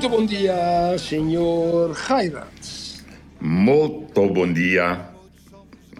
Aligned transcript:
Muito 0.00 0.16
bom 0.16 0.26
dia, 0.26 0.96
senhor 0.96 1.94
Geirat. 1.94 2.48
Molto 3.38 4.32
bon 4.32 4.52
dia, 4.54 5.12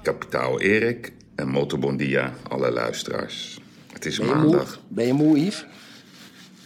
kapitaal 0.03 0.61
Erik. 0.61 1.13
En 1.37 1.49
molto 1.49 1.77
bon 1.79 1.97
dia, 1.97 2.33
alle 2.49 2.71
luisteraars. 2.71 3.61
Het 3.93 4.07
is 4.07 4.19
Ben 4.19 4.27
je 4.27 4.35
moe? 4.35 4.43
maandag. 4.43 4.81
Ben 4.89 5.07
je 5.07 5.13
moe, 5.13 5.39
Yves? 5.39 5.67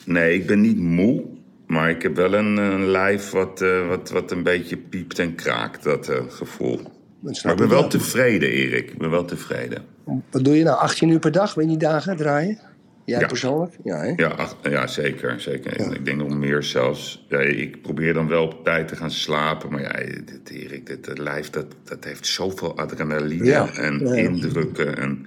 Nee, 0.05 0.35
ik 0.35 0.47
ben 0.47 0.61
niet 0.61 0.79
moe. 0.79 1.25
Maar 1.67 1.91
ik 1.91 2.03
heb 2.03 2.17
wel 2.17 2.35
een, 2.35 2.57
een 2.57 2.87
lijf 2.87 3.31
wat, 3.31 3.61
eh, 3.63 3.89
wat, 3.89 4.11
wat 4.11 4.31
een 4.31 4.43
beetje 4.43 4.77
piept 4.77 5.19
en 5.19 5.35
kraakt, 5.35 5.83
dat 5.83 6.09
eh, 6.09 6.23
gevoel. 6.29 6.77
Dat 7.21 7.43
Maar 7.43 7.53
ik 7.53 7.59
ben 7.59 7.69
wel 7.69 7.81
wel. 7.81 7.89
tevreden, 7.89 8.51
Erik. 8.51 8.91
Ik 8.91 8.99
ben 8.99 9.11
wel 9.11 9.25
tevreden. 9.25 9.85
Wat 10.31 10.45
doe 10.45 10.57
je 10.57 10.65
nou? 10.65 10.79
18 10.79 11.09
uur 11.09 11.19
per 11.19 11.33
dag? 11.33 11.55
Ben 11.55 11.65
je 11.65 11.71
die 11.71 11.89
dagen 11.89 12.17
draaien? 12.17 12.59
Jij 13.05 13.21
Ja. 13.21 13.27
persoonlijk? 13.27 13.75
Ja, 13.85 13.97
hè? 14.01 14.13
Ja, 14.17 14.29
ach- 14.29 14.57
ja 14.63 14.87
zeker. 14.87 15.41
zeker. 15.41 15.93
Ik 15.95 16.05
denk 16.05 16.19
nog 16.19 16.37
meer 16.37 16.63
zelfs. 16.63 17.25
Ja, 17.29 17.39
ik 17.39 17.83
probeer 17.83 18.15
dan 18.15 18.29
wel 18.29 18.45
op 18.45 18.65
tijd 18.65 18.89
te 18.89 18.97
gaan 18.97 19.11
slapen. 19.11 19.71
Maar 19.71 19.81
ja, 19.81 19.93
dit, 20.25 20.51
Erik, 20.51 20.87
dit, 20.87 21.05
dit 21.05 21.19
lijf 21.19 21.51
dat, 21.51 21.67
dat 21.85 22.05
heeft 22.05 22.27
zoveel 22.27 22.77
adrenaline 22.77 23.71
en 23.73 24.07
indrukken 24.17 24.97
en 24.99 25.27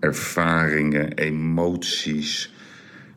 ervaringen, 0.00 1.12
emoties, 1.12 2.52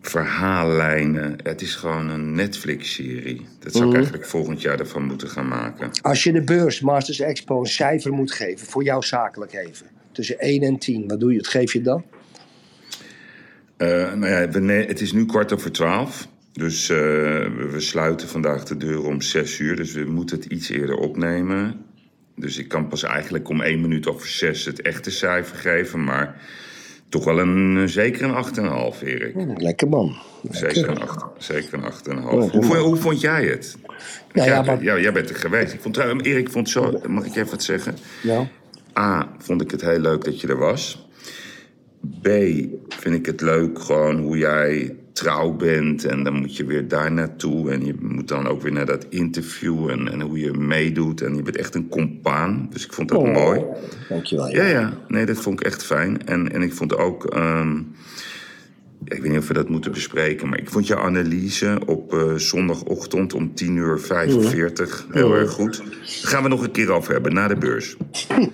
verhaallijnen. 0.02 1.36
Het 1.44 1.62
is 1.62 1.76
gewoon 1.76 2.10
een 2.10 2.32
Netflix-serie. 2.32 3.46
Dat 3.60 3.72
zou 3.72 3.84
ik 3.84 3.90
Mhm. 3.90 3.96
eigenlijk 3.98 4.26
volgend 4.26 4.62
jaar 4.62 4.80
ervan 4.80 5.04
moeten 5.04 5.30
gaan 5.30 5.48
maken. 5.48 5.90
Als 6.02 6.24
je 6.24 6.32
de 6.32 6.42
beurs 6.44 6.80
Masters 6.82 7.20
Expo 7.20 7.60
een 7.60 7.66
cijfer 7.66 8.14
moet 8.14 8.32
geven, 8.32 8.68
voor 8.68 8.84
jou 8.84 9.04
zakelijk 9.04 9.54
even, 9.54 9.86
tussen 10.12 10.36
1 10.40 10.62
en 10.62 10.78
10, 10.78 11.08
wat 11.08 11.20
doe 11.20 11.32
je? 11.32 11.38
Wat 11.38 11.48
geef 11.48 11.74
je 11.74 11.82
dan? 11.82 12.04
Eh, 13.78 13.88
nou 14.14 14.28
ja, 14.28 14.50
we 14.50 14.72
het 14.74 15.02
is 15.02 15.14
nu 15.14 15.26
kwart 15.26 15.54
over 15.54 15.72
twaalf. 15.72 16.28
Dus 16.54 16.90
eh, 16.90 16.98
we, 16.98 17.76
sluiten 17.78 18.28
vandaag 18.28 18.64
de 18.64 18.78
deur 18.78 19.06
om 19.06 19.22
zes 19.22 19.60
uur. 19.60 19.76
Dus 19.76 19.94
we 19.94 20.04
moeten 20.06 20.36
het 20.38 20.46
iets 20.46 20.70
eerder 20.70 20.96
opnemen. 20.96 21.82
Dus 22.36 22.58
ik 22.58 22.68
kan 22.68 22.88
pas 22.88 23.04
eigenlijk 23.04 23.50
om 23.50 23.62
één 23.62 23.82
minuut 23.82 24.08
over 24.08 24.28
zes 24.28 24.66
het 24.66 24.82
echte 24.82 25.12
cijfer 25.12 25.58
geven. 25.58 26.04
Maar 26.04 26.42
toch 27.10 27.24
wel 27.26 27.40
een, 27.40 27.78
eh, 27.78 27.84
zeker 27.88 28.24
een 28.24 28.34
8,5, 28.36 29.02
Erik. 29.02 29.36
Lekker 29.58 29.90
man. 29.90 30.16
Zeker 30.52 30.90
een, 30.90 31.02
acht, 31.02 31.26
zeker 31.38 31.74
een 31.74 31.84
8,5. 31.84 32.24
Oh, 32.24 32.52
Hoe, 32.52 32.64
vond- 32.64 32.80
hoe 32.80 32.96
vond 32.96 33.22
jij 33.22 33.46
het? 33.46 33.78
Nou 34.34 34.50
ja, 34.50 34.56
ja, 34.56 34.62
maar- 34.62 34.84
ja, 34.84 35.00
jij 35.00 35.12
bent 35.12 35.30
er 35.30 35.36
geweest. 35.36 35.74
Ik 35.74 35.82
vond, 35.82 35.98
Erik 35.98 36.50
vond 36.50 36.70
zo... 36.70 37.00
Mag 37.08 37.26
ik 37.26 37.36
even 37.36 37.50
wat 37.50 37.64
zeggen? 37.64 37.96
Ja. 38.24 38.48
A, 39.00 39.30
vond 39.38 39.62
ik 39.62 39.72
het 39.72 39.82
heel 39.82 40.00
leuk 40.00 40.24
dat 40.24 40.42
je 40.42 40.48
er 40.48 40.58
was. 40.58 41.05
B, 42.22 42.28
vind 42.90 43.16
ik 43.16 43.26
het 43.26 43.42
leuk 43.42 43.80
gewoon 43.80 44.20
hoe 44.20 44.38
jij 44.38 44.96
trouw 45.14 45.52
bent. 45.52 46.06
En 46.06 46.24
dan 46.24 46.34
moet 46.34 46.58
je 46.58 46.66
weer 46.66 46.88
daar 46.88 47.12
naartoe. 47.12 47.72
En 47.72 47.86
je 47.86 47.96
moet 48.00 48.28
dan 48.28 48.48
ook 48.48 48.62
weer 48.62 48.72
naar 48.72 48.86
dat 48.86 49.06
interview. 49.10 49.90
En, 49.90 50.12
en 50.12 50.22
hoe 50.22 50.40
je 50.40 50.54
meedoet. 50.54 51.22
En 51.22 51.36
je 51.36 51.42
bent 51.42 51.58
echt 51.58 51.76
een 51.76 51.90
compaan. 51.90 52.68
Dus 52.72 52.86
ik 52.86 52.94
vond 52.94 53.10
dat 53.10 53.24
mooi. 53.24 53.64
Dankjewel. 54.10 54.50
Ja, 54.50 54.66
ja. 54.66 54.94
Nee, 55.08 55.26
dat 55.26 55.38
vond 55.38 55.60
ik 55.60 55.66
echt 55.66 55.86
fijn. 55.86 56.26
En, 56.28 56.52
en 56.52 56.62
ik 56.62 56.74
vond 56.74 56.98
ook... 56.98 57.26
ehm, 57.26 57.82
ik 59.04 59.22
weet 59.22 59.32
niet 59.32 59.40
of 59.40 59.48
we 59.48 59.54
dat 59.54 59.70
moeten 59.70 59.92
bespreken, 59.92 60.50
maar 60.50 60.60
ik 60.60 60.70
vond 60.70 60.88
je 60.88 60.98
analyse 60.98 61.78
op 61.86 62.14
eh, 62.14 62.34
zondagochtend 62.36 63.34
om 63.34 63.54
10 63.54 63.76
uur 63.76 64.00
45 64.00 65.08
heel 65.12 65.34
erg 65.36 65.52
goed. 65.52 65.78
Daar 65.78 65.88
gaan 66.32 66.44
we 66.44 66.50
nog 66.50 66.64
een 66.64 66.72
keer 66.72 66.92
over 66.92 67.14
hebben, 67.14 67.34
na 67.34 67.48
de 67.48 67.56
beurs. 67.56 67.96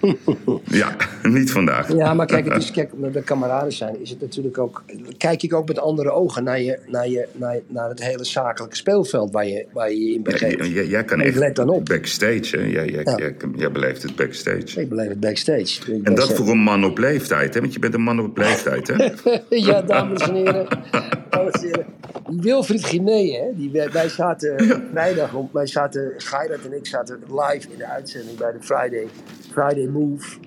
ja, 0.82 0.96
niet 1.24 1.52
vandaag. 1.52 1.94
Ja, 1.94 2.14
maar 2.14 2.26
kijk, 2.26 2.46
het 2.54 2.64
is, 2.64 2.72
kijk, 2.72 2.94
omdat 2.94 3.12
we 3.14 3.22
kameraden 3.22 3.74
zijn, 3.74 4.02
is 4.02 4.10
het 4.10 4.22
natuurlijk 4.22 4.58
ook. 4.58 4.84
Kijk 5.18 5.44
ik 5.44 5.54
ook 5.54 5.68
met 5.68 5.80
andere 5.80 6.12
ogen 6.12 6.44
naar, 6.44 6.62
je, 6.62 6.80
naar, 6.88 7.08
je, 7.10 7.28
naar, 7.38 7.60
naar 7.68 7.90
het 7.90 8.04
hele 8.04 8.24
zakelijke 8.26 8.76
speelveld 8.76 9.32
waar 9.32 9.48
je 9.48 9.66
waar 9.74 9.92
je, 9.92 10.06
je 10.06 10.14
in 10.14 10.24
begeeft. 10.24 10.66
jij, 10.66 10.86
jij 10.88 11.04
kan 11.04 11.20
Ik 11.20 11.26
echt 11.26 11.36
let 11.38 11.56
dan 11.56 11.70
op. 11.70 11.86
backstage, 11.86 12.58
hè? 12.58 12.62
Jij, 12.64 12.88
jij, 12.90 13.04
Ja. 13.04 13.16
jij, 13.18 13.36
jij 13.56 13.72
beleeft 13.72 14.02
het 14.04 14.16
backstage. 14.16 14.82
Ik 14.82 14.90
beleef 14.90 15.08
het 15.10 15.20
backstage. 15.20 16.00
En 16.04 16.16
dat 16.16 16.34
voor 16.34 16.48
een 16.50 16.58
man 16.64 16.84
op 16.86 16.98
leeftijd, 16.98 17.54
hè? 17.54 17.60
Want 17.60 17.74
je 17.74 17.80
bent 17.80 17.94
een 17.94 18.02
man 18.02 18.20
op 18.20 18.38
leeftijd, 18.38 18.88
hè? 18.88 19.10
ja, 19.50 19.82
dames 19.82 20.31
en 20.36 20.46
heren. 20.46 20.68
Dames 21.30 21.54
en 21.54 21.62
heren. 21.62 21.86
Die 22.30 22.42
Wilfried 22.42 22.92
hè, 22.92 23.56
die, 23.56 23.72
wij, 23.72 24.10
zaten 24.10 24.84
vrijdag, 24.92 25.34
om, 25.34 25.50
wij 25.54 25.68
zaten, 25.68 26.14
Geirat 26.18 26.66
en 26.66 26.74
ik 26.74 26.86
zaten 26.86 27.20
live 27.28 27.72
in 27.72 27.78
de 27.78 27.86
uitzending 27.86 28.38
bij 28.38 28.52
de 28.52 28.62
Friday, 28.62 29.08
Friday 29.52 29.86
Move 29.86 30.38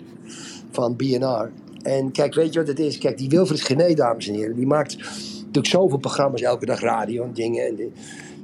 van 0.71 0.97
BNR. 0.97 1.50
En 1.83 2.12
kijk, 2.12 2.34
weet 2.34 2.53
je 2.53 2.59
wat 2.59 2.69
het 2.69 2.78
is? 2.78 2.99
Kijk, 2.99 3.19
die 3.19 3.28
Wilfried 3.28 3.62
Giné, 3.62 3.95
dames 3.95 4.28
en 4.28 4.34
heren, 4.34 4.56
die 4.56 4.67
maakt 4.67 4.97
natuurlijk 5.37 5.67
zoveel 5.67 5.99
programma's, 5.99 6.43
elke 6.43 6.66
dag 6.66 6.81
radio 6.81 7.25
en 7.25 7.33
dingen. 7.33 7.66
En 7.66 7.75
di- 7.75 7.93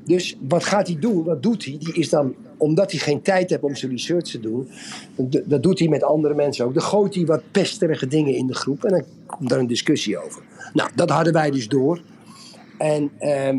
dus 0.04 0.36
wat 0.48 0.64
gaat 0.64 0.86
hij 0.86 0.96
doen? 1.00 1.24
Wat 1.24 1.42
doet 1.42 1.64
hij? 1.64 1.76
Die 1.78 1.94
is 1.94 2.08
dan, 2.08 2.34
omdat 2.60 2.90
hij 2.90 3.00
geen 3.00 3.22
tijd 3.22 3.50
heeft 3.50 3.62
om 3.62 3.74
zijn 3.74 3.90
research 3.90 4.24
te 4.24 4.40
doen, 4.40 4.68
dat 5.44 5.62
doet 5.62 5.78
hij 5.78 5.88
met 5.88 6.02
andere 6.02 6.34
mensen 6.34 6.64
ook. 6.64 6.74
Dan 6.74 6.82
gooit 6.82 7.14
hij 7.14 7.24
wat 7.24 7.42
pesterige 7.50 8.06
dingen 8.06 8.34
in 8.34 8.46
de 8.46 8.54
groep 8.54 8.84
en 8.84 8.90
dan 8.90 9.04
komt 9.26 9.48
daar 9.48 9.58
een 9.58 9.66
discussie 9.66 10.24
over. 10.24 10.42
Nou, 10.72 10.90
dat 10.94 11.10
hadden 11.10 11.32
wij 11.32 11.50
dus 11.50 11.68
door. 11.68 12.02
En 12.78 13.10
ehm, 13.18 13.58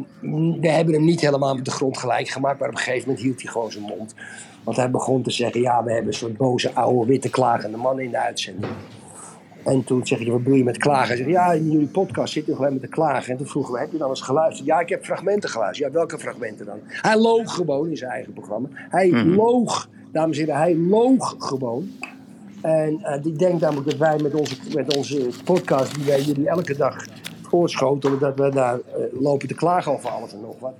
we 0.61 0.69
hebben 0.69 0.93
hem 0.93 1.05
niet 1.05 1.21
helemaal 1.21 1.55
met 1.55 1.65
de 1.65 1.71
grond 1.71 1.97
gelijk 1.97 2.27
gemaakt, 2.29 2.59
maar 2.59 2.69
op 2.69 2.75
een 2.75 2.81
gegeven 2.81 3.07
moment 3.07 3.25
hield 3.25 3.41
hij 3.41 3.51
gewoon 3.51 3.71
zijn 3.71 3.83
mond. 3.83 4.13
Want 4.63 4.77
hij 4.77 4.91
begon 4.91 5.21
te 5.21 5.31
zeggen: 5.31 5.61
Ja, 5.61 5.83
we 5.83 5.91
hebben 5.91 6.11
een 6.11 6.17
soort 6.17 6.37
boze, 6.37 6.73
oude, 6.73 7.05
witte, 7.05 7.29
klagende 7.29 7.77
man 7.77 7.99
in 7.99 8.11
de 8.11 8.19
uitzending. 8.19 8.71
En 9.63 9.83
toen 9.83 10.07
zeg 10.07 10.19
je: 10.19 10.31
Wat 10.31 10.43
bedoel 10.43 10.57
je 10.57 10.63
met 10.63 10.77
klagen? 10.77 11.07
Hij 11.07 11.17
zegt: 11.17 11.29
Ja, 11.29 11.51
in 11.51 11.71
jullie 11.71 11.87
podcast 11.87 12.33
zit 12.33 12.47
u 12.47 12.53
alleen 12.53 12.73
met 12.73 12.81
te 12.81 12.87
klagen. 12.87 13.31
En 13.31 13.37
toen 13.37 13.47
vroegen 13.47 13.73
we: 13.73 13.79
Heb 13.79 13.91
je 13.91 13.97
dan 13.97 14.09
eens 14.09 14.21
geluisterd? 14.21 14.67
Ja, 14.67 14.79
ik 14.79 14.89
heb 14.89 15.05
fragmenten 15.05 15.49
geluisterd. 15.49 15.87
Ja, 15.91 15.97
welke 15.97 16.19
fragmenten 16.19 16.65
dan? 16.65 16.79
Hij 16.83 17.17
loog 17.17 17.53
gewoon 17.53 17.89
in 17.89 17.97
zijn 17.97 18.11
eigen 18.11 18.33
programma. 18.33 18.67
Hij 18.71 19.25
loog, 19.25 19.89
dames 20.11 20.37
en 20.37 20.43
heren, 20.43 20.59
hij 20.59 20.75
loog 20.75 21.35
gewoon. 21.37 21.91
En 22.61 22.99
eh, 23.03 23.25
ik 23.25 23.39
denk 23.39 23.59
namelijk 23.59 23.89
dat 23.89 23.97
wij 23.97 24.19
met 24.21 24.33
onze, 24.33 24.55
met 24.73 24.95
onze 24.95 25.29
podcast, 25.43 25.95
die 25.95 26.05
wij 26.05 26.21
jullie 26.21 26.47
elke 26.47 26.75
dag 26.75 27.05
voortschotelen, 27.41 28.19
dat 28.19 28.39
we 28.39 28.49
daar 28.49 28.75
eh, 28.75 29.21
lopen 29.21 29.47
te 29.47 29.53
klagen 29.53 29.91
over 29.91 30.09
alles 30.09 30.33
en 30.33 30.41
nog 30.41 30.59
wat. 30.59 30.73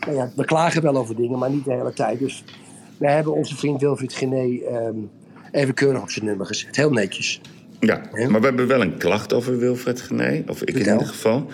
Nou 0.00 0.16
ja, 0.16 0.30
we 0.36 0.44
klagen 0.44 0.82
wel 0.82 0.96
over 0.96 1.16
dingen, 1.16 1.38
maar 1.38 1.50
niet 1.50 1.64
de 1.64 1.72
hele 1.72 1.92
tijd. 1.92 2.18
Dus 2.18 2.44
wij 2.98 3.14
hebben 3.14 3.32
onze 3.32 3.56
vriend 3.56 3.80
Wilfried 3.80 4.12
Gené 4.12 4.58
ehm, 4.58 4.96
even 5.52 5.74
keurig 5.74 6.02
op 6.02 6.10
zijn 6.10 6.24
nummer 6.24 6.46
gezet. 6.46 6.76
Heel 6.76 6.90
netjes. 6.90 7.40
Ja, 7.80 8.00
Ja. 8.14 8.28
maar 8.28 8.40
we 8.40 8.46
hebben 8.46 8.66
wel 8.66 8.80
een 8.80 8.96
klacht 8.96 9.32
over 9.32 9.58
Wilfred 9.58 10.00
Gené. 10.00 10.42
Of 10.46 10.62
ik 10.62 10.68
in 10.68 10.78
ieder 10.78 11.06
geval. 11.06 11.50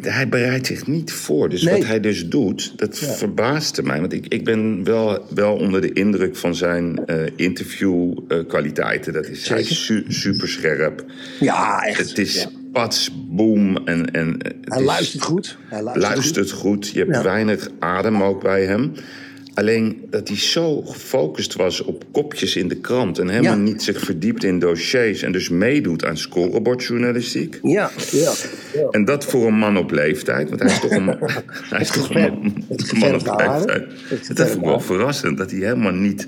Hij 0.00 0.28
bereidt 0.28 0.66
zich 0.66 0.86
niet 0.86 1.12
voor. 1.12 1.48
Dus 1.48 1.62
Nee. 1.62 1.74
wat 1.74 1.84
hij 1.86 2.00
dus 2.00 2.28
doet, 2.28 2.72
dat 2.78 2.98
verbaasde 2.98 3.82
mij. 3.82 4.00
Want 4.00 4.12
ik, 4.12 4.26
ik 4.28 4.44
ben 4.44 4.84
wel, 4.84 5.26
wel 5.34 5.54
onder 5.56 5.80
de 5.80 5.92
indruk 5.92 6.36
van 6.36 6.54
zijn 6.54 7.00
interviewkwaliteiten. 7.36 9.12
dat 9.12 9.26
is 9.28 9.48
hij 9.48 9.60
is 9.60 9.84
su 9.84 10.04
super 10.08 10.48
scherp. 10.48 11.04
Ja, 11.40 11.80
echt. 11.82 12.08
Het 12.08 12.18
is 12.18 12.34
Ja. 12.42 12.48
pats, 12.72 13.10
boom. 13.28 13.76
En, 13.76 14.10
en 14.12 14.28
het 14.42 14.54
Hij 14.64 14.78
is- 14.80 14.86
luistert 14.86 15.22
goed. 15.22 15.56
Hij 15.68 15.82
luistert, 15.82 16.14
luistert 16.14 16.50
goed. 16.50 16.88
Je 16.88 16.98
hebt 16.98 17.14
Ja. 17.14 17.22
weinig 17.22 17.68
adem 17.78 18.22
ook 18.22 18.42
bij 18.42 18.64
hem. 18.64 18.92
Alleen 19.56 20.06
dat 20.10 20.28
hij 20.28 20.36
zo 20.36 20.82
gefocust 20.82 21.54
was 21.54 21.82
op 21.82 22.04
kopjes 22.12 22.56
in 22.56 22.68
de 22.68 22.76
krant... 22.76 23.18
en 23.18 23.28
helemaal 23.28 23.56
Ja. 23.56 23.62
niet 23.62 23.82
zich 23.82 24.00
verdiept 24.00 24.44
in 24.44 24.58
dossiers... 24.58 25.22
en 25.22 25.32
dus 25.32 25.48
meedoet 25.48 26.04
aan 26.04 26.16
scorebordjournalistiek. 26.16 27.58
Ja, 27.62 27.90
ja. 28.10 28.32
ja. 28.72 28.88
En 28.90 29.04
dat 29.04 29.24
voor 29.24 29.46
een 29.46 29.58
man 29.58 29.76
op 29.76 29.90
leeftijd, 29.90 30.48
want 30.48 30.60
hij 30.62 30.70
is 30.70 30.80
toch 30.80 30.90
een, 30.90 31.06
hij 31.70 31.80
is 31.80 31.90
toch 31.90 32.14
een 32.14 32.20
man, 32.20 32.52
man 32.98 33.14
op 33.14 33.36
leeftijd. 33.38 33.84
Dat 34.36 34.46
vind 34.48 34.54
ik 34.54 34.64
wel 34.64 34.80
verrassend, 34.80 35.38
dat 35.38 35.50
hij 35.50 35.60
helemaal 35.60 35.92
niet 35.92 36.26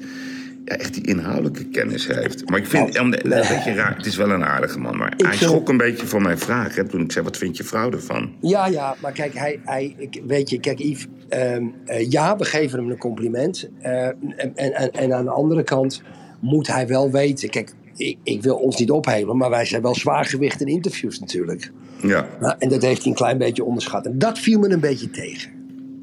ja, 0.69 0.77
echt 0.77 0.95
die 0.95 1.07
inhoudelijke 1.07 1.65
kennis 1.65 2.07
heeft. 2.07 2.49
Maar 2.51 2.59
ik 2.59 2.67
vind 2.67 2.97
hem 2.97 3.05
een 3.13 3.21
beetje 3.23 3.73
raar. 3.75 3.97
Het 3.97 4.07
is 4.07 4.17
wel 4.17 4.31
een 4.31 4.45
aardige 4.45 4.79
man, 4.79 4.97
maar 4.97 5.13
hij 5.17 5.27
vind- 5.37 5.51
schrok 5.51 5.69
een 5.69 5.77
beetje 5.77 6.07
van 6.07 6.23
mijn 6.23 6.39
vraag. 6.39 6.75
Hè, 6.75 6.85
toen 6.85 7.01
ik 7.01 7.13
zei, 7.13 7.25
wat 7.25 7.37
vind 7.37 7.57
je 7.57 7.65
vrouw 7.65 7.91
ervan? 7.91 8.33
Ja, 8.41 8.67
ja, 8.67 8.95
maar 9.03 9.13
kijk, 9.13 9.35
hij, 9.35 9.61
hij, 9.65 9.95
ik, 9.99 10.23
weet 10.27 10.51
je, 10.51 10.61
kijk 10.61 10.79
Yves, 10.79 11.07
ehm, 11.29 11.65
eh, 11.85 12.11
ja, 12.11 12.37
we 12.37 12.45
geven 12.45 12.79
hem 12.79 12.91
een 12.91 12.99
compliment. 12.99 13.69
Eh, 13.81 14.07
en, 14.07 14.53
en, 14.55 14.93
en 14.93 15.13
aan 15.15 15.25
de 15.25 15.31
andere 15.31 15.63
kant 15.63 16.03
moet 16.41 16.67
hij 16.67 16.87
wel 16.87 17.11
weten, 17.11 17.51
kijk, 17.51 17.75
ik, 17.97 18.19
ik 18.23 18.43
wil 18.43 18.57
ons 18.57 18.77
niet 18.79 18.91
ophelen, 18.91 19.37
maar 19.37 19.51
wij 19.51 19.65
zijn 19.65 19.83
wel 19.83 19.95
zwaargewicht 19.95 20.61
in 20.61 20.67
interviews 20.67 21.19
natuurlijk. 21.21 21.71
Ja, 22.03 22.27
Nou, 22.41 22.55
en 22.59 22.69
dat 22.69 22.83
heeft 22.83 23.01
hij 23.03 23.11
een 23.11 23.17
klein 23.17 23.39
beetje 23.39 23.65
onderschat. 23.65 24.07
En 24.07 24.19
dat 24.19 24.39
viel 24.39 24.59
me 24.59 24.69
een 24.69 24.81
beetje 24.81 25.11
tegen. 25.11 25.51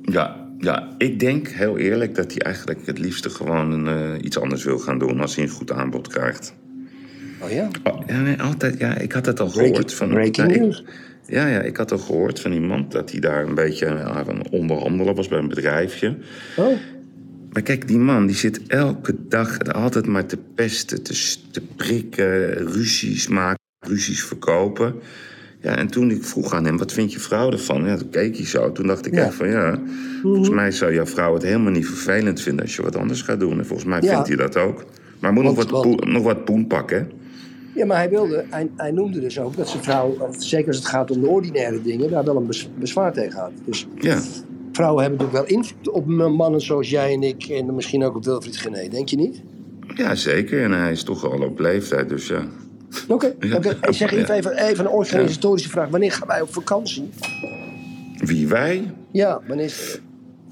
ja, 0.01 0.44
ja. 0.59 0.95
Ik 0.97 1.19
denk 1.19 1.47
heel 1.47 1.77
eerlijk 1.77 2.15
dat 2.15 2.31
hij 2.31 2.41
eigenlijk 2.41 2.85
het 2.85 2.99
liefste 2.99 3.29
gewoon 3.29 3.87
eh, 3.87 4.11
iets 4.21 4.39
anders 4.39 4.63
wil 4.63 4.77
gaan 4.79 4.99
doen 4.99 5.19
als 5.21 5.35
hij 5.35 5.43
een 5.43 5.49
goed 5.51 5.71
aanbod 5.71 6.07
krijgt. 6.07 6.53
Oh 7.41 7.51
ja? 7.51 7.67
Oh, 7.83 8.01
ja, 8.07 8.21
nee, 8.21 8.41
altijd. 8.41 8.77
Ja, 8.79 8.97
ik 8.97 9.11
had 9.11 9.25
het 9.25 9.39
al 9.39 9.47
Breaking- 9.47 9.75
gehoord 9.75 9.93
van. 9.93 10.09
breaking 10.09 10.51
ik- 10.55 10.59
news. 10.61 10.83
ja, 11.27 11.47
ja, 11.47 11.61
ik 11.61 11.77
had 11.77 11.91
al 11.91 11.97
gehoord 11.97 12.39
van 12.39 12.51
iemand 12.51 12.91
dat 12.91 13.11
hij 13.11 13.19
daar 13.19 13.47
een 13.47 13.55
beetje 13.55 13.87
aan 14.03 14.37
het 14.37 14.49
onderhandelen 14.49 15.15
was 15.15 15.27
bij 15.27 15.39
een 15.39 15.47
bedrijfje. 15.47 16.17
Oh, 16.57 16.77
Maar 17.51 17.61
kijk, 17.63 17.87
die 17.87 17.97
man 17.97 18.25
die 18.25 18.35
zit 18.35 18.61
elke 18.67 19.15
dag 19.27 19.59
altijd 19.59 20.05
maar 20.07 20.25
te 20.25 20.37
pesten, 20.55 21.03
te, 21.03 21.35
te 21.51 21.61
prikken, 21.75 22.53
ruzies 22.53 23.27
maken, 23.27 23.59
ruzies 23.79 24.23
verkopen. 24.23 24.95
Ja, 25.65 25.75
en 25.77 25.87
toen 25.87 26.11
ik 26.11 26.23
vroeg 26.23 26.53
aan 26.53 26.65
hem, 26.65 26.77
wat 26.77 26.91
vind 26.91 27.13
je 27.13 27.19
vrouw 27.19 27.51
ervan? 27.51 27.85
Ja, 27.85 27.97
toen 27.97 28.09
keek 28.09 28.35
hij 28.37 28.45
zo. 28.45 28.71
Toen 28.71 28.87
dacht 28.87 29.05
ik 29.05 29.13
Ja. 29.15 29.25
echt 29.25 29.33
van, 29.35 29.47
ja, 29.49 29.79
volgens 30.21 30.49
mij 30.49 30.71
zou 30.71 30.93
jouw 30.93 31.05
vrouw 31.05 31.33
het 31.33 31.43
helemaal 31.43 31.71
niet 31.71 31.85
vervelend 31.87 32.41
vinden 32.41 32.61
als 32.61 32.75
je 32.75 32.81
wat 32.81 32.95
anders 32.95 33.21
gaat 33.21 33.39
doen. 33.39 33.59
En 33.59 33.65
volgens 33.65 33.87
mij 33.89 34.01
Ja. 34.01 34.13
vindt 34.13 34.27
hij 34.27 34.37
dat 34.37 34.57
ook. 34.57 34.75
Maar 34.75 34.85
hij 35.19 35.31
moet 35.31 35.43
nog 35.43 35.55
wat, 35.55 35.81
poen, 35.81 35.99
nog 36.13 36.23
wat 36.23 36.45
poen 36.45 36.67
pakken? 36.67 37.11
Ja, 37.75 37.85
maar 37.85 37.97
hij 37.97 38.09
wilde, 38.09 38.45
hij, 38.49 38.69
hij 38.75 38.91
noemde 38.91 39.19
dus 39.19 39.39
ook 39.39 39.55
dat 39.57 39.69
zijn 39.69 39.83
vrouw, 39.83 40.17
zeker 40.37 40.67
als 40.67 40.77
het 40.77 40.85
gaat 40.85 41.11
om 41.11 41.21
de 41.21 41.27
ordinaire 41.27 41.81
dingen, 41.81 42.09
daar 42.09 42.23
wel 42.23 42.35
een 42.35 42.47
bez- 42.47 42.69
bezwaar 42.79 43.13
tegen 43.13 43.39
had. 43.39 43.51
Dus 43.65 43.87
Ja. 43.99 44.19
vrouwen 44.71 45.01
hebben 45.03 45.19
natuurlijk 45.19 45.47
wel 45.49 45.57
invloed 45.57 45.89
op 45.89 46.05
mannen 46.35 46.61
zoals 46.61 46.89
jij 46.89 47.13
en 47.13 47.23
ik 47.23 47.43
en 47.43 47.75
misschien 47.75 48.03
ook 48.03 48.15
op 48.15 48.25
Wilfried 48.25 48.57
Gené, 48.57 48.87
denk 48.89 49.09
je 49.09 49.15
niet? 49.17 49.41
ja, 49.95 50.15
zeker. 50.15 50.63
En 50.63 50.71
hij 50.71 50.91
is 50.91 51.03
toch 51.03 51.31
al 51.31 51.39
op 51.41 51.59
leeftijd, 51.59 52.09
dus 52.09 52.27
ja. 52.27 52.45
Oké, 53.07 53.33
Ja. 53.39 53.59
Ik 53.59 53.75
zeg 53.93 54.11
even, 54.13 54.35
even, 54.35 54.57
even 54.57 54.85
een 54.85 54.91
organisatorische 54.91 55.69
vraag. 55.69 55.89
Wanneer 55.89 56.11
gaan 56.11 56.27
wij 56.27 56.41
op 56.41 56.53
vakantie? 56.53 57.09
Wie 58.17 58.47
wij? 58.47 58.93
Ja, 59.11 59.41
wanneer 59.47 59.65
is 59.65 59.99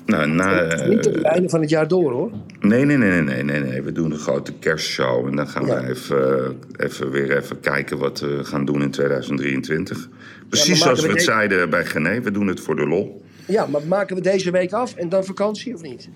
Nou, 0.06 0.28
na... 0.30 0.62
eh, 0.62 0.90
Niet 0.90 1.06
het 1.06 1.22
einde 1.22 1.50
van 1.50 1.62
het 1.62 1.70
jaar 1.70 1.88
door 1.88 2.12
hoor. 2.12 2.32
Nee, 2.60 2.86
nee, 2.86 2.98
nee, 2.98 3.22
nee, 3.22 3.44
nee, 3.44 3.60
nee. 3.60 3.82
We 3.82 3.92
doen 3.92 4.12
een 4.12 4.18
grote 4.20 4.54
kerstshow. 4.54 5.28
En 5.28 5.36
dan 5.36 5.48
gaan 5.48 5.66
Ja. 5.66 5.82
we 5.82 5.90
even, 5.90 6.56
even 6.78 7.12
weer 7.12 7.38
even 7.38 7.60
kijken 7.60 7.98
wat 7.98 8.20
we 8.20 8.40
gaan 8.44 8.66
doen 8.66 8.82
in 8.82 8.92
2023. 8.92 10.10
Precies 10.50 10.80
zoals 10.82 11.00
we 11.00 11.06
we 11.06 11.12
het 11.12 11.18
de- 11.20 11.32
zeiden 11.32 11.70
bij 11.70 11.86
Gené. 11.86 12.22
We 12.22 12.32
doen 12.32 12.48
het 12.48 12.60
voor 12.60 12.76
de 12.76 12.88
lol. 12.88 13.22
Ja, 13.48 13.66
maar 13.66 13.82
maken 13.88 14.16
we 14.16 14.22
deze 14.22 14.52
week 14.52 14.72
af 14.74 14.96
en 14.96 15.10
dan 15.10 15.24
vakantie 15.24 15.74
of 15.74 15.82
niet? 15.82 16.10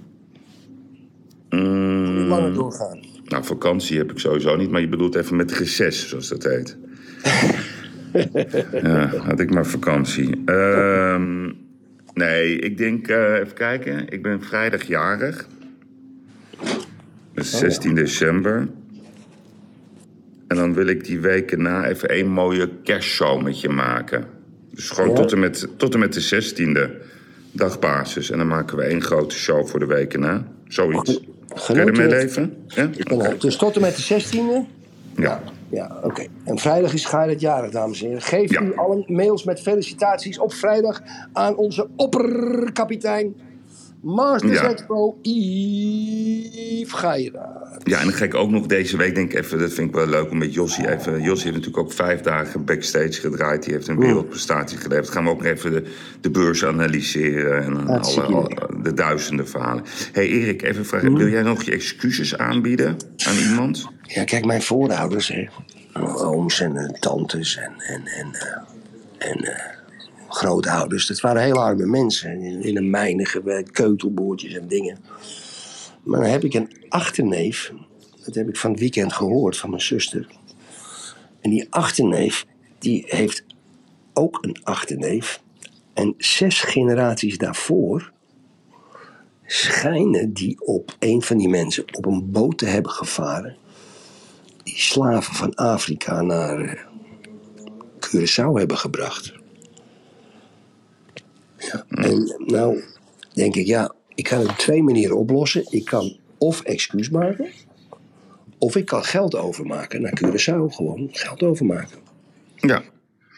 Mm, 1.49 2.27
Langer 2.27 2.53
doorgaan. 2.53 2.99
Nou, 3.27 3.43
vakantie 3.45 3.97
heb 3.97 4.11
ik 4.11 4.19
sowieso 4.19 4.55
niet. 4.55 4.69
Maar 4.71 4.81
je 4.81 4.87
bedoelt 4.87 5.15
even 5.15 5.35
met 5.35 5.51
reces, 5.51 6.09
zoals 6.09 6.27
dat 6.27 6.43
heet. 6.43 6.77
ja, 8.83 9.07
had 9.17 9.39
ik 9.39 9.53
maar 9.53 9.65
vakantie. 9.65 10.41
Ehm, 10.45 11.51
nee, 12.13 12.59
ik 12.59 12.77
denk... 12.77 13.07
eh, 13.07 13.33
even 13.33 13.53
kijken. 13.53 14.09
Ik 14.09 14.21
ben 14.21 14.41
vrijdag 14.43 14.83
jarig. 14.83 15.47
Dus 17.33 17.57
16 17.57 17.95
december. 17.95 18.67
En 20.47 20.55
dan 20.55 20.73
wil 20.73 20.87
ik 20.87 21.05
die 21.05 21.19
weken 21.19 21.61
na 21.61 21.85
even 21.87 22.09
één 22.09 22.27
mooie 22.27 22.69
kerstshow 22.83 23.41
met 23.43 23.61
je 23.61 23.69
maken. 23.69 24.25
Dus 24.71 24.89
gewoon 24.89 25.09
Ja. 25.09 25.15
tot, 25.15 25.31
en 25.31 25.39
met, 25.39 25.67
tot 25.77 25.93
en 25.93 25.99
met 25.99 26.13
de 26.13 26.21
16e 26.21 26.91
dagbasis. 27.51 28.31
En 28.31 28.37
dan 28.37 28.47
maken 28.47 28.77
we 28.77 28.83
één 28.83 29.01
grote 29.01 29.35
show 29.35 29.67
voor 29.67 29.79
de 29.79 29.85
weken 29.85 30.19
na. 30.19 30.47
Zoiets. 30.67 31.19
Kun 31.65 31.75
je 31.75 31.81
ermee 31.81 32.07
leven? 32.07 32.65
Ja? 32.67 32.89
Dus 33.39 33.55
tot 33.55 33.75
en 33.75 33.81
met 33.81 33.95
de 33.95 34.21
16e? 34.21 34.67
Ja. 35.15 35.41
Ja, 35.69 35.97
oké. 36.03 36.25
En 36.43 36.57
vrijdag 36.59 36.93
is 36.93 37.05
Gerrit 37.05 37.39
jarig, 37.41 37.71
dames 37.71 38.01
en 38.01 38.07
heren. 38.07 38.21
Geef 38.21 38.51
Ja. 38.51 38.61
u 38.61 38.75
allen 38.75 39.03
mails 39.07 39.43
met 39.43 39.61
felicitaties 39.61 40.39
op 40.39 40.53
vrijdag 40.53 41.01
aan 41.33 41.55
onze 41.55 41.87
opperkapitein 41.95 43.35
Masters 44.01 44.59
Ja. 44.59 44.69
Expo 44.69 45.17
Yves 45.21 46.93
Geiraat. 46.93 47.81
Ja, 47.83 47.99
en 47.99 48.05
dan 48.05 48.13
ga 48.13 48.25
ik 48.25 48.35
ook 48.35 48.49
nog 48.49 48.65
deze 48.65 48.97
week, 48.97 49.15
denk 49.15 49.31
ik 49.31 49.37
even, 49.37 49.59
dat 49.59 49.73
vind 49.73 49.89
ik 49.89 49.95
wel 49.95 50.07
leuk 50.07 50.31
om 50.31 50.37
met 50.37 50.53
Jossie 50.53 50.89
even. 50.89 51.11
Jossie 51.21 51.51
heeft 51.51 51.65
natuurlijk 51.65 51.77
ook 51.77 51.93
vijf 51.93 52.21
dagen 52.21 52.65
backstage 52.65 53.11
gedraaid. 53.13 53.63
Die 53.63 53.73
heeft 53.73 53.87
een 53.87 53.99
wereldprestatie 53.99 54.77
geleverd. 54.77 55.05
Dan 55.05 55.15
gaan 55.15 55.23
we 55.23 55.29
ook 55.29 55.43
even 55.43 55.71
de, 55.71 55.83
de 56.21 56.29
beurs 56.29 56.65
analyseren 56.65 57.63
en 57.63 57.87
alle, 57.87 58.69
de 58.83 58.93
duizenden 58.93 59.47
verhalen. 59.47 59.83
hey 60.11 60.27
Erik, 60.27 60.61
even 60.61 60.85
vragen. 60.85 61.17
Wil 61.17 61.27
jij 61.27 61.41
nog 61.41 61.63
je 61.63 61.71
excuses 61.71 62.37
aanbieden 62.37 62.97
aan 63.27 63.37
iemand? 63.49 63.87
Ja, 64.01 64.23
kijk, 64.23 64.45
mijn 64.45 64.61
voorouders, 64.61 65.27
hè. 65.27 65.47
Ooms 66.15 66.59
en 66.59 66.77
eh, 66.77 66.89
tantes 66.99 67.57
en, 67.57 67.73
en, 67.77 68.05
en, 68.05 68.33
eh, 68.33 69.31
en 69.31 69.43
eh, 69.43 69.76
grootouders. 70.29 71.07
Dat 71.07 71.19
waren 71.19 71.41
heel 71.41 71.63
arme 71.63 71.85
mensen. 71.85 72.41
In, 72.41 72.77
een 72.77 72.89
mijnen 72.89 73.25
gewerkt, 73.25 73.71
keutelboordjes 73.71 74.53
en 74.53 74.67
dingen. 74.67 74.97
Maar 76.03 76.21
dan 76.21 76.29
heb 76.29 76.43
ik 76.43 76.53
een 76.53 76.71
achterneef. 76.89 77.71
Dat 78.25 78.35
heb 78.35 78.47
ik 78.47 78.57
van 78.57 78.71
het 78.71 78.79
weekend 78.79 79.13
gehoord 79.13 79.57
van 79.57 79.69
mijn 79.69 79.81
zuster. 79.81 80.27
En 81.41 81.49
die 81.49 81.67
achterneef, 81.69 82.45
die 82.79 83.03
heeft 83.07 83.43
ook 84.13 84.37
een 84.41 84.57
achterneef. 84.63 85.41
En 85.93 86.13
zes 86.17 86.61
generaties 86.61 87.37
daarvoor 87.37 88.11
schijnen 89.45 90.33
die 90.33 90.65
op 90.65 90.95
een 90.99 91.21
van 91.21 91.37
die 91.37 91.49
mensen 91.49 91.83
op 91.91 92.05
een 92.05 92.31
boot 92.31 92.57
te 92.57 92.65
hebben 92.65 92.91
gevaren. 92.91 93.57
Die 94.63 94.77
slaven 94.77 95.35
van 95.35 95.55
Afrika 95.55 96.21
naar 96.21 96.59
eh, 96.59 96.81
Curaçao 97.99 98.53
hebben 98.53 98.77
gebracht. 98.77 99.33
Ja, 101.71 101.85
en 101.89 102.35
nou 102.45 102.83
denk 103.33 103.55
ik, 103.55 103.65
ja, 103.65 103.95
ik 104.15 104.23
kan 104.23 104.39
het 104.39 104.49
op 104.49 104.55
twee 104.55 104.83
manieren 104.83 105.17
oplossen. 105.17 105.65
Ik 105.69 105.85
kan 105.85 106.17
of 106.37 106.61
excuus 106.61 107.09
maken, 107.09 107.47
of 108.57 108.75
ik 108.75 108.85
kan 108.85 109.03
geld 109.03 109.35
overmaken 109.35 110.01
naar 110.01 110.19
Curaçao. 110.23 110.73
Gewoon 110.75 111.09
geld 111.11 111.43
overmaken. 111.43 111.97
Ja. 112.55 112.83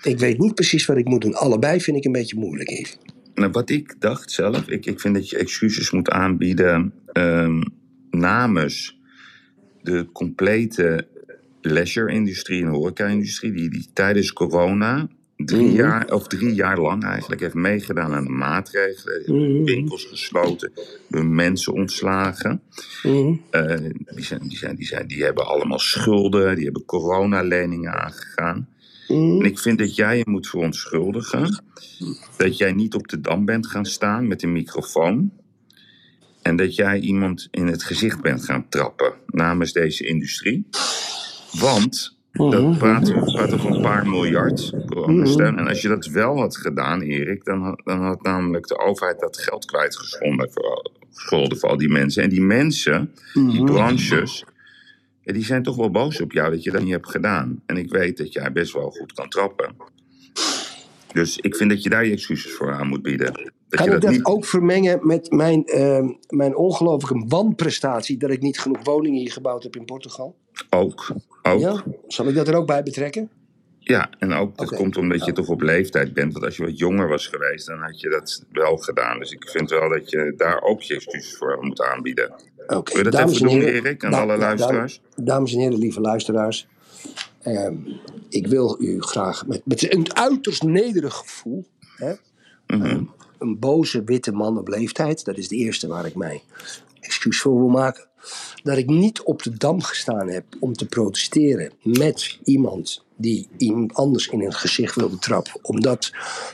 Ik 0.03 0.19
weet 0.19 0.37
niet 0.37 0.55
precies 0.55 0.85
wat 0.85 0.97
ik 0.97 1.07
moet 1.07 1.21
doen. 1.21 1.33
Allebei 1.33 1.81
vind 1.81 1.97
ik 1.97 2.05
een 2.05 2.11
beetje 2.11 2.39
moeilijk, 2.39 2.69
Yves. 2.69 2.97
Nou, 3.33 3.51
wat 3.51 3.69
ik 3.69 3.95
dacht 3.99 4.31
zelf, 4.31 4.67
ik, 4.67 4.85
ik 4.85 4.99
vind 4.99 5.15
dat 5.15 5.29
je 5.29 5.37
excuses 5.37 5.91
moet 5.91 6.09
aanbieden 6.09 6.93
ehm, 7.05 7.61
namens 8.09 8.99
de 9.81 10.09
complete 10.11 11.07
leisure-industrie 11.61 12.63
en 12.63 12.67
horeca-industrie, 12.67 13.51
die, 13.51 13.69
die 13.69 13.87
tijdens 13.93 14.33
corona 14.33 15.07
drie, 15.45 15.67
Mhm. 15.67 15.75
jaar, 15.75 16.11
of 16.11 16.27
drie 16.27 16.53
jaar 16.53 16.79
lang 16.79 17.03
eigenlijk 17.03 17.41
heeft 17.41 17.53
meegedaan 17.53 18.13
aan 18.13 18.23
de 18.23 18.29
maatregelen. 18.29 19.21
Mhm. 19.25 19.63
Winkels 19.63 20.05
gesloten, 20.05 20.71
mensen 21.23 21.73
ontslagen. 21.73 22.61
Mhm. 23.03 23.33
Eh, 23.49 23.75
die, 24.15 24.25
zijn, 24.25 24.41
die, 24.47 24.57
zijn, 24.57 24.75
die, 24.75 24.85
zijn, 24.85 25.07
die 25.07 25.23
hebben 25.23 25.47
allemaal 25.47 25.79
schulden, 25.79 26.55
die 26.55 26.63
hebben 26.63 26.85
coronaleningen 26.85 27.93
aangegaan. 27.93 28.69
Mhm. 29.07 29.39
En 29.39 29.45
ik 29.45 29.59
vind 29.59 29.77
dat 29.79 29.95
jij 29.95 30.17
je 30.17 30.25
moet 30.27 30.47
verontschuldigen. 30.47 31.63
Dat 32.37 32.57
jij 32.57 32.71
niet 32.71 32.93
op 32.95 33.07
de 33.07 33.21
dam 33.21 33.45
bent 33.45 33.67
gaan 33.67 33.85
staan 33.85 34.27
met 34.27 34.43
een 34.43 34.51
microfoon. 34.51 35.31
En 36.41 36.55
dat 36.55 36.75
jij 36.75 36.99
iemand 36.99 37.47
in 37.51 37.67
het 37.67 37.83
gezicht 37.83 38.21
bent 38.21 38.45
gaan 38.45 38.69
trappen 38.69 39.13
namens 39.25 39.73
deze 39.73 40.05
industrie. 40.07 40.67
Want 41.59 42.17
dat 42.31 42.77
praten 42.77 43.15
we 43.15 43.31
praten 43.31 43.53
over 43.53 43.75
een 43.75 43.81
paar 43.81 44.07
miljard 44.07 44.73
coronasteun. 44.85 45.57
En 45.57 45.67
als 45.67 45.81
je 45.81 45.87
dat 45.87 46.05
wel 46.05 46.37
had 46.37 46.57
gedaan, 46.57 47.01
Erik, 47.01 47.43
dan 47.43 47.61
had, 47.61 47.81
dan 47.83 48.01
had 48.01 48.23
namelijk 48.23 48.67
de 48.67 48.79
overheid 48.79 49.19
dat 49.19 49.37
geld 49.37 49.65
kwijtgescholden 49.65 50.51
voor, 50.51 50.91
gescholden 51.13 51.57
voor 51.57 51.69
al 51.69 51.77
die 51.77 51.89
mensen. 51.89 52.23
En 52.23 52.29
die 52.29 52.41
mensen, 52.41 53.13
die 53.33 53.63
branches, 53.63 54.45
ja, 55.21 55.33
die 55.33 55.45
zijn 55.45 55.63
toch 55.63 55.75
wel 55.75 55.91
boos 55.91 56.21
op 56.21 56.31
jou 56.31 56.51
dat 56.51 56.63
je 56.63 56.71
dat 56.71 56.81
niet 56.81 56.91
hebt 56.91 57.09
gedaan. 57.09 57.61
En 57.65 57.77
ik 57.77 57.91
weet 57.91 58.17
dat 58.17 58.33
jij 58.33 58.51
best 58.51 58.73
wel 58.73 58.89
goed 58.89 59.13
kan 59.13 59.29
trappen. 59.29 59.75
Dus 61.13 61.37
ik 61.37 61.55
vind 61.55 61.69
dat 61.69 61.83
je 61.83 61.89
daar 61.89 62.05
je 62.05 62.11
excuses 62.11 62.53
voor 62.53 62.73
aan 62.73 62.87
moet 62.87 63.01
bieden. 63.01 63.51
Dat 63.69 63.79
Kan 63.85 63.95
ik 63.95 64.01
dat 64.01 64.11
niet... 64.11 64.25
ook 64.25 64.45
vermengen 64.45 65.07
met 65.07 65.31
mijn, 65.31 65.65
ehm, 65.65 66.09
mijn 66.27 66.55
ongelooflijke 66.55 67.25
wanprestatie 67.27 68.17
dat 68.17 68.29
ik 68.29 68.41
niet 68.41 68.59
genoeg 68.59 68.83
woningen 68.83 69.19
hier 69.19 69.31
gebouwd 69.31 69.63
heb 69.63 69.75
in 69.75 69.85
Portugal? 69.85 70.35
Ook. 70.69 71.11
ook. 71.43 71.59
Ja? 71.59 71.83
Zal 72.07 72.27
ik 72.27 72.35
dat 72.35 72.47
er 72.47 72.55
ook 72.55 72.67
bij 72.67 72.83
betrekken? 72.83 73.29
Ja, 73.79 74.09
en 74.19 74.33
ook 74.33 74.57
dat 74.57 74.75
komt 74.75 74.97
omdat 74.97 75.25
je 75.25 75.31
toch 75.31 75.47
op 75.47 75.61
leeftijd 75.61 76.13
bent. 76.13 76.33
Want 76.33 76.45
als 76.45 76.57
je 76.57 76.63
wat 76.63 76.77
jonger 76.77 77.07
was 77.07 77.27
geweest, 77.27 77.67
dan 77.67 77.79
had 77.79 77.99
je 77.99 78.09
dat 78.09 78.45
wel 78.51 78.77
gedaan. 78.77 79.19
Dus 79.19 79.31
ik 79.31 79.49
vind 79.49 79.69
wel 79.69 79.89
dat 79.89 80.09
je 80.09 80.33
daar 80.37 80.61
ook 80.61 80.81
je 80.81 80.93
excuses 80.95 81.37
voor 81.37 81.57
moet 81.61 81.81
aanbieden. 81.81 82.31
Oké, 82.67 82.91
Wil 82.93 82.97
je 82.97 83.03
dat 83.03 83.11
dames 83.13 83.33
even 83.35 83.47
en 83.47 83.53
doen, 83.53 83.61
heren- 83.65 83.83
Erik, 83.85 84.03
aan 84.05 84.13
alle 84.13 84.37
luisteraars? 84.37 85.01
dam- 85.15 85.25
Dames 85.25 85.53
en 85.53 85.59
heren, 85.59 85.77
lieve 85.77 86.01
luisteraars. 86.01 86.67
ehm, 87.41 87.75
ik 88.29 88.47
wil 88.47 88.77
u 88.81 89.01
graag 89.01 89.47
met, 89.47 89.61
met 89.65 89.93
een 89.93 90.15
uiterst 90.15 90.63
nederig 90.63 91.13
gevoel. 91.13 91.65
Hè, 91.95 92.13
Mhm. 92.67 92.85
een, 92.85 93.09
een 93.39 93.59
boze 93.59 94.03
witte 94.03 94.31
man 94.31 94.57
op 94.57 94.67
leeftijd. 94.67 95.25
Dat 95.25 95.37
is 95.37 95.47
de 95.47 95.55
eerste 95.55 95.87
waar 95.87 96.05
ik 96.05 96.15
mij 96.15 96.43
excuus 96.99 97.39
voor 97.39 97.57
wil 97.57 97.67
maken. 97.67 98.07
dat 98.63 98.77
ik 98.77 98.87
niet 98.87 99.21
op 99.21 99.43
de 99.43 99.57
dam 99.57 99.81
gestaan 99.81 100.29
heb 100.29 100.43
om 100.59 100.73
te 100.73 100.85
protesteren 100.85 101.71
met 101.83 102.39
iemand 102.43 103.03
die 103.15 103.47
iemand 103.57 103.93
anders 103.93 104.27
in 104.27 104.41
het 104.41 104.55
gezicht 104.55 104.95
wilde 104.95 105.17
trappen. 105.17 105.59
Omdat 105.61 106.11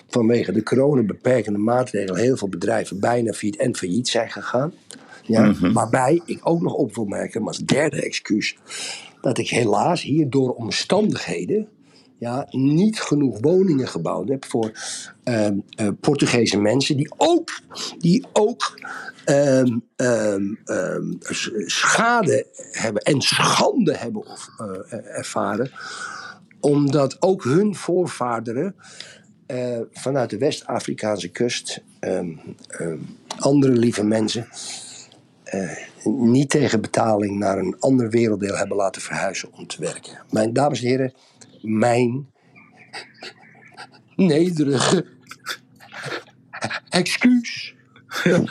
vanwege 0.10 0.52
de 0.52 0.64
coronabeperkende 0.64 1.60
maatregelen 1.60 2.22
heel 2.22 2.38
veel 2.38 2.50
bedrijven 2.50 3.00
bijna 3.00 3.34
failliet 3.34 3.60
en 3.60 3.76
failliet 3.76 4.08
zijn 4.08 4.32
gegaan. 4.32 4.74
Ja, 5.24 5.54
Waarbij 5.74 6.22
ik 6.26 6.40
ook 6.44 6.62
nog 6.62 6.74
op 6.74 6.96
wil 6.96 7.06
merken, 7.06 7.40
maar 7.40 7.50
als 7.50 7.66
derde 7.66 8.02
excuus, 8.02 8.58
dat 9.22 9.38
ik 9.38 9.50
helaas 9.50 10.02
hier 10.02 10.30
door 10.30 10.54
omstandigheden 10.54 11.68
ja, 12.18 12.48
niet 12.50 13.02
genoeg 13.02 13.38
woningen 13.42 13.88
gebouwd 13.88 14.30
heb 14.30 14.46
voor 14.46 14.72
eh, 15.24 15.48
Portugese 16.00 16.58
mensen 16.58 16.98
die 16.98 17.14
ook, 17.18 17.60
die 17.98 18.26
ook 18.34 18.80
ehm, 19.26 19.78
ehm, 19.96 20.54
schade 21.66 22.48
hebben 22.72 23.02
en 23.02 23.22
schande 23.22 23.98
hebben 23.98 24.22
of, 24.22 24.50
eh, 24.58 25.18
ervaren, 25.18 25.72
omdat 26.60 27.22
ook 27.22 27.44
hun 27.44 27.76
voorvaderen 27.76 28.76
eh, 29.46 29.80
vanuit 29.92 30.30
de 30.30 30.38
West-Afrikaanse 30.38 31.30
kust, 31.30 31.84
andere 33.40 33.74
lieve 33.74 34.04
mensen, 34.04 34.48
eh, 35.46 35.78
niet 36.04 36.50
tegen 36.50 36.82
betaling 36.82 37.40
naar 37.40 37.58
een 37.58 37.76
ander 37.80 38.10
werelddeel 38.10 38.56
hebben 38.56 38.78
laten 38.78 39.02
verhuizen 39.02 39.50
om 39.52 39.68
te 39.68 39.82
werken. 39.82 40.18
Mijn 40.30 40.54
dames 40.54 40.82
en 40.82 40.88
heren, 40.88 41.14
mijn 41.66 42.28
nederige 44.16 45.06
excuus. 46.90 47.74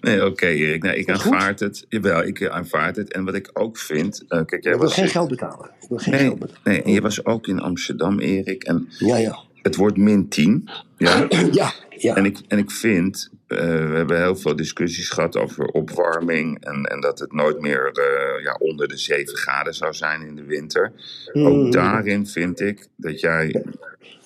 Nee, 0.00 0.24
oké 0.24 0.46
Erik. 0.46 0.82
Nee, 0.82 0.96
ik 0.96 1.10
goed? 1.10 1.32
aanvaard 1.32 1.60
het. 1.60 1.86
Jawel, 1.88 2.22
ik 2.22 2.40
eh, 2.40 2.48
aanvaard 2.48 2.96
het. 2.96 3.12
En 3.12 3.24
wat 3.24 3.34
ik 3.34 3.50
ook 3.52 3.78
vind... 3.78 4.24
eh, 4.28 4.44
kijk, 4.44 4.62
jij 4.62 4.72
Ik 4.72 4.78
wil 4.78 4.88
was... 4.88 4.94
geen 4.94 5.08
geld 5.08 5.28
betalen. 5.28 5.70
Ik 5.80 5.88
wil 5.88 5.98
geen 5.98 6.12
Nee, 6.14 6.22
geld 6.22 6.38
betalen. 6.38 6.60
nee, 6.64 6.82
en 6.82 6.92
je 6.92 7.00
was 7.00 7.24
ook 7.24 7.46
in 7.46 7.60
Amsterdam, 7.60 8.18
Erik. 8.20 8.64
En 8.64 8.88
Ja, 8.98 9.16
ja. 9.16 9.38
het 9.62 9.76
wordt 9.76 9.96
min 9.96 10.28
10. 10.28 10.68
Ja. 10.96 11.26
Ja, 11.52 11.72
ja. 11.88 12.14
En 12.16 12.24
ik, 12.24 12.38
en 12.48 12.58
ik 12.58 12.70
vind, 12.70 13.30
eh, 13.46 13.58
we 13.58 13.94
hebben 13.96 14.20
heel 14.22 14.36
veel 14.36 14.56
discussies 14.56 15.08
gehad 15.10 15.36
over 15.36 15.64
opwarming. 15.66 16.64
En, 16.64 16.84
en 16.84 17.00
dat 17.00 17.18
het 17.18 17.32
nooit 17.32 17.60
meer 17.60 17.90
eh, 17.92 18.44
ja, 18.44 18.52
onder 18.58 18.88
de 18.88 18.96
7 18.96 19.36
graden 19.36 19.74
zou 19.74 19.92
zijn 19.94 20.22
in 20.22 20.34
de 20.36 20.44
winter. 20.44 20.92
Mm. 21.32 21.46
Ook 21.46 21.72
daarin 21.72 22.26
vind 22.26 22.60
ik 22.60 22.86
dat 22.96 23.20
jij. 23.20 23.64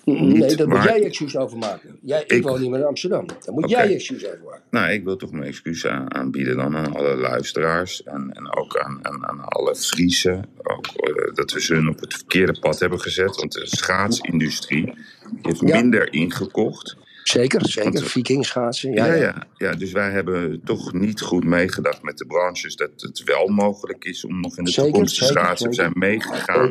nee, 0.04 0.56
daar 0.56 0.68
moet 0.68 0.82
jij 0.82 1.02
excuus 1.02 1.36
over 1.36 1.58
maken. 1.58 1.98
Jij, 2.02 2.22
ik, 2.22 2.32
Ik- 2.32 2.42
woon 2.42 2.60
niet 2.60 2.70
meer 2.70 2.78
in 2.80 2.84
Amsterdam. 2.86 3.26
Daar 3.26 3.54
moet 3.54 3.70
jij 3.70 3.94
excuus 3.94 4.26
over 4.26 4.38
maken. 4.44 4.62
Nou, 4.70 4.90
ik 4.92 5.04
wil 5.04 5.16
toch 5.16 5.30
mijn 5.30 5.44
excuus 5.44 5.86
aan- 5.86 6.14
aanbieden 6.14 6.56
dan 6.56 6.76
aan 6.76 6.92
alle 6.94 7.16
luisteraars. 7.16 8.02
En, 8.02 8.30
en 8.32 8.56
ook 8.56 8.76
aan, 8.78 8.98
aan, 9.02 9.26
aan 9.26 9.40
alle 9.44 9.76
Friesen. 9.76 10.44
Ook, 10.62 10.86
eh, 10.86 11.34
dat 11.34 11.52
we 11.52 11.60
ze 11.60 11.74
hun 11.74 11.88
op 11.88 12.00
het 12.00 12.14
verkeerde 12.14 12.58
pad 12.60 12.78
hebben 12.80 13.00
gezet. 13.00 13.36
Want 13.36 13.52
de 13.52 13.66
schaatsindustrie 13.66 14.92
heeft 15.42 15.60
Ja. 15.60 15.80
minder 15.80 16.12
ingekocht. 16.12 16.96
Zeker, 17.22 17.68
zeker. 17.68 17.92
Want- 17.92 18.08
Vikingschaatsen. 18.08 18.92
Ja, 18.92 19.06
Ja, 19.06 19.14
ja. 19.14 19.22
ja. 19.22 19.46
ja, 19.56 19.72
dus 19.72 19.92
wij 19.92 20.10
hebben 20.10 20.60
toch 20.64 20.92
niet 20.92 21.20
goed 21.20 21.44
meegedacht 21.44 22.02
met 22.02 22.18
de 22.18 22.26
branches 22.26 22.76
dat 22.76 22.90
het 22.96 23.22
wel 23.24 23.46
mogelijk 23.48 24.04
is 24.04 24.24
om 24.24 24.40
nog 24.40 24.58
in 24.58 24.64
de 24.64 24.70
Zeker, 24.70 24.90
toekomst 24.90 25.18
te 25.18 25.24
schaatsen. 25.24 25.68
We 25.68 25.74
zijn 25.74 25.90
meegegaan 25.94 26.68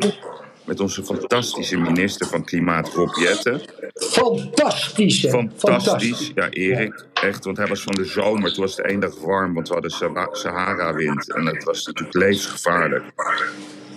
met 0.64 0.80
onze 0.80 1.02
fantastische 1.04 1.76
minister 1.78 2.26
van 2.26 2.44
Klimaat, 2.44 2.88
Rob 2.88 3.14
Jetten. 3.16 3.60
Fantastisch, 3.94 5.22
hè? 5.22 5.28
Fantastisch. 5.56 6.32
Ja, 6.34 6.48
Erik, 6.50 7.04
echt, 7.14 7.44
want 7.44 7.56
hij 7.56 7.66
was 7.66 7.82
van 7.82 7.94
de 7.94 8.04
zomer. 8.04 8.52
Toen 8.52 8.62
was 8.64 8.76
het 8.76 8.86
één 8.86 9.00
dag 9.00 9.14
warm, 9.20 9.54
want 9.54 9.68
we 9.68 9.72
hadden 9.74 9.90
Sahara- 9.90 10.28
Sahara-wind. 10.34 11.32
En 11.34 11.44
dat 11.44 11.62
was 11.64 11.86
natuurlijk 11.86 12.14
levensgevaarlijk. 12.16 13.04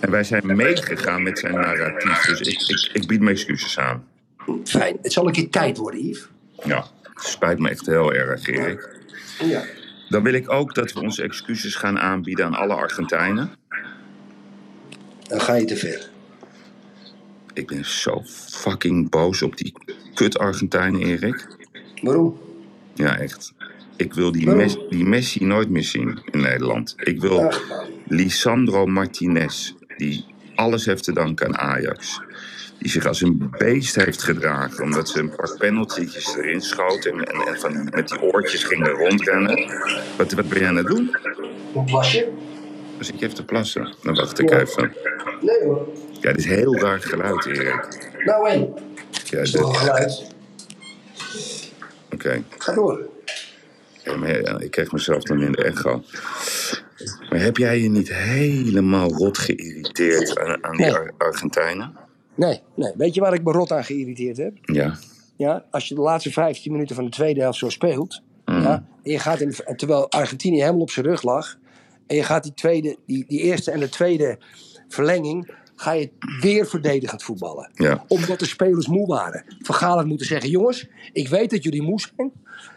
En 0.00 0.10
wij 0.10 0.24
zijn 0.24 0.46
meegegaan 0.56 1.22
met 1.22 1.38
zijn 1.38 1.54
narratief. 1.54 2.20
Dus 2.26 2.40
ik, 2.40 2.60
ik, 2.68 2.90
ik 2.92 3.06
bied 3.06 3.20
mijn 3.20 3.34
excuses 3.36 3.78
aan. 3.78 4.04
Fijn. 4.64 4.98
Het 5.02 5.12
zal 5.12 5.26
een 5.26 5.32
keer 5.32 5.50
tijd 5.50 5.76
worden, 5.76 6.06
Yves. 6.06 6.28
Ja, 6.64 6.86
het 7.02 7.24
spijt 7.24 7.58
me 7.58 7.68
echt 7.68 7.86
heel 7.86 8.12
erg, 8.12 8.46
Erik. 8.46 8.98
Ja. 9.38 9.62
Dan 10.08 10.22
wil 10.22 10.32
ik 10.32 10.50
ook 10.50 10.74
dat 10.74 10.92
we 10.92 11.00
onze 11.00 11.22
excuses 11.22 11.74
gaan 11.74 11.98
aanbieden 11.98 12.44
aan 12.44 12.54
alle 12.54 12.74
Argentijnen. 12.74 13.50
Dan 15.28 15.40
ga 15.40 15.54
je 15.54 15.64
te 15.64 15.76
ver. 15.76 16.08
Ik 17.52 17.66
ben 17.66 17.84
zo 17.84 18.22
fucking 18.48 19.10
boos 19.10 19.42
op 19.42 19.56
die 19.56 19.74
kut 20.14 20.38
Argentijnen, 20.38 21.00
Erik. 21.00 21.46
Waarom? 22.02 22.38
Ja, 22.94 23.18
echt. 23.18 23.52
Ik 23.96 24.14
wil 24.14 24.32
die, 24.32 24.44
Waarom? 24.44 24.62
Mes- 24.62 24.78
die 24.90 25.04
Messi 25.04 25.44
nooit 25.44 25.68
meer 25.70 25.82
zien 25.84 26.18
in 26.30 26.40
Nederland. 26.40 26.94
Ik 26.96 27.20
wil 27.20 27.40
Ach. 27.46 27.84
Lisandro 28.06 28.86
Martinez, 28.86 29.72
die 29.96 30.24
alles 30.54 30.86
heeft 30.86 31.04
te 31.04 31.12
danken 31.12 31.46
aan 31.46 31.58
Ajax. 31.58 32.20
Die 32.84 32.92
zich 32.92 33.06
als 33.06 33.20
een 33.20 33.50
beest 33.58 33.94
heeft 33.94 34.22
gedragen, 34.22 34.84
omdat 34.84 35.08
ze 35.08 35.18
een 35.18 35.34
paar 35.36 35.56
penaltytjes 35.58 36.36
erin 36.36 36.60
schoten 36.60 37.12
en, 37.12 37.24
en, 37.24 37.46
en 37.46 37.60
van, 37.60 37.84
met 37.92 38.08
die 38.08 38.20
oortjes 38.22 38.64
gingen 38.64 38.90
rondrennen. 38.90 39.72
Wat, 40.16 40.32
wat 40.32 40.48
ben 40.48 40.58
je 40.60 40.66
aan 40.66 40.76
het 40.76 40.86
doen? 40.86 41.16
Hoe 41.72 41.90
was 41.90 42.12
je? 42.12 42.32
Dus 42.98 43.08
ik 43.12 43.20
even 43.20 43.34
te 43.34 43.44
plassen. 43.44 43.94
Dan 44.02 44.14
wacht 44.14 44.38
ik 44.38 44.48
Ja. 44.50 44.60
even. 44.60 44.92
Nee 45.40 45.62
hoor. 45.64 45.88
Ja, 46.20 46.30
dit 46.30 46.38
is 46.38 46.44
heel 46.46 46.78
raar 46.78 47.00
geluid, 47.00 47.44
Erik. 47.46 48.10
Nou 48.24 48.48
en? 48.48 48.74
Ja, 49.24 49.38
Is 49.38 49.50
dit- 49.52 49.60
een 49.60 49.66
Oké. 49.66 49.76
geluid? 49.78 50.32
Ga 52.58 52.72
door. 52.74 53.00
Ja, 54.02 54.16
maar 54.16 54.40
ja, 54.42 54.58
ik 54.58 54.70
kreeg 54.70 54.92
mezelf 54.92 55.22
dan 55.22 55.42
in 55.42 55.52
de 55.52 55.64
echo. 55.64 56.02
Maar 57.30 57.40
heb 57.40 57.56
jij 57.56 57.80
je 57.80 57.88
niet 57.90 58.12
helemaal 58.14 59.08
rot 59.12 59.38
geïrriteerd 59.38 60.38
aan, 60.38 60.64
aan 60.64 60.76
die 60.76 60.86
Nee. 60.86 60.94
Ar- 60.94 61.12
Argentijnen? 61.18 62.02
Nee, 62.34 62.60
nee. 62.74 62.92
Weet 62.96 63.14
je 63.14 63.20
waar 63.20 63.34
ik 63.34 63.44
me 63.44 63.52
rot 63.52 63.72
aan 63.72 63.84
geïrriteerd 63.84 64.36
heb? 64.36 64.52
Ja. 64.62 64.94
Ja, 65.36 65.64
als 65.70 65.88
je 65.88 65.94
de 65.94 66.00
laatste 66.00 66.32
15 66.32 66.72
minuten 66.72 66.96
van 66.96 67.04
de 67.04 67.10
tweede 67.10 67.40
helft 67.40 67.58
zo 67.58 67.68
speelt. 67.68 68.22
Mhm. 68.44 68.62
Ja, 68.62 68.84
en 69.02 69.10
je 69.10 69.18
gaat 69.18 69.40
in, 69.40 69.54
terwijl 69.76 70.10
Argentinië 70.10 70.60
helemaal 70.60 70.80
op 70.80 70.90
zijn 70.90 71.06
rug 71.06 71.22
lag. 71.22 71.56
En 72.06 72.16
je 72.16 72.22
gaat 72.22 72.42
die, 72.42 72.54
tweede, 72.54 72.96
die, 73.06 73.24
die 73.28 73.40
eerste 73.40 73.70
en 73.70 73.80
de 73.80 73.88
tweede 73.88 74.38
verlenging. 74.88 75.54
Ga 75.76 75.92
je 75.92 76.10
weer 76.40 76.66
verdedigend 76.66 77.22
voetballen. 77.22 77.70
Ja. 77.74 78.04
Omdat 78.08 78.38
de 78.38 78.46
spelers 78.46 78.86
moe 78.86 79.06
waren. 79.06 79.44
Van 79.58 79.74
Gaal 79.74 79.96
had 79.96 80.06
moeten 80.06 80.26
zeggen: 80.26 80.50
jongens, 80.50 80.88
ik 81.12 81.28
weet 81.28 81.50
dat 81.50 81.62
jullie 81.62 81.82
moe 81.82 82.00
zijn. 82.00 82.32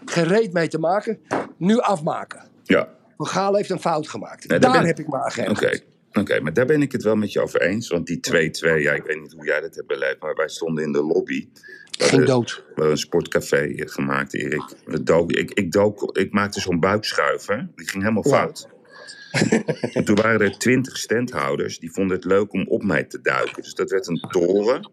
Gereed 0.05 0.53
mee 0.53 0.67
te 0.67 0.79
maken. 0.79 1.19
Nu 1.57 1.79
afmaken. 1.79 2.41
Ja. 2.63 2.89
Van 3.17 3.27
Gaal 3.27 3.55
heeft 3.55 3.69
een 3.69 3.79
fout 3.79 4.09
gemaakt. 4.09 4.47
Nee, 4.47 4.59
daar 4.59 4.71
ben- 4.71 4.85
heb 4.85 4.99
ik 4.99 5.07
me 5.07 5.17
aan 5.17 5.49
Oké. 5.49 5.79
Oké, 6.19 6.39
maar 6.39 6.53
daar 6.53 6.65
ben 6.65 6.81
ik 6.81 6.91
het 6.91 7.03
wel 7.03 7.15
met 7.15 7.31
je 7.31 7.41
over 7.41 7.61
eens. 7.61 7.87
Want 7.87 8.07
die 8.07 8.19
2-2, 8.19 8.81
ja, 8.81 8.91
ik 8.93 9.03
weet 9.03 9.21
niet 9.21 9.33
hoe 9.33 9.45
jij 9.45 9.61
dat 9.61 9.75
hebt 9.75 9.87
beleefd, 9.87 10.19
maar 10.19 10.35
wij 10.35 10.47
stonden 10.49 10.83
in 10.83 10.91
de 10.91 11.01
lobby. 11.03 11.47
Ging 11.91 12.25
dood. 12.25 12.55
We 12.55 12.63
hadden 12.73 12.91
een 12.91 12.97
sportcafé 12.97 13.73
gemaakt, 13.75 14.33
Erik. 14.33 14.63
We 14.85 15.03
dook, 15.03 15.31
ik, 15.31 15.51
ik, 15.51 15.71
dook, 15.71 16.17
ik 16.17 16.31
maakte 16.31 16.59
zo'n 16.59 16.79
buikschuiver. 16.79 17.69
Die 17.75 17.87
ging 17.89 18.03
helemaal 18.03 18.27
Ja. 18.27 18.37
fout. 18.37 18.67
En 19.93 20.03
toen 20.05 20.15
waren 20.15 20.41
er 20.41 20.57
twintig 20.57 20.97
standhouders. 20.97 21.79
Die 21.79 21.91
vonden 21.91 22.15
het 22.15 22.25
leuk 22.25 22.53
om 22.53 22.67
op 22.67 22.83
mij 22.83 23.03
te 23.03 23.21
duiken. 23.21 23.63
Dus 23.63 23.73
dat 23.73 23.89
werd 23.89 24.07
een 24.07 24.25
toren. 24.29 24.91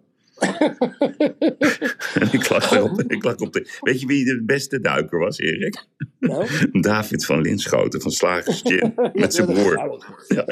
En 2.14 2.32
ik 2.38 2.48
lag, 2.48 2.72
erop, 2.72 3.02
ik 3.02 3.24
lag 3.24 3.36
op 3.36 3.52
de... 3.52 3.78
Weet 3.80 4.00
je 4.00 4.06
wie 4.06 4.24
de 4.24 4.42
beste 4.44 4.80
duiker 4.80 5.18
was, 5.18 5.38
Erik? 5.38 5.86
Nou, 6.18 6.48
David 6.72 7.24
van 7.24 7.40
Linschoten 7.40 8.00
van 8.00 8.10
Slagers. 8.10 8.62
Met 9.12 9.34
zijn 9.34 9.46
broer. 9.46 10.00
Ja. 10.28 10.44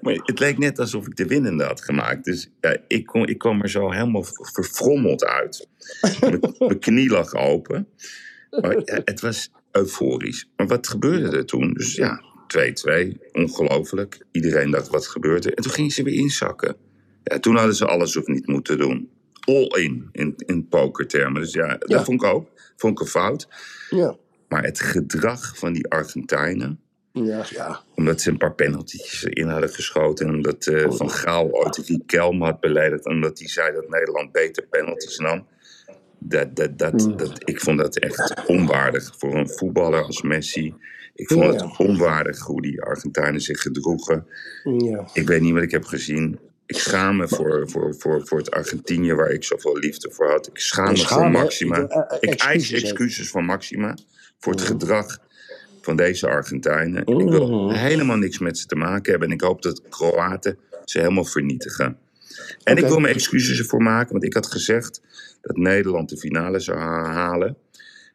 Maar 0.00 0.14
het 0.14 0.38
leek 0.38 0.58
net 0.58 0.78
alsof 0.78 1.06
ik 1.06 1.16
de 1.16 1.26
winnende 1.26 1.64
had 1.64 1.80
gemaakt. 1.80 2.24
Dus 2.24 2.50
ja, 2.60 2.76
ik, 2.88 3.06
kon, 3.06 3.26
ik 3.26 3.38
kwam 3.38 3.62
er 3.62 3.70
zo 3.70 3.90
helemaal 3.90 4.24
verfrommeld 4.36 5.24
uit. 5.24 5.68
Mijn 6.58 6.78
knie 6.78 7.08
lag 7.08 7.34
open. 7.34 7.88
Maar 8.50 8.82
ja, 8.84 9.00
het 9.04 9.20
was 9.20 9.50
euforisch. 9.70 10.50
Maar 10.56 10.66
wat 10.66 10.88
gebeurde 10.88 11.36
er 11.36 11.46
toen? 11.46 11.72
Dus 11.72 11.94
ja, 11.94 12.22
2-2. 13.06 13.16
Ongelooflijk. 13.32 14.18
Iedereen 14.30 14.70
dacht, 14.70 14.88
wat 14.88 15.06
gebeurt 15.06 15.44
er? 15.44 15.54
En 15.54 15.62
toen 15.62 15.72
gingen 15.72 15.90
ze 15.90 16.02
weer 16.02 16.14
inzakken. 16.14 16.76
Ja, 17.24 17.38
toen 17.38 17.56
hadden 17.56 17.74
ze 17.74 17.86
alles 17.86 18.16
of 18.16 18.26
niet 18.26 18.46
moeten 18.46 18.78
doen. 18.78 19.10
All 19.44 19.66
in, 19.82 20.08
in, 20.12 20.34
in 20.36 20.68
pokertermen. 20.68 21.40
Dus 21.40 21.52
ja, 21.52 21.66
Ja. 21.66 21.76
dat 21.78 22.04
vond 22.04 22.22
ik 22.22 22.28
ook. 22.28 22.48
Vond 22.76 22.92
ik 22.92 23.00
een 23.00 23.10
fout. 23.10 23.48
Ja. 23.90 24.16
Maar 24.48 24.62
het 24.64 24.80
gedrag 24.80 25.58
van 25.58 25.72
die 25.72 25.88
Argentijnen 25.88 26.80
Ja, 27.12 27.44
ja. 27.50 27.80
omdat 27.94 28.20
ze 28.20 28.30
een 28.30 28.36
paar 28.36 28.54
penalty's 28.54 29.24
erin 29.24 29.48
hadden 29.48 29.68
geschoten. 29.70 30.26
En 30.26 30.34
omdat 30.34 30.66
eh, 30.66 30.90
Van 30.90 31.10
Gaal 31.10 31.50
ooit 31.50 31.76
Riquelme 31.76 32.44
had 32.44 32.60
beledigd. 32.60 33.06
Omdat 33.06 33.38
hij 33.38 33.48
zei 33.48 33.72
dat 33.74 33.88
Nederland 33.88 34.32
beter 34.32 34.66
penalty's 34.66 35.18
nam. 35.18 35.46
Dat, 36.18 36.56
dat, 36.56 36.78
dat, 36.78 37.12
dat, 37.16 37.32
ik 37.48 37.60
vond 37.60 37.78
dat 37.78 37.96
echt 37.98 38.44
onwaardig 38.46 39.14
voor 39.18 39.34
een 39.34 39.48
voetballer 39.48 40.02
als 40.02 40.22
Messi. 40.22 40.74
Ik 41.14 41.28
vond 41.28 41.44
Ja, 41.44 41.50
het 41.52 41.78
onwaardig 41.78 42.40
hoe 42.40 42.62
die 42.62 42.82
Argentijnen 42.82 43.40
zich 43.40 43.60
gedroegen. 43.60 44.26
ja. 44.78 45.08
Ik 45.12 45.28
weet 45.28 45.40
niet 45.40 45.52
wat 45.52 45.62
ik 45.62 45.70
heb 45.70 45.84
gezien. 45.84 46.38
Ik 46.66 46.78
schaam 46.78 47.16
me 47.16 47.28
voor, 47.28 47.70
voor, 47.70 47.94
voor, 47.98 48.26
voor 48.26 48.38
het 48.38 48.50
Argentinië 48.50 49.14
waar 49.14 49.30
ik 49.30 49.44
zoveel 49.44 49.76
liefde 49.78 50.10
voor 50.10 50.30
had. 50.30 50.46
Ik 50.46 50.58
schaam 50.58 50.92
me 50.92 50.98
voor? 50.98 51.30
Maxima. 51.30 51.76
Ik 51.78 51.90
eh, 51.90 51.98
eh, 52.08 52.16
ik 52.20 52.40
eis 52.40 52.72
excuses, 52.72 53.30
van 53.30 53.44
Maxima 53.44 53.96
voor 54.38 54.52
het 54.52 54.62
gedrag 54.62 55.18
van 55.80 55.96
deze 55.96 56.26
Argentijnen. 56.28 57.00
Ik 57.06 57.28
wil 57.28 57.48
Mhm. 57.68 57.74
helemaal 57.78 58.16
niks 58.16 58.38
met 58.38 58.58
ze 58.58 58.66
te 58.66 58.76
maken 58.76 59.10
hebben. 59.10 59.28
En 59.28 59.34
ik 59.34 59.40
hoop 59.40 59.62
dat 59.62 59.82
Kroaten 59.88 60.58
ze 60.84 60.98
helemaal 60.98 61.24
vernietigen. 61.24 61.98
En 62.64 62.76
ik 62.76 62.86
wil 62.86 62.98
mijn 63.00 63.14
excuses 63.14 63.58
ervoor 63.58 63.82
maken, 63.82 64.12
want 64.12 64.24
ik 64.24 64.34
had 64.34 64.46
gezegd 64.46 65.00
dat 65.42 65.56
Nederland 65.56 66.08
de 66.08 66.16
finale 66.16 66.60
zou 66.60 66.78
ha- 66.78 67.12
halen. 67.12 67.56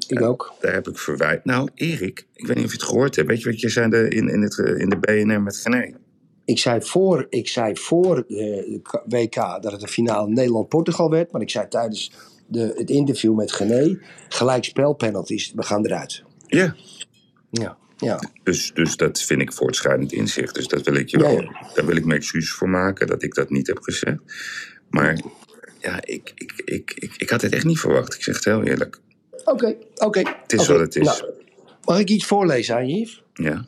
Ik 0.08 0.22
ook. 0.22 0.54
Daar 0.60 0.74
heb 0.74 0.88
ik 0.88 0.98
verwijt. 0.98 1.46
Nou, 1.46 1.70
Erik, 1.76 2.26
ik 2.34 2.48
weet 2.48 2.56
niet 2.56 2.66
of 2.66 2.72
je 2.72 2.78
het 2.78 2.88
gehoord 2.88 3.16
hebt. 3.16 3.28
Weet 3.28 3.42
je 3.42 3.50
wat 3.50 3.60
je 3.60 3.70
zei 3.70 3.90
de- 3.90 4.08
in, 4.10 4.28
in, 4.30 4.42
het, 4.42 4.60
eh, 4.60 4.78
in 4.80 4.90
de 4.90 4.98
BNR 4.98 5.42
met 5.42 5.58
Gené? 5.58 5.94
Ik 6.50 6.60
zei 6.60 6.82
voor, 6.82 7.28
ik 7.30 7.48
zei 7.48 7.78
voor 7.78 8.18
eh, 8.18 8.26
de 8.28 8.82
WK 9.06 9.36
dat 9.36 9.72
het 9.72 9.82
de 9.82 9.88
finale 9.88 10.30
Nederland-Portugal 10.30 11.10
werd. 11.10 11.32
Maar 11.32 11.42
ik 11.42 11.50
zei 11.50 11.68
tijdens 11.68 12.12
de, 12.48 12.74
het 12.76 12.90
interview 12.90 13.36
met 13.36 13.52
Gené, 13.52 14.00
gelijk 14.30 14.64
spelpenalties, 14.64 15.52
we 15.56 15.64
gaan 15.64 15.86
eruit. 15.86 16.24
Ja. 16.48 16.76
Ja, 17.50 17.78
ja. 17.98 18.20
Dus, 18.44 18.74
dus 18.74 18.96
dat 18.96 19.22
vind 19.22 19.42
ik 19.42 19.54
voortschrijdend 19.54 20.12
inzicht. 20.12 20.56
Dus 20.56 20.68
dat 20.68 20.86
wil 20.86 20.96
ik 20.96 21.10
je 21.10 21.18
Ja, 21.18 21.24
wel, 21.24 21.42
ja. 21.42 21.72
daar 21.74 21.86
wil 21.86 21.96
ik 21.96 22.06
me 22.06 22.16
excuses 22.16 22.52
voor 22.52 22.70
maken 22.70 23.08
dat 23.08 23.24
ik 23.24 23.34
dat 23.34 23.50
niet 23.50 23.68
heb 23.68 23.80
gezegd. 23.80 24.18
Maar 24.90 25.22
ja, 25.80 26.00
ik, 26.06 26.32
ik, 26.36 26.54
ik, 26.66 26.94
ik, 26.96 27.14
ik 27.18 27.30
had 27.30 27.42
het 27.42 27.54
echt 27.54 27.66
niet 27.66 27.80
verwacht. 27.80 28.14
Ik 28.14 28.24
zeg 28.24 28.36
het 28.36 28.46
heel 28.46 28.64
eerlijk. 28.64 29.00
Oké, 29.44 29.76
oké. 29.96 30.20
Het 30.20 30.54
is 30.54 30.68
wat 30.68 30.80
het 30.80 30.96
is. 30.96 31.06
Nou, 31.06 31.24
mag 31.84 32.00
ik 32.00 32.10
iets 32.10 32.26
voorlezen 32.26 32.76
aan 32.76 32.88
je, 32.88 33.00
Yves? 33.00 33.24
Ja. 33.34 33.66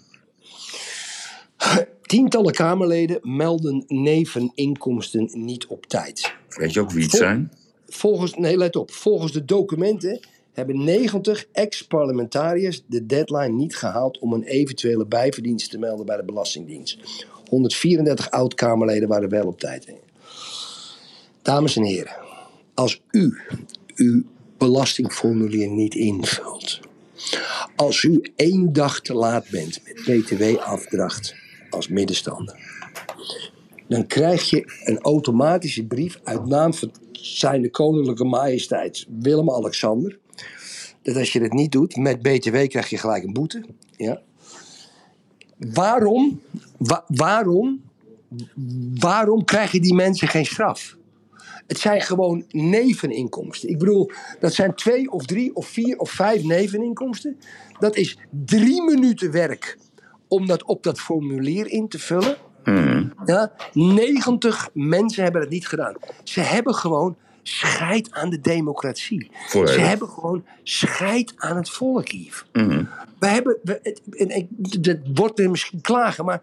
Tientallen 2.12 2.54
Kamerleden 2.54 3.20
melden 3.22 3.84
neveninkomsten 3.88 5.30
niet 5.34 5.66
op 5.68 5.86
tijd. 5.86 6.34
Weet 6.50 6.74
je 6.74 6.80
ook 6.80 6.92
wie 6.92 7.04
het 7.04 7.12
zijn? 7.12 7.52
Volgens, 7.88 8.34
nee, 8.34 8.58
let 8.58 8.76
op. 8.76 8.92
Volgens 8.92 9.32
de 9.32 9.46
documenten 9.46 10.20
hebben 10.54 10.84
90 10.84 11.46
ex-parlementariërs 11.52 12.84
de 12.88 13.06
deadline 13.06 13.54
niet 13.54 13.76
gehaald 13.76 14.20
om 14.20 14.34
een 14.34 14.44
eventuele 14.44 15.06
bijverdienst 15.06 15.72
te 15.72 15.78
melden 15.78 16.06
bij 16.06 16.18
de 16.18 16.24
Belastingdienst. 16.24 16.98
134 17.50 18.32
oud-Kamerleden 18.32 19.08
waren 19.08 19.30
wel 19.30 19.48
op 19.48 19.60
tijd. 19.60 19.94
Dames 21.42 21.76
en 21.76 21.84
heren, 21.84 22.16
als 22.74 23.02
u 23.12 23.38
uw 23.96 24.24
belastingformulier 24.58 25.70
niet 25.70 25.96
invult, 25.96 26.80
als 27.76 28.04
u 28.04 28.32
één 28.36 28.74
dag 28.74 29.02
te 29.02 29.14
laat 29.14 29.50
bent 29.50 29.82
met 29.84 30.24
btw-afdracht 30.24 31.40
als 31.72 31.88
middenstander, 31.88 32.60
dan 33.88 34.08
krijg 34.08 34.50
je 34.50 34.82
een 34.84 35.00
automatische 35.00 35.86
brief 35.86 36.20
uit 36.24 36.46
naam 36.46 36.74
van 36.74 36.92
zijn 37.12 37.72
koninklijke 37.72 38.24
majesteit 38.24 39.06
Willem-Alexander. 39.20 40.20
Dat 41.02 41.16
als 41.16 41.34
je 41.34 41.40
dat 41.40 41.52
niet 41.52 41.72
doet, 41.72 41.96
met 41.96 42.22
BTW 42.22 42.68
krijg 42.68 42.90
je 42.90 42.98
gelijk 42.98 43.24
een 43.24 43.34
boete. 43.34 43.64
Ja. 43.98 44.22
Waarom, 45.58 46.42
wa- 46.78 47.04
waarom, 47.08 47.82
waarom 49.00 49.44
krijgen 49.44 49.82
die 49.82 49.94
mensen 49.94 50.28
geen 50.28 50.46
straf? 50.46 50.96
Het 51.68 51.80
zijn 51.80 52.02
gewoon 52.02 52.46
neveninkomsten. 52.50 53.70
Ik 53.70 53.78
bedoel, 53.78 54.12
dat 54.40 54.54
zijn 54.54 54.76
twee 54.76 55.12
of 55.12 55.26
drie 55.26 55.56
of 55.56 55.68
vier 55.68 55.98
of 55.98 56.12
vijf 56.12 56.44
neveninkomsten. 56.44 57.38
Dat 57.80 57.96
is 57.96 58.18
drie 58.46 58.84
minuten 58.84 59.32
werk 59.32 59.78
om 60.32 60.48
dat 60.48 60.64
op 60.64 60.84
dat 60.84 61.00
formulier 61.00 61.68
in 61.68 61.88
te 61.88 62.00
vullen. 62.00 62.36
Mhm. 62.64 63.08
Ja, 63.26 63.52
90 63.74 64.70
mensen 64.74 65.24
hebben 65.24 65.42
het 65.42 65.50
niet 65.50 65.68
gedaan. 65.68 65.96
Ze 66.24 66.40
hebben 66.40 66.76
gewoon 66.76 67.16
scheid 67.44 68.12
aan 68.12 68.30
de 68.30 68.40
democratie. 68.40 69.32
Ze 69.48 69.80
hebben 69.80 70.08
gewoon 70.08 70.46
scheid 70.64 71.34
aan 71.38 71.56
het 71.56 71.70
volk, 71.70 72.08
Yves. 72.08 72.46
Mhm. 72.54 72.84
We 73.20 73.28
hebben, 73.28 73.58
we, 73.64 73.80
het, 73.84 74.02
en 74.12 74.48
dat 74.80 74.98
wordt 75.14 75.40
er 75.40 75.50
misschien 75.50 75.82
klagen, 75.82 76.26
maar 76.26 76.42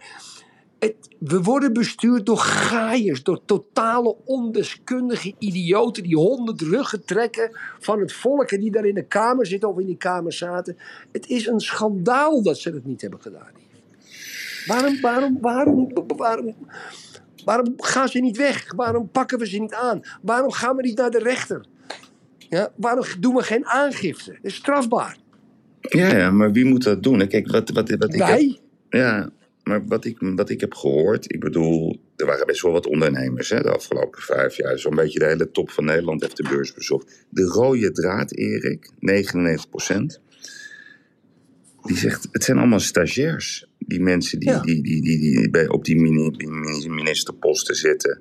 het, 0.79 0.95
we 1.19 1.43
worden 1.43 1.73
bestuurd 1.73 2.27
door 2.27 2.39
gaaiers, 2.39 3.23
door 3.23 3.41
totale 3.45 4.17
ondeskundige 4.25 5.35
idioten 5.39 6.03
die 6.03 6.17
honderd 6.17 6.61
ruggen 6.61 7.05
trekken 7.05 7.51
van 7.79 8.01
het 8.01 8.13
volk 8.13 8.51
en 8.51 8.61
die 8.61 8.71
daar 8.71 8.87
in 8.87 8.95
de 8.95 9.07
kamer 9.07 9.47
zitten 9.47 9.69
of 9.69 9.79
in 9.79 9.87
die 9.87 9.97
kamer 9.97 10.33
zaten. 10.33 10.77
Het 11.13 11.29
is 11.29 11.47
een 11.47 11.61
schandaal 11.61 12.43
dat 12.43 12.59
ze 12.59 12.71
het 12.71 12.85
niet 12.85 13.01
hebben 13.01 13.21
gedaan. 13.21 13.67
Waarom, 14.69 15.01
waarom, 15.01 15.39
waarom, 15.41 15.93
waarom, 16.17 16.55
waarom 17.45 17.75
gaan 17.77 18.09
ze 18.09 18.19
niet 18.19 18.37
weg? 18.37 18.73
Waarom 18.77 19.11
pakken 19.11 19.39
we 19.39 19.47
ze 19.47 19.59
niet 19.59 19.75
aan? 19.75 20.01
Waarom 20.23 20.51
gaan 20.51 20.77
we 20.77 20.83
niet 20.83 20.99
naar 20.99 21.11
de 21.11 21.19
rechter? 21.19 21.65
Ja, 22.39 22.73
waarom 22.77 23.05
doen 23.21 23.35
we 23.35 23.43
geen 23.43 23.67
aangifte? 23.67 24.31
Dat 24.31 24.41
is 24.43 24.55
strafbaar. 24.55 25.17
Ja, 25.81 26.17
ja, 26.17 26.31
maar 26.31 26.53
wie 26.53 26.65
moet 26.65 26.85
dat 26.85 27.03
doen? 27.03 27.29
Kijk, 27.29 27.51
wat, 27.51 27.71
wat, 27.71 27.91
wat 27.91 28.15
ik 28.15 28.21
heb, 28.21 28.29
Wij? 28.29 28.59
Ja, 28.89 29.31
maar 29.63 29.87
wat 29.87 30.05
ik, 30.05 30.17
wat 30.21 30.51
ik 30.51 30.61
heb 30.61 30.75
gehoord, 30.75 31.33
ik 31.33 31.41
bedoel, 31.41 32.01
er 32.17 32.27
waren 32.27 32.47
best 32.47 32.63
wel 32.63 32.73
wat 32.73 32.87
ondernemers 32.87 33.49
hè, 33.49 33.63
de 33.63 33.71
afgelopen 33.71 34.23
vijf 34.23 34.57
jaar. 34.57 34.79
Zo'n 34.79 34.95
beetje 34.95 35.19
de 35.19 35.25
hele 35.25 35.51
top 35.51 35.71
van 35.71 35.85
Nederland 35.85 36.21
heeft 36.21 36.37
de 36.37 36.49
beurs 36.49 36.75
bezocht. 36.75 37.27
De 37.29 37.43
rode 37.43 37.93
draad, 37.93 38.33
Erik, 38.33 38.91
99% 38.91 40.29
die 41.89 41.97
zegt, 41.97 42.29
het 42.33 42.45
zijn 42.45 42.59
allemaal 42.59 42.81
stagiairs. 42.81 43.67
Die 43.89 44.01
mensen 44.01 44.39
die, 44.39 44.49
Ja. 44.49 44.61
die, 44.61 44.83
die, 44.83 45.03
die, 45.03 45.19
die 45.19 45.51
bij, 45.51 45.69
op 45.69 45.85
die 45.85 45.97
mini- 45.97 46.37
die 46.37 46.49
mini- 46.49 46.89
ministerposten 46.89 47.75
zitten. 47.75 48.21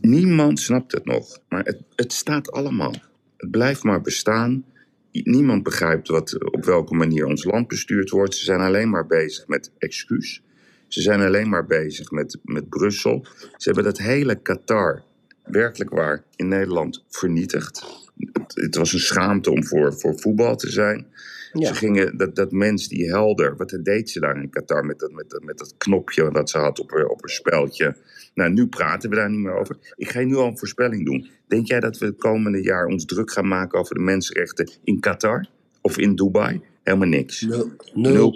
Niemand 0.00 0.60
snapt 0.60 0.92
het 0.92 1.04
nog, 1.04 1.38
maar 1.48 1.64
het, 1.64 1.78
het 1.96 2.12
staat 2.12 2.50
allemaal. 2.52 2.94
Het 3.36 3.50
blijft 3.50 3.82
maar 3.82 4.00
bestaan. 4.00 4.64
Niemand 5.12 5.62
begrijpt 5.62 6.08
wat, 6.08 6.44
op 6.52 6.64
welke 6.64 6.94
manier 6.94 7.26
ons 7.26 7.44
land 7.44 7.68
bestuurd 7.68 8.10
wordt. 8.10 8.34
Ze 8.34 8.44
zijn 8.44 8.60
alleen 8.60 8.90
maar 8.90 9.06
bezig 9.06 9.46
met 9.46 9.70
excuus. 9.78 10.42
Ze 10.88 11.00
zijn 11.00 11.20
alleen 11.20 11.48
maar 11.48 11.66
bezig 11.66 12.10
met, 12.10 12.38
met 12.44 12.68
Brussel. 12.68 13.26
Ze 13.38 13.48
hebben 13.70 13.84
dat 13.84 13.98
hele 13.98 14.42
Qatar 14.42 15.02
werkelijk 15.44 15.90
waar 15.90 16.24
in 16.36 16.48
Nederland 16.48 17.04
vernietigd. 17.08 17.84
Het, 18.32 18.54
het 18.54 18.74
was 18.76 18.92
een 18.92 18.98
schaamte 18.98 19.50
om 19.50 19.64
voor, 19.64 19.98
voor 19.98 20.18
voetbal 20.20 20.56
te 20.56 20.70
zijn. 20.70 21.06
Ja. 21.52 21.66
Ze 21.66 21.74
gingen, 21.74 22.16
dat, 22.16 22.36
dat 22.36 22.52
mens, 22.52 22.88
die 22.88 23.10
helder, 23.10 23.56
wat 23.56 23.78
deed 23.82 24.10
ze 24.10 24.20
daar 24.20 24.42
in 24.42 24.50
Qatar 24.50 24.84
met 24.84 24.98
dat, 24.98 25.12
met 25.12 25.30
dat, 25.30 25.42
met 25.42 25.58
dat 25.58 25.74
knopje 25.78 26.30
dat 26.30 26.50
ze 26.50 26.58
had 26.58 26.80
op 26.80 26.90
haar, 26.90 27.06
op 27.06 27.20
haar 27.20 27.30
speldje? 27.30 27.96
Nou, 28.34 28.52
nu 28.52 28.66
praten 28.66 29.10
we 29.10 29.16
daar 29.16 29.30
niet 29.30 29.40
meer 29.40 29.54
over. 29.54 29.76
Ik 29.96 30.10
ga 30.10 30.20
je 30.20 30.26
nu 30.26 30.36
al 30.36 30.46
een 30.46 30.58
voorspelling 30.58 31.04
doen. 31.04 31.30
Denk 31.46 31.66
jij 31.66 31.80
dat 31.80 31.98
we 31.98 32.06
het 32.06 32.18
komende 32.18 32.62
jaar 32.62 32.86
ons 32.86 33.04
druk 33.04 33.32
gaan 33.32 33.48
maken 33.48 33.78
over 33.78 33.94
de 33.94 34.00
mensenrechten 34.00 34.70
in 34.84 35.00
Qatar 35.00 35.46
of 35.80 35.98
in 35.98 36.14
Dubai? 36.14 36.60
Helemaal 36.82 37.08
niks. 37.08 37.46
Nul. 37.94 38.30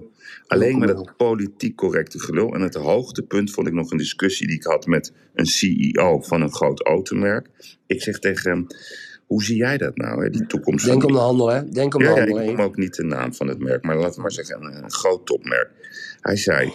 0,0. 0.00 0.14
Alleen 0.46 0.78
maar 0.78 0.88
0,0. 0.88 0.94
dat 0.94 1.16
politiek 1.16 1.76
correcte 1.76 2.20
gelul. 2.20 2.54
En 2.54 2.60
het 2.60 2.74
hoogtepunt 2.74 3.50
vond 3.50 3.66
ik 3.66 3.72
nog 3.72 3.90
een 3.90 3.98
discussie 3.98 4.46
die 4.46 4.56
ik 4.56 4.64
had 4.64 4.86
met 4.86 5.12
een 5.34 5.46
CEO 5.46 6.20
van 6.20 6.42
een 6.42 6.52
groot 6.52 6.86
automerk. 6.86 7.48
Ik 7.86 8.02
zeg 8.02 8.18
tegen 8.18 8.50
hem, 8.50 8.66
hoe 9.26 9.44
zie 9.44 9.56
jij 9.56 9.78
dat 9.78 9.96
nou, 9.96 10.24
hè, 10.24 10.30
die 10.30 10.46
toekomst 10.46 10.84
Denk 10.84 11.04
om 11.04 11.12
de 11.12 11.18
handel, 11.18 11.48
hè? 11.48 11.68
Denk 11.68 11.94
om 11.94 12.00
de 12.00 12.06
ja, 12.06 12.14
ja, 12.14 12.18
handel. 12.18 12.40
ik 12.40 12.46
noem 12.46 12.60
ook 12.60 12.76
niet 12.76 12.94
de 12.94 13.04
naam 13.04 13.34
van 13.34 13.48
het 13.48 13.58
merk, 13.58 13.84
maar 13.84 13.96
laten 13.96 14.14
we 14.14 14.20
maar 14.20 14.32
zeggen 14.32 14.62
een, 14.62 14.90
groot 14.90 15.26
topmerk. 15.26 15.70
Hij 16.20 16.36
zei, 16.36 16.72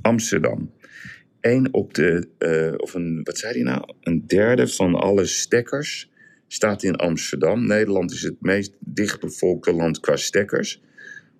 Amsterdam, 0.00 0.72
één 1.40 1.72
op 1.72 1.94
de, 1.94 2.28
eh, 2.38 2.74
of 2.76 2.94
een, 2.94 3.20
wat 3.24 3.38
zei 3.38 3.52
hij 3.52 3.62
nou? 3.62 3.94
Een 4.00 4.26
derde 4.26 4.68
van 4.68 4.94
alle 4.94 5.24
stekkers 5.24 6.10
staat 6.48 6.82
in 6.82 6.96
Amsterdam. 6.96 7.66
Nederland 7.66 8.12
is 8.12 8.22
het 8.22 8.40
meest 8.40 8.72
dichtbevolkte 8.78 9.72
land 9.72 10.00
qua 10.00 10.16
stekkers. 10.16 10.82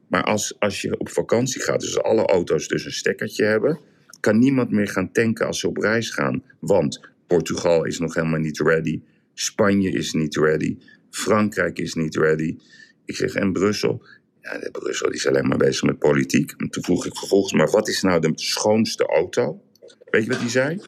Maar 0.08 0.24
als, 0.24 0.56
als 0.58 0.82
je 0.82 0.98
op 0.98 1.08
vakantie 1.08 1.62
gaat, 1.62 1.80
dus 1.80 2.02
alle 2.02 2.26
auto's 2.26 2.68
dus 2.68 2.84
een 2.84 2.92
stekkertje 2.92 3.44
hebben, 3.44 3.80
kan 4.20 4.38
niemand 4.38 4.70
meer 4.70 4.88
gaan 4.88 5.12
tanken 5.12 5.46
als 5.46 5.60
ze 5.60 5.68
op 5.68 5.76
reis 5.76 6.10
gaan. 6.10 6.42
Want 6.60 7.00
Portugal 7.26 7.84
is 7.84 7.98
nog 7.98 8.14
helemaal 8.14 8.40
niet 8.40 8.60
ready. 8.60 9.00
Spanje 9.34 9.90
is 9.90 10.12
niet 10.12 10.36
ready. 10.36 10.78
Frankrijk 11.10 11.78
is 11.78 11.94
niet 11.94 12.16
ready. 12.16 12.56
Ik 13.04 13.16
zeg, 13.16 13.34
en 13.34 13.52
Brussel? 13.52 14.02
Ja, 14.40 14.58
de 14.58 14.70
Brussel 14.70 15.06
die 15.06 15.16
is 15.16 15.26
alleen 15.26 15.48
maar 15.48 15.58
bezig 15.58 15.82
met 15.82 15.98
politiek. 15.98 16.54
En 16.56 16.68
toen 16.68 16.82
vroeg 16.82 17.06
ik 17.06 17.16
vervolgens, 17.16 17.52
maar 17.52 17.70
wat 17.70 17.88
is 17.88 18.02
nou 18.02 18.20
de 18.20 18.32
schoonste 18.34 19.06
auto? 19.06 19.62
Weet 20.10 20.24
je 20.24 20.30
wat 20.30 20.40
hij 20.40 20.48
zei? 20.48 20.80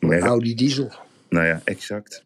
Merk- 0.00 0.22
Audi 0.22 0.54
diesel. 0.54 0.92
nou 1.28 1.46
ja, 1.46 1.60
exact. 1.64 2.24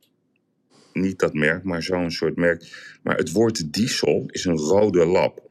Niet 0.92 1.18
dat 1.18 1.34
merk, 1.34 1.64
maar 1.64 1.82
zo'n 1.82 2.10
soort 2.10 2.36
merk. 2.36 2.62
Maar 3.02 3.16
het 3.16 3.32
woord 3.32 3.72
diesel 3.72 4.24
is 4.26 4.44
een 4.44 4.56
rode 4.56 5.04
lap. 5.06 5.48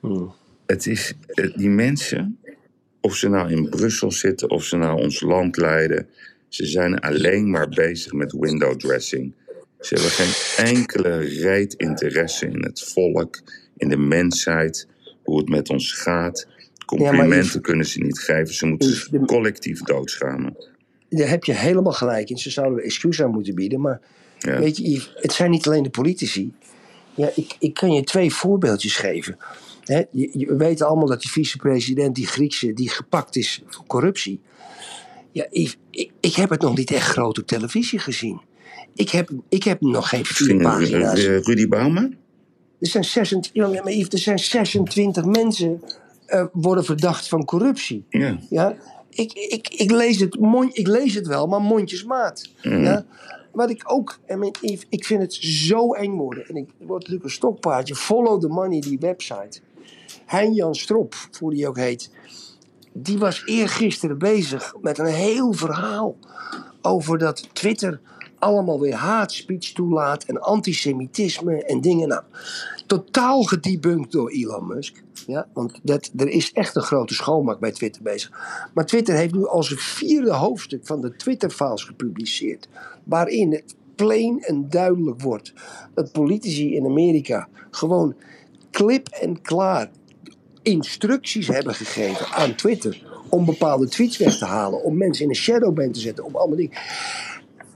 Hmm. 0.00 0.34
Het 0.66 0.86
is, 0.86 1.14
eh, 1.26 1.56
die 1.56 1.68
mensen, 1.68 2.38
of 3.00 3.16
ze 3.16 3.28
nou 3.28 3.50
in 3.50 3.68
Brussel 3.68 4.10
zitten, 4.12 4.50
of 4.50 4.64
ze 4.64 4.76
nou 4.76 5.00
ons 5.02 5.20
land 5.20 5.56
leiden, 5.56 6.08
ze 6.48 6.66
zijn 6.66 6.98
alleen 7.00 7.50
maar 7.50 7.68
bezig 7.68 8.12
met 8.12 8.32
window 8.32 8.76
dressing. 8.78 9.32
Ze 9.80 9.94
hebben 9.94 10.10
geen 10.10 10.66
enkele 10.76 11.16
reet 11.18 11.74
interesse 11.74 12.46
in 12.46 12.62
het 12.62 12.82
volk, 12.92 13.40
in 13.76 13.88
de 13.88 13.96
mensheid, 13.96 14.86
hoe 15.22 15.38
het 15.38 15.48
met 15.48 15.70
ons 15.70 15.92
gaat. 15.92 16.46
Complimenten 16.86 17.60
kunnen 17.60 17.86
ze 17.86 18.00
niet 18.00 18.18
geven, 18.18 18.54
ze 18.54 18.66
moeten 18.66 18.88
Yves, 18.88 19.00
zich 19.00 19.10
de- 19.10 19.24
collectief 19.26 19.80
doodschamen. 19.82 20.56
Daar 21.08 21.28
heb 21.28 21.44
je 21.44 21.52
helemaal 21.54 21.92
gelijk 21.92 22.30
in. 22.30 22.38
Ze 22.38 22.50
zouden 22.50 22.84
excuus 22.84 23.22
aan 23.22 23.30
moeten 23.30 23.54
bieden. 23.54 23.80
Maar 23.80 24.00
Ja. 24.38 24.58
weet 24.58 24.76
je, 24.76 24.90
Yves, 24.90 25.12
het 25.14 25.32
zijn 25.32 25.50
niet 25.50 25.66
alleen 25.66 25.82
de 25.82 25.90
politici. 25.90 26.52
Ja, 27.14 27.30
ik, 27.34 27.56
ik 27.58 27.74
kan 27.74 27.92
je 27.92 28.02
twee 28.04 28.32
voorbeeldjes 28.32 28.96
geven. 28.96 29.36
Hè, 29.84 30.02
je, 30.10 30.30
je- 30.32 30.46
we 30.46 30.56
weten 30.56 30.86
allemaal 30.86 31.06
dat 31.06 31.20
die 31.22 31.30
vicepresident, 31.30 32.14
die 32.14 32.26
Griekse, 32.26 32.72
die 32.72 32.88
gepakt 32.88 33.36
is 33.36 33.62
voor 33.66 33.86
corruptie. 33.86 34.40
Ja, 35.32 35.46
ik, 35.50 35.76
ik, 35.90 36.10
ik 36.20 36.34
heb 36.34 36.50
het 36.50 36.60
nog 36.60 36.76
niet 36.76 36.90
echt 36.90 37.06
groot 37.08 37.38
op 37.38 37.46
televisie 37.46 37.98
gezien. 37.98 38.40
Ik 38.94 39.10
heb, 39.10 39.30
ik 39.48 39.62
heb 39.62 39.80
nog 39.80 40.08
geen 40.08 40.24
vier 40.24 40.56
eh, 40.56 40.62
pagina's. 40.62 41.24
eh, 41.24 41.40
Rudy 41.40 41.68
Bouwman? 41.68 42.14
Er 42.80 42.86
zijn 42.86 43.04
26, 43.04 43.52
ja, 43.52 43.82
maar 43.82 43.92
er 43.92 44.18
zijn 44.18 44.38
26 44.38 45.24
mensen 45.24 45.82
eh, 46.26 46.44
worden 46.52 46.84
verdacht 46.84 47.28
van 47.28 47.44
corruptie. 47.44 48.04
Ja. 48.08 48.38
Ja? 48.50 48.76
Ik, 49.10 49.32
ik, 49.32 49.68
ik, 49.68 49.90
lees 49.90 50.20
het, 50.20 50.38
mond, 50.40 50.78
ik 50.78 50.86
lees 50.86 51.14
het 51.14 51.26
wel, 51.26 51.46
maar 51.46 51.60
mondjesmaat. 51.60 52.50
Ja? 52.62 53.04
Wat 53.52 53.70
ik 53.70 53.82
ook, 53.86 54.18
en 54.26 54.38
mijn, 54.38 54.52
Yves, 54.60 54.86
ik 54.88 55.04
vind 55.04 55.22
het 55.22 55.34
zo 55.34 55.92
eng 55.92 56.12
worden. 56.12 56.46
En 56.48 56.56
ik 56.56 56.68
word 56.78 56.98
natuurlijk 56.98 57.24
een 57.24 57.30
stokpaardje. 57.30 57.94
Follow 57.94 58.40
the 58.40 58.48
money, 58.48 58.80
die 58.80 58.98
website. 58.98 59.60
Hein-Jan 60.26 60.74
Strop, 60.74 61.14
hoe 61.38 61.54
die 61.54 61.68
ook 61.68 61.76
heet. 61.76 62.10
Die 63.02 63.18
was 63.18 63.46
eergisteren 63.46 64.18
bezig 64.18 64.74
met 64.80 64.98
een 64.98 65.06
heel 65.06 65.52
verhaal 65.52 66.16
over 66.82 67.18
dat 67.18 67.48
Twitter 67.54 68.00
allemaal 68.38 68.80
weer 68.80 68.94
haatspeech 68.94 69.72
toelaat 69.72 70.24
en 70.24 70.40
antisemitisme 70.40 71.64
en 71.64 71.80
dingen. 71.80 72.08
Nou, 72.08 72.22
totaal 72.86 73.42
gedebunked 73.42 74.12
door 74.12 74.30
Elon 74.30 74.66
Musk. 74.66 75.02
Ja, 75.26 75.48
want 75.52 75.80
dat, 75.82 76.10
er 76.16 76.28
is 76.28 76.52
echt 76.52 76.76
een 76.76 76.82
grote 76.82 77.14
schoonmaak 77.14 77.58
bij 77.58 77.72
Twitter 77.72 78.02
bezig. 78.02 78.30
Maar 78.74 78.86
Twitter 78.86 79.14
heeft 79.14 79.34
nu 79.34 79.46
al 79.46 79.62
zijn 79.62 79.78
vierde 79.78 80.32
hoofdstuk 80.32 80.86
van 80.86 81.00
de 81.00 81.16
Twitter-files 81.16 81.84
gepubliceerd. 81.84 82.68
Waarin 83.04 83.52
het 83.52 83.74
plain 83.94 84.40
en 84.40 84.68
duidelijk 84.68 85.20
wordt 85.22 85.52
dat 85.94 86.12
politici 86.12 86.74
in 86.74 86.84
Amerika 86.84 87.48
gewoon 87.70 88.14
klip 88.70 89.08
en 89.08 89.42
klaar 89.42 89.90
instructies 90.68 91.48
hebben 91.48 91.74
gegeven 91.74 92.26
aan 92.26 92.54
Twitter 92.54 93.02
om 93.28 93.44
bepaalde 93.44 93.88
tweets 93.88 94.16
weg 94.16 94.38
te 94.38 94.44
halen, 94.44 94.82
om 94.82 94.96
mensen 94.96 95.24
in 95.24 95.30
een 95.30 95.36
shadowban 95.36 95.92
te 95.92 96.00
zetten, 96.00 96.24
om 96.24 96.36
allemaal 96.36 96.56
dingen. 96.56 96.78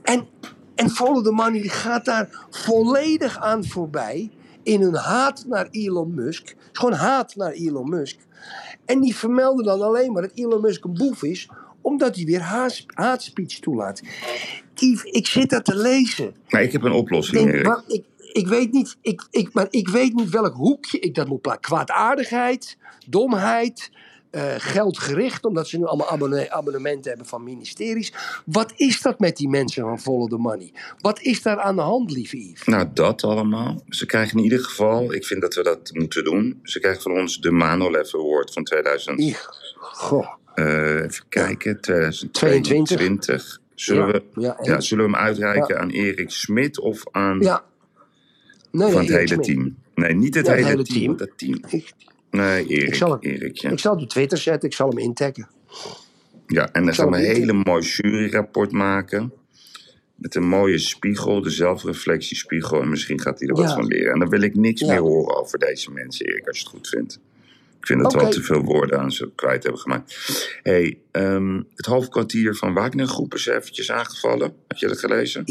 En, 0.03 0.27
en 0.75 0.89
Follow 0.89 1.23
the 1.25 1.31
Money 1.31 1.61
gaat 1.61 2.05
daar 2.05 2.45
volledig 2.49 3.39
aan 3.39 3.65
voorbij 3.65 4.29
in 4.63 4.81
hun 4.81 4.95
haat 4.95 5.45
naar 5.47 5.67
Elon 5.71 6.13
Musk. 6.13 6.47
Het 6.47 6.57
is 6.57 6.79
gewoon 6.79 6.93
haat 6.93 7.35
naar 7.35 7.51
Elon 7.51 7.89
Musk. 7.89 8.17
En 8.85 9.01
die 9.01 9.15
vermelden 9.15 9.65
dan 9.65 9.81
alleen 9.81 10.11
maar 10.11 10.21
dat 10.21 10.31
Elon 10.33 10.61
Musk 10.61 10.83
een 10.83 10.93
boef 10.93 11.23
is, 11.23 11.49
omdat 11.81 12.15
hij 12.15 12.25
weer 12.25 12.41
haat, 12.41 12.83
haatspeech 12.87 13.59
toelaat. 13.59 14.01
Yves, 14.75 15.03
ik 15.03 15.27
zit 15.27 15.49
dat 15.49 15.65
te 15.65 15.75
lezen. 15.75 16.35
Maar 16.49 16.63
ik 16.63 16.71
heb 16.71 16.83
een 16.83 16.91
oplossing, 16.91 17.51
Denk, 17.51 17.65
wat, 17.65 17.83
ik, 17.87 18.03
ik, 18.33 18.47
weet 18.47 18.71
niet, 18.71 18.95
ik, 19.01 19.27
ik, 19.31 19.53
maar 19.53 19.67
ik 19.69 19.87
weet 19.89 20.13
niet 20.13 20.29
welk 20.29 20.53
hoekje 20.55 20.99
ik 20.99 21.15
dat 21.15 21.27
moet 21.27 21.41
plaatsen. 21.41 21.61
Kwaadaardigheid, 21.61 22.77
domheid, 23.07 23.91
eh, 24.31 24.53
geldgericht, 24.57 25.45
omdat 25.45 25.67
ze 25.67 25.77
nu 25.77 25.85
allemaal 25.85 26.09
abonne- 26.09 26.51
abonnementen 26.51 27.09
hebben 27.09 27.27
van 27.27 27.43
ministeries. 27.43 28.13
Wat 28.45 28.73
is 28.75 29.01
dat 29.01 29.19
met 29.19 29.37
die 29.37 29.49
mensen 29.49 29.83
van 29.83 29.99
Follow 29.99 30.29
the 30.29 30.37
Money? 30.37 30.73
Wat 30.99 31.21
is 31.21 31.41
daar 31.41 31.59
aan 31.59 31.75
de 31.75 31.81
hand, 31.81 32.11
lieve 32.11 32.37
Yves? 32.49 32.63
Nou, 32.67 32.87
dat 32.93 33.23
allemaal. 33.23 33.81
Ze 33.89 34.05
krijgen 34.05 34.37
in 34.37 34.43
ieder 34.43 34.59
geval, 34.63 35.13
ik 35.13 35.25
vind 35.25 35.41
dat 35.41 35.53
we 35.53 35.63
dat 35.63 35.89
moeten 35.93 36.23
doen. 36.23 36.59
Ze 36.63 36.79
krijgen 36.79 37.01
van 37.01 37.11
ons 37.11 37.39
de 37.41 37.51
Manolev 37.51 38.13
Award 38.15 38.53
van 38.53 38.63
2000. 38.63 39.19
Yves, 39.19 39.75
Goh. 39.79 40.27
eh, 40.55 41.01
even 41.03 41.25
kijken, 41.29 41.81
2022. 42.31 43.61
Zullen, 43.75 44.05
Ja, 44.07 44.11
we, 44.11 44.41
ja, 44.41 44.57
ja, 44.61 44.75
en- 44.75 44.81
zullen 44.81 45.05
we 45.05 45.11
hem 45.11 45.19
uitreiken 45.25 45.79
aan 45.79 45.89
Erik 45.89 46.29
Smit 46.29 46.79
of 46.79 47.03
aan 47.11 47.39
Ja. 47.39 47.63
Nee, 48.73 48.91
van 48.91 49.01
het 49.01 49.09
Erik 49.09 49.29
hele 49.29 49.43
Smit. 49.43 49.57
team? 49.57 49.75
Nee, 49.95 50.13
niet 50.13 50.35
het 50.35 50.45
Ja, 50.45 50.53
hele, 50.53 50.65
hele 50.67 50.83
team. 50.83 51.17
Dat 51.17 51.29
team. 51.35 51.59
Ik, 51.69 51.93
Nee, 52.31 52.67
Erik. 52.67 52.87
ik, 52.87 52.95
zal 52.95 53.19
Erik 53.19 53.57
ja. 53.57 53.69
ik 53.69 53.79
zal 53.79 53.93
het 53.93 54.03
op 54.03 54.09
Twitter 54.09 54.37
zetten, 54.37 54.69
ik 54.69 54.75
zal 54.75 54.89
hem 54.89 54.97
intaggen. 54.97 55.47
ja, 56.47 56.69
en 56.71 56.85
dan 56.85 56.93
zal 56.93 57.03
gaan 57.03 57.13
we 57.13 57.19
een 57.19 57.25
hem 57.31 57.35
hele 57.35 57.53
mooi 57.53 57.83
juryrapport 57.83 58.71
maken. 58.71 59.33
Met 60.15 60.35
een 60.35 60.47
mooie 60.47 60.77
spiegel, 60.77 61.41
de 61.41 61.49
zelfreflectiespiegel. 61.49 62.81
En 62.81 62.89
misschien 62.89 63.19
gaat 63.21 63.39
hij 63.39 63.47
er 63.47 63.55
wat 63.55 63.69
Ja. 63.69 63.75
van 63.75 63.85
leren. 63.85 64.13
En 64.13 64.19
dan 64.19 64.29
wil 64.29 64.41
ik 64.41 64.55
niks 64.55 64.81
Ja. 64.81 64.87
meer 64.87 64.99
horen 65.01 65.35
over 65.37 65.59
deze 65.59 65.91
mensen, 65.91 66.25
Erik, 66.25 66.47
als 66.47 66.57
je 66.57 66.63
het 66.63 66.73
goed 66.73 66.87
vindt. 66.87 67.19
Ik 67.79 67.85
vind 67.89 68.01
dat 68.01 68.11
we 68.11 68.17
Oké. 68.17 68.27
al 68.27 68.33
te 68.33 68.41
veel 68.41 68.61
woorden 68.63 68.99
aan 68.99 69.11
ze 69.11 69.31
kwijt 69.35 69.63
hebben 69.63 69.81
gemaakt. 69.81 70.15
hey, 70.63 70.97
ehm, 71.11 71.61
het 71.75 71.85
hoofdkwartier 71.85 72.55
van 72.55 72.73
Wagner 72.73 73.07
Groep 73.07 73.33
is 73.33 73.45
eventjes 73.45 73.91
aangevallen. 73.91 74.53
Heb 74.67 74.77
je 74.77 74.87
dat 74.87 74.99
gelezen? 74.99 75.41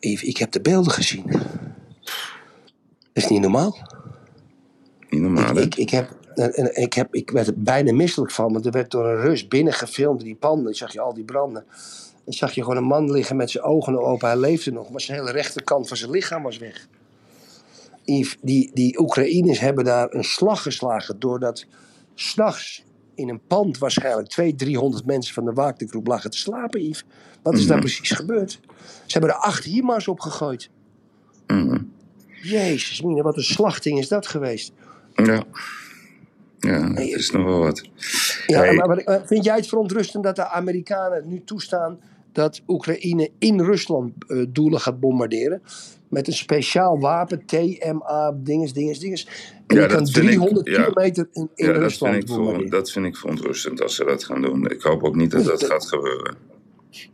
Yves, 0.00 0.22
ik 0.22 0.36
heb 0.36 0.50
de 0.52 0.60
beelden 0.60 0.92
gezien. 0.92 1.24
Dat 3.16 3.24
is 3.24 3.30
niet 3.30 3.40
normaal. 3.40 3.76
Niet 5.10 5.20
normaal, 5.20 5.54
hè? 5.54 5.60
Ik, 5.62 5.74
ik, 5.74 5.90
heb, 5.90 6.10
en- 6.34 6.52
en 6.54 6.82
ik, 6.82 6.92
heb, 6.92 7.14
ik 7.14 7.30
werd 7.30 7.46
er 7.46 7.54
bijna 7.62 7.92
misselijk 7.92 8.30
van, 8.32 8.52
want 8.52 8.66
er 8.66 8.72
werd 8.72 8.90
door 8.90 9.06
een 9.06 9.20
Rus 9.20 9.48
binnen 9.48 9.72
gefilmd, 9.72 10.20
die 10.20 10.34
panden. 10.34 10.64
Dan 10.64 10.74
zag 10.74 10.92
je 10.92 11.00
al 11.00 11.14
die 11.14 11.24
branden. 11.24 11.64
Dan 12.24 12.34
zag 12.34 12.52
je 12.52 12.62
gewoon 12.62 12.76
een 12.76 12.84
man 12.84 13.10
liggen 13.10 13.36
met 13.36 13.50
zijn 13.50 13.64
ogen 13.64 14.00
open. 14.02 14.28
Hij 14.28 14.38
leefde 14.38 14.72
nog, 14.72 14.90
maar 14.90 15.00
zijn 15.00 15.18
hele 15.18 15.30
rechterkant 15.30 15.88
van 15.88 15.96
zijn 15.96 16.10
lichaam 16.10 16.42
was 16.42 16.58
weg. 16.58 16.88
Yves, 18.04 18.36
die, 18.42 18.70
die 18.74 19.00
Oekraïners 19.00 19.58
hebben 19.58 19.84
daar 19.84 20.14
een 20.14 20.24
slag 20.24 20.62
geslagen 20.62 21.18
doordat 21.18 21.66
s'nachts 22.14 22.84
in 23.14 23.28
een 23.28 23.40
pand 23.46 23.78
waarschijnlijk 23.78 24.28
200, 24.28 24.64
300 24.64 25.06
mensen 25.06 25.34
van 25.34 25.44
de 25.44 25.52
Wagnergroep 25.52 26.06
lagen 26.06 26.30
te 26.30 26.38
slapen, 26.38 26.82
Yves. 26.82 27.04
Wat 27.42 27.54
is 27.54 27.66
daar 27.66 27.78
precies 27.80 28.10
gebeurd? 28.10 28.60
Ze 29.06 29.18
hebben 29.18 29.30
er 29.30 29.36
acht 29.36 29.64
HIMARS 29.64 30.08
op 30.08 30.20
gegooid. 30.20 30.70
Mhm. 31.46 31.78
Jezus, 32.42 33.02
mine, 33.02 33.22
wat 33.22 33.36
een 33.36 33.42
slachting 33.42 33.98
is 33.98 34.08
dat 34.08 34.26
geweest. 34.26 34.72
Ja. 35.14 35.44
Ja, 36.58 36.88
het 36.92 36.98
is 36.98 37.30
nog 37.30 37.44
wel 37.44 37.58
wat. 37.58 37.82
Ja, 38.46 38.60
Hey. 38.60 38.74
maar, 38.74 38.88
wat- 38.88 38.98
eh, 38.98 39.16
vind 39.24 39.44
jij 39.44 39.56
het 39.56 39.66
verontrustend 39.66 40.24
dat 40.24 40.36
de 40.36 40.48
Amerikanen 40.48 41.28
nu 41.28 41.42
toestaan 41.44 41.98
dat 42.32 42.62
Oekraïne 42.68 43.30
in 43.38 43.60
Rusland 43.60 44.12
eh, 44.26 44.44
doelen 44.48 44.80
gaat 44.80 45.00
bombarderen? 45.00 45.62
Met 46.08 46.26
een 46.26 46.32
speciaal 46.32 46.98
wapen, 46.98 47.42
TMA, 47.46 48.32
dinges, 48.36 48.72
dinges, 48.72 48.98
dinges. 48.98 49.26
En 49.66 49.76
Ja, 49.76 49.80
die 49.80 49.86
kan 49.88 49.98
dat 50.04 50.10
vind 50.10 50.16
ik- 50.24 50.30
300 50.30 50.66
ja. 50.68 50.82
kilometer 50.84 51.28
in, 51.32 51.50
in 51.54 51.66
Ja, 51.66 51.72
dat 51.72 51.82
Rusland 51.82 52.12
vind, 52.12 52.24
ik 52.24 52.28
voor, 52.30 52.38
bombarderen. 52.38 52.70
dat 52.70 52.90
vind 52.90 53.06
ik 53.06 53.16
verontrustend 53.16 53.82
als 53.82 53.94
ze 53.94 54.04
dat 54.04 54.24
gaan 54.24 54.42
doen. 54.42 54.70
Ik 54.70 54.82
hoop 54.82 55.04
ook 55.04 55.14
niet 55.16 55.30
dat 55.30 55.44
dat 55.44 55.64
gaat 55.64 55.86
gebeuren. 55.88 56.36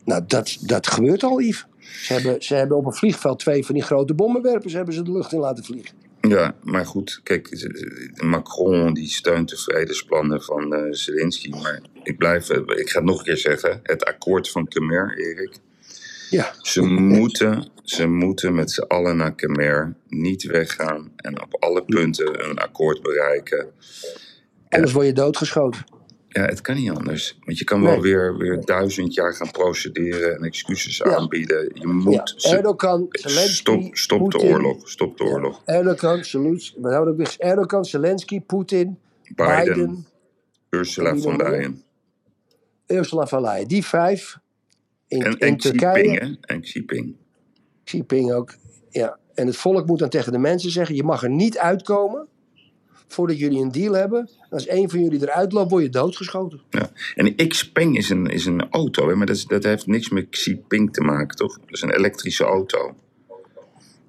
Nou, 0.05 0.23
dat, 0.27 0.59
dat 0.61 0.87
gebeurt 0.87 1.23
al, 1.23 1.41
Yves. 1.41 1.67
Ze 2.03 2.13
hebben, 2.13 2.43
ze 2.43 2.55
hebben 2.55 2.77
op 2.77 2.87
een 2.87 2.95
vliegveld 2.95 3.39
twee 3.39 3.65
van 3.67 3.75
die 3.75 3.85
grote 3.85 4.15
bommenwerpers 4.15 4.73
hebben 4.73 4.95
ze 4.95 5.03
de 5.03 5.13
lucht 5.13 5.33
in 5.33 5.39
laten 5.39 5.65
vliegen. 5.65 5.95
Ja, 6.29 6.55
maar 6.63 6.87
goed, 6.87 7.21
kijk, 7.23 7.71
Macron 8.15 8.95
die 8.95 9.09
steunt 9.09 9.49
de 9.49 9.57
vredesplannen 9.57 10.43
van 10.43 10.75
eh 10.75 10.87
Zelensky. 10.91 11.51
Maar 11.51 11.81
ik 12.03 12.19
blijf, 12.19 12.51
eh, 12.51 12.79
ik 12.79 12.91
ga 12.91 12.99
het 12.99 13.09
nog 13.09 13.19
een 13.19 13.25
keer 13.25 13.37
zeggen, 13.37 13.81
het 13.83 14.05
akkoord 14.05 14.51
van 14.51 14.69
Khmer, 14.69 15.19
Erik. 15.19 15.57
Ja, 16.31 16.55
Ze 16.61 16.83
moeten, 16.83 17.69
ze 17.83 18.07
moeten 18.07 18.55
met 18.55 18.71
z'n 18.71 18.83
allen 18.83 19.17
naar 19.17 19.35
Khmer 19.35 19.95
niet 20.09 20.43
weggaan 20.43 21.13
en 21.17 21.43
op 21.43 21.57
alle 21.63 21.85
punten 21.85 22.51
een 22.51 22.59
akkoord 22.59 23.03
bereiken. 23.03 23.67
anders 24.69 24.93
word 24.93 25.07
je 25.07 25.13
doodgeschoten. 25.13 25.85
Ja, 26.33 26.45
het 26.45 26.61
kan 26.61 26.77
niet 26.77 26.91
anders. 26.91 27.39
Want 27.45 27.59
je 27.59 27.65
kan 27.65 27.81
Nee. 27.81 27.89
wel 27.93 28.01
weer, 28.01 28.37
weer 28.37 28.61
duizend 28.65 29.15
jaar 29.15 29.35
gaan 29.35 29.51
procederen 29.51 30.37
en 30.37 30.43
excuses 30.43 30.97
Ja. 30.97 31.17
aanbieden. 31.17 31.71
Je 31.75 31.87
moet. 31.87 32.35
Ja, 32.37 32.51
Erdogan, 32.57 33.07
Zelensky, 33.11 33.53
stop 33.53 33.97
stop 33.97 34.31
de 34.31 34.39
oorlog. 34.39 34.89
Stop 34.89 35.19
de 35.19 35.25
oorlog. 35.25 35.63
Erdogan, 35.65 36.25
Zelensky? 36.25 36.79
Erdogan, 37.39 37.85
Zelensky, 37.85 38.41
Poetin, 38.41 38.99
Biden, 39.35 39.65
Biden, 39.65 40.07
Ursula 40.71 41.17
von 41.17 41.37
meer? 41.37 41.51
Leyen. 41.51 41.83
Ursula 42.87 43.27
von 43.27 43.41
Leyen. 43.41 43.69
Die 43.69 43.85
vijf 43.85 44.39
in, 45.09 45.23
En, 45.23 45.31
in 45.33 45.39
en 45.39 45.57
Xi 45.57 45.69
Turkije. 45.71 46.11
Hè? 46.11 46.35
En 46.41 46.61
Xi 46.61 46.73
Jinping. 46.73 47.15
Xi 47.85 47.97
Jinping 47.97 48.33
ook. 48.33 48.55
Ja. 48.91 49.19
En 49.35 49.47
het 49.47 49.57
volk 49.57 49.87
moet 49.87 49.99
dan 49.99 50.09
tegen 50.09 50.33
de 50.33 50.39
mensen 50.39 50.71
zeggen: 50.71 50.95
je 50.95 51.03
mag 51.03 51.23
er 51.23 51.31
niet 51.31 51.59
uitkomen 51.59 52.29
voordat 53.13 53.39
jullie 53.39 53.61
een 53.63 53.73
deal 53.73 53.93
hebben. 53.95 54.31
Als 54.51 54.67
één 54.67 54.91
van 54.91 55.01
jullie 55.03 55.23
eruit 55.23 55.53
loopt, 55.53 55.71
word 55.71 55.83
je 55.83 55.89
doodgeschoten. 55.91 56.61
Ja. 56.71 56.91
En 57.15 57.49
Xpeng 57.49 57.97
is 57.97 58.11
een, 58.11 58.27
is 58.27 58.47
een 58.47 58.71
auto, 58.71 59.09
hè? 59.09 59.15
maar 59.15 59.27
dat, 59.27 59.37
is- 59.37 59.47
dat 59.47 59.63
heeft 59.63 59.87
niks 59.87 60.09
met 60.09 60.29
Xi 60.29 60.51
Jinping 60.51 60.93
te 60.93 61.01
maken, 61.01 61.37
toch? 61.37 61.59
Dat 61.59 61.71
is 61.71 61.83
een 61.83 61.91
elektrische 61.95 62.45
auto. 62.45 62.95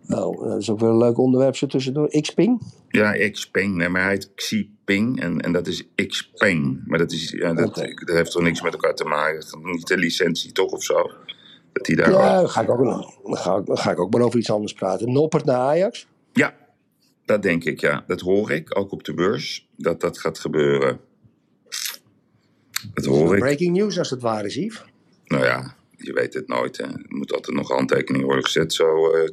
Nou, 0.08 0.48
dat 0.48 0.62
is 0.62 0.70
ook 0.70 0.80
wel 0.80 0.90
een 0.90 0.98
leuk 0.98 1.18
onderwerp 1.18 1.56
zo 1.56 1.68
tussendoor. 1.68 2.08
Xping. 2.22 2.62
Ja, 2.90 3.30
Xpeng, 3.32 3.76
nee, 3.76 3.90
maar 3.90 4.02
hij 4.02 4.12
heet 4.12 4.32
Xi 4.36 4.56
Jinping 4.58 5.22
en, 5.22 5.40
en 5.42 5.52
dat 5.52 5.68
is 5.68 5.88
Xpeng. 6.08 6.84
Maar 6.86 7.00
dat, 7.00 7.12
is, 7.12 7.32
ja, 7.32 7.54
dat, 7.54 7.76
heeft 8.06 8.32
toch 8.32 8.42
niks 8.42 8.62
met 8.62 8.74
elkaar 8.74 8.96
te 8.96 9.04
maken? 9.04 9.36
Dat 9.40 9.44
is 9.46 9.72
Niet 9.72 9.88
de 9.88 9.98
licentie, 9.98 10.52
toch, 10.52 10.72
of 10.72 10.84
zo? 10.84 11.12
Dat 11.74 11.88
hij 11.88 11.96
daar 11.96 12.12
Ja, 12.12 12.36
dan 12.40 12.50
ga, 12.50 12.62
ik 12.62 12.70
ook, 12.70 13.06
ga 13.24 13.62
ga 13.66 13.92
ik 13.92 14.00
ook 14.00 14.14
maar 14.14 14.22
over 14.22 14.40
iets 14.40 14.52
anders 14.52 14.74
praten. 14.74 15.12
Noppert 15.12 15.46
naar 15.46 15.58
Ajax. 15.58 16.08
Ja, 16.34 16.54
dat 17.26 17.42
denk 17.42 17.64
ik, 17.64 17.80
ja. 17.80 18.04
Dat 18.08 18.22
hoor 18.22 18.52
ik, 18.52 18.78
ook 18.78 18.92
op 18.92 19.04
de 19.04 19.14
beurs, 19.14 19.68
dat 19.76 20.02
dat 20.02 20.20
gaat 20.20 20.40
gebeuren. 20.40 21.00
Dat 22.94 23.06
hoor 23.06 23.34
ik. 23.34 23.40
Breaking 23.40 23.78
news 23.78 23.98
als 23.98 24.10
het 24.10 24.22
waar 24.22 24.46
is, 24.46 24.56
Yves. 24.56 24.84
Nou 25.26 25.44
ja, 25.44 25.76
je 25.98 26.14
weet 26.14 26.34
het 26.34 26.48
nooit. 26.48 26.78
Hè. 26.78 26.84
Er 26.84 27.06
moet 27.08 27.34
altijd 27.34 27.56
nog 27.56 27.68
handtekening 27.70 28.24
worden 28.24 28.44
gezet. 28.44 28.74
Zo 28.74 29.12
eh 29.12 29.30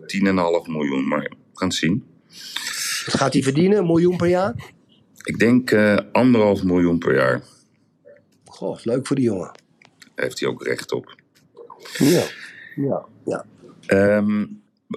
10,5 0.62 0.70
miljoen, 0.70 1.08
maar 1.08 1.20
we 1.20 1.36
gaan 1.54 1.68
het 1.68 1.76
zien. 1.76 2.04
Wat 3.04 3.14
gaat 3.14 3.32
hij 3.32 3.42
verdienen? 3.42 3.78
Een 3.78 3.86
miljoen 3.86 4.16
per 4.16 4.28
jaar? 4.28 4.72
Ik 5.22 5.38
denk 5.38 5.70
eh, 5.70 5.98
anderhalf 6.12 6.62
miljoen 6.62 6.98
per 6.98 7.14
jaar. 7.14 7.42
Goh, 8.44 8.78
leuk 8.82 9.06
voor 9.06 9.16
die 9.16 9.24
jongen. 9.24 9.50
Heeft 10.14 10.40
hij 10.40 10.48
ook 10.48 10.64
recht 10.64 10.92
op. 10.92 11.14
Ja, 11.98 12.24
ja, 12.76 13.06
ja. 13.24 13.46
Ehm, 13.86 14.46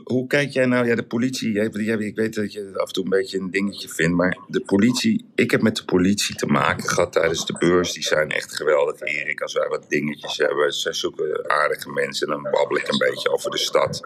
hoe 0.03 0.27
kijk 0.27 0.51
jij 0.51 0.65
nou, 0.65 0.87
ja, 0.87 0.95
de 0.95 1.03
politie, 1.03 1.59
ik 1.61 2.15
weet 2.15 2.33
dat 2.33 2.53
je 2.53 2.59
het 2.59 2.77
af 2.77 2.87
en 2.87 2.93
toe 2.93 3.03
een 3.03 3.09
beetje 3.09 3.39
een 3.39 3.51
dingetje 3.51 3.89
vindt, 3.89 4.15
maar 4.15 4.37
de 4.47 4.61
politie, 4.61 5.25
ik 5.35 5.51
heb 5.51 5.61
met 5.61 5.75
de 5.75 5.85
politie 5.85 6.35
te 6.35 6.45
maken 6.45 6.89
gehad 6.89 7.11
tijdens 7.11 7.45
de 7.45 7.53
beurs, 7.57 7.93
die 7.93 8.03
zijn 8.03 8.29
echt 8.29 8.55
geweldig, 8.55 9.01
Erik, 9.01 9.41
als 9.41 9.53
wij 9.53 9.67
wat 9.67 9.89
dingetjes 9.89 10.37
hebben, 10.37 10.73
ze 10.73 10.93
zoeken 10.93 11.49
aardige 11.49 11.89
mensen 11.89 12.27
en 12.27 12.33
dan 12.33 12.51
babbel 12.51 12.77
ik 12.77 12.87
een 12.87 12.97
beetje 12.97 13.29
over 13.29 13.51
de 13.51 13.57
stad. 13.57 14.01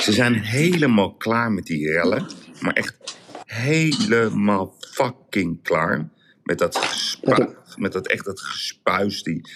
Ze 0.00 0.12
zijn 0.12 0.34
helemaal 0.34 1.14
klaar 1.14 1.52
met 1.52 1.64
die 1.64 1.92
rellen, 1.92 2.26
maar 2.60 2.74
echt 2.74 3.18
helemaal 3.44 4.74
fucking 4.78 5.62
klaar. 5.62 6.08
Met 6.42 6.58
dat, 6.58 6.76
gespu- 6.76 7.54
met 7.80 7.92
dat 7.92 8.06
echt 8.06 8.24
dat 8.24 8.40
gespuis 8.40 9.22
die 9.22 9.50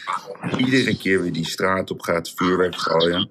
iedere 0.57 0.97
keer 0.97 1.23
weer 1.23 1.33
die 1.33 1.47
straat 1.47 1.91
op 1.91 2.01
gaat, 2.01 2.33
vuurwerk 2.35 2.77
gooien. 2.77 3.31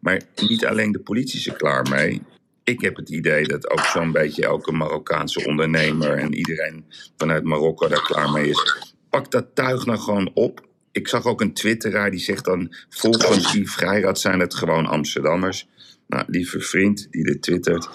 Maar 0.00 0.22
niet 0.36 0.66
alleen 0.66 0.92
de 0.92 0.98
politie 0.98 1.38
is 1.38 1.46
er 1.46 1.56
klaar 1.56 1.88
mee. 1.88 2.22
Ik 2.64 2.80
heb 2.80 2.96
het 2.96 3.08
idee 3.08 3.46
dat 3.46 3.70
ook 3.70 3.84
zo'n 3.84 4.12
beetje 4.12 4.44
elke 4.44 4.72
Marokkaanse 4.72 5.46
ondernemer 5.46 6.18
en 6.18 6.34
iedereen 6.34 6.84
vanuit 7.16 7.44
Marokko 7.44 7.88
daar 7.88 8.02
klaar 8.02 8.30
mee 8.30 8.48
is. 8.48 8.76
Pak 9.10 9.30
dat 9.30 9.54
tuig 9.54 9.86
nou 9.86 9.98
gewoon 9.98 10.30
op. 10.34 10.66
Ik 10.92 11.08
zag 11.08 11.24
ook 11.24 11.40
een 11.40 11.54
twitteraar 11.54 12.10
die 12.10 12.20
zegt 12.20 12.44
dan, 12.44 12.74
volgens 12.88 13.52
Yves 13.52 13.72
Vrijrad 13.74 14.20
zijn 14.20 14.40
het 14.40 14.54
gewoon 14.54 14.86
Amsterdammers. 14.86 15.68
Nou, 16.06 16.24
lieve 16.26 16.60
vriend 16.60 17.06
die 17.10 17.24
dit 17.24 17.42
twittert, 17.42 17.88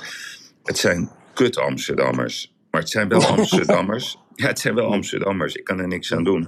het 0.64 0.78
zijn 0.78 1.10
kut 1.34 1.58
Amsterdammers. 1.58 2.54
Maar 2.72 2.82
het 2.82 2.90
zijn 2.90 3.08
wel 3.08 3.26
Amsterdammers. 3.38 4.18
Ja, 4.38 4.48
het 4.48 4.60
zijn 4.60 4.76
wel 4.76 4.92
Amsterdammers. 4.92 5.56
Ik 5.56 5.64
kan 5.64 5.80
er 5.80 5.88
niks 5.88 6.14
aan 6.14 6.24
doen. 6.24 6.48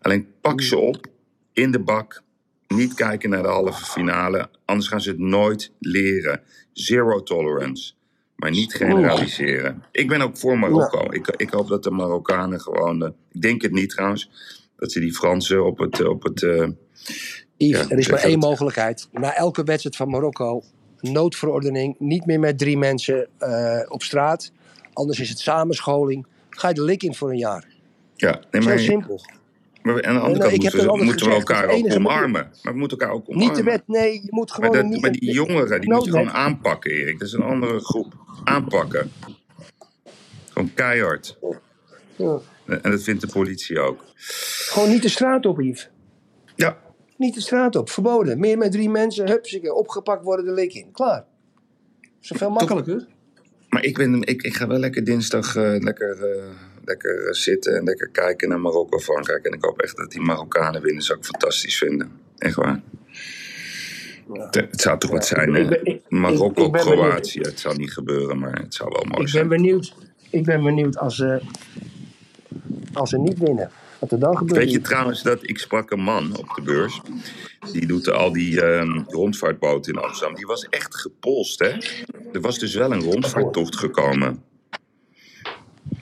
Alleen 0.00 0.26
pak 0.40 0.60
ze 0.60 0.76
op 0.78 1.06
in 1.52 1.70
de 1.70 1.78
bak. 1.80 2.22
Niet 2.68 2.94
kijken 2.94 3.30
naar 3.30 3.42
de 3.42 3.48
halve 3.48 3.84
finale. 3.84 4.48
Anders 4.64 4.88
gaan 4.88 5.00
ze 5.00 5.10
het 5.10 5.18
nooit 5.18 5.72
leren. 5.78 6.42
Zero 6.72 7.22
tolerance. 7.22 7.92
Maar 8.36 8.50
niet 8.50 8.74
generaliseren. 8.74 9.84
Ik 9.92 10.08
ben 10.08 10.20
ook 10.20 10.38
voor 10.38 10.58
Marokko. 10.58 11.06
Ik, 11.10 11.28
ik 11.28 11.50
hoop 11.50 11.68
dat 11.68 11.82
de 11.82 11.90
Marokkanen 11.90 12.60
gewoon. 12.60 13.02
eh, 13.04 13.10
ik 13.32 13.40
denk 13.40 13.62
het 13.62 13.72
niet 13.72 13.90
trouwens. 13.90 14.30
Dat 14.76 14.92
ze 14.92 15.00
die 15.00 15.12
Fransen 15.14 15.64
op 15.66 15.78
het. 15.78 16.04
Op 16.08 16.22
het 16.22 16.42
eh, 16.42 16.68
Yves, 17.56 17.80
Ja, 17.82 17.88
er 17.88 17.98
is 17.98 18.08
maar 18.08 18.18
één 18.20 18.30
het. 18.32 18.40
mogelijkheid. 18.40 19.08
Na 19.12 19.34
elke 19.34 19.62
wedstrijd 19.64 19.96
van 19.96 20.08
Marokko, 20.10 20.62
noodverordening, 21.00 21.94
niet 21.98 22.26
meer 22.26 22.40
met 22.40 22.58
drie 22.58 22.78
mensen 22.78 23.28
eh, 23.38 23.80
op 23.88 24.02
straat. 24.02 24.52
Anders 24.92 25.20
is 25.20 25.28
het 25.28 25.38
samenscholing. 25.38 26.26
Ga 26.50 26.68
je 26.68 26.74
de 26.74 26.82
lik 26.82 27.02
in 27.02 27.14
voor 27.14 27.30
een 27.30 27.38
jaar. 27.38 27.66
ja, 28.16 28.40
nee, 28.50 28.62
Zo 28.62 28.68
maar, 28.68 28.78
simpel. 28.78 29.20
maar 29.82 30.04
aan 30.04 30.14
de 30.14 30.20
andere 30.20 30.48
nee, 30.48 30.58
kant 30.58 30.62
moeten, 30.74 30.98
we, 30.98 31.04
moeten 31.04 31.30
elkaar 31.30 31.68
ook 31.68 31.92
omarmen. 31.94 32.50
Maar 32.62 32.72
we 32.72 32.78
moeten 32.78 32.98
elkaar 32.98 33.14
ook 33.14 33.28
omarmen. 33.28 33.46
Niet 33.48 33.56
de 33.56 33.62
wet, 33.62 33.82
nee, 33.86 34.12
je 34.12 34.28
moet 34.30 34.52
gewoon 34.52 34.70
Maar, 34.70 34.80
dat, 34.80 34.90
niet. 34.90 35.00
maar 35.00 35.12
die 35.12 35.32
jongeren, 35.32 35.80
die 35.80 35.92
moet 35.92 36.04
je 36.04 36.10
gewoon 36.10 36.30
aanpakken, 36.30 36.90
Erik. 36.90 37.18
Dat 37.18 37.28
is 37.28 37.34
een 37.34 37.42
andere 37.42 37.80
groep. 37.80 38.14
Aanpakken. 38.44 39.12
Gewoon 40.52 40.74
keihard. 40.74 41.38
Ja. 42.16 42.38
En 42.66 42.90
dat 42.90 43.02
vindt 43.02 43.20
de 43.20 43.26
politie 43.26 43.80
ook. 43.80 44.04
Gewoon 44.14 44.88
niet 44.88 45.02
de 45.02 45.08
straat 45.08 45.46
op, 45.46 45.60
Yves. 45.60 45.90
Ja, 46.56 46.78
Niet 47.16 47.34
de 47.34 47.40
straat 47.40 47.76
op, 47.76 47.90
verboden. 47.90 48.40
Meer 48.40 48.58
met 48.58 48.72
drie 48.72 48.90
mensen, 48.90 49.28
hupsike, 49.28 49.74
opgepakt 49.74 50.24
worden 50.24 50.44
de 50.44 50.52
lik 50.52 50.72
in. 50.74 50.90
Klaar. 50.92 51.24
Zoveel 52.20 52.50
makkelijker. 52.50 53.06
Maar 53.70 53.84
ik, 53.84 53.96
ben, 53.96 54.22
ik, 54.22 54.42
ik 54.42 54.54
ga 54.56 54.66
wel 54.66 54.78
lekker 54.78 55.04
dinsdag 55.04 55.56
eh, 55.56 55.74
lekker, 55.78 56.24
eh, 56.30 56.44
lekker 56.84 57.26
eh, 57.26 57.32
zitten 57.32 57.76
en 57.76 57.84
lekker 57.84 58.08
kijken 58.08 58.48
naar 58.48 58.60
Marokko, 58.60 58.98
Frankrijk. 58.98 59.44
En 59.44 59.52
ik 59.52 59.64
hoop 59.64 59.80
echt 59.80 59.96
dat 59.96 60.10
die 60.10 60.20
Marokkanen 60.20 60.82
winnen. 60.82 61.02
Zou 61.02 61.18
ik 61.18 61.24
fantastisch 61.24 61.78
vinden. 61.78 62.10
Echt 62.38 62.54
waar. 62.54 62.80
Het, 64.32 64.54
het 64.54 64.80
zou 64.80 64.98
toch 64.98 65.10
wat 65.10 65.26
zijn, 65.26 65.54
hè? 65.54 65.68
ben- 65.68 66.00
Marokko, 66.08 66.70
ben. 66.70 66.80
Kroatië. 66.80 67.40
Het 67.40 67.60
zou 67.60 67.76
niet 67.76 67.92
gebeuren, 67.92 68.38
maar 68.38 68.52
het 68.60 68.74
zou 68.74 68.88
wel 68.88 69.02
mooi 69.04 69.12
Ik 69.12 69.18
ben 69.18 69.28
zijn. 69.28 69.48
benieuwd, 69.48 69.94
ik 70.30 70.44
ben 70.44 70.62
benieuwd 70.62 70.98
als 70.98 71.16
ze, 71.16 71.40
als 72.92 73.10
ze 73.10 73.18
niet 73.18 73.38
winnen. 73.38 73.70
Wat 74.00 74.12
er 74.12 74.18
dan 74.18 74.36
gebeurt. 74.36 74.58
Weet 74.58 74.72
je 74.72 74.80
trouwens 74.80 75.22
dat 75.22 75.38
ik 75.42 75.58
sprak 75.58 75.90
een 75.90 76.00
man 76.00 76.36
op 76.36 76.52
de 76.54 76.62
beurs. 76.62 77.00
Die 77.72 77.86
doet 77.86 78.10
al 78.10 78.32
die 78.32 78.62
ehm, 78.62 79.02
rondvaartboten 79.06 79.92
in 79.92 80.00
Amsterdam. 80.00 80.36
Die 80.36 80.46
was 80.46 80.68
echt 80.68 80.96
gepolst, 80.96 81.58
hè? 81.58 81.68
Er 82.32 82.40
was 82.40 82.58
dus 82.58 82.74
wel 82.74 82.92
een 82.92 83.02
rondvaarttocht 83.02 83.76
gekomen. 83.76 84.42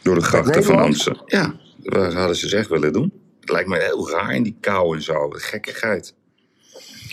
Door 0.02 0.14
de 0.14 0.20
grachten 0.20 0.64
van? 0.64 0.78
Amsterdam. 0.78 1.22
Ja, 1.26 1.54
dat 1.76 2.12
hadden 2.12 2.36
ze 2.36 2.48
zich 2.48 2.68
willen 2.68 2.92
doen. 2.92 3.12
Het 3.40 3.50
lijkt 3.50 3.68
me 3.68 3.78
heel 3.78 4.10
raar 4.10 4.34
in 4.34 4.42
die 4.42 4.56
kou 4.60 4.96
en 4.96 5.02
zo. 5.02 5.28
Gekkigheid. 5.30 6.14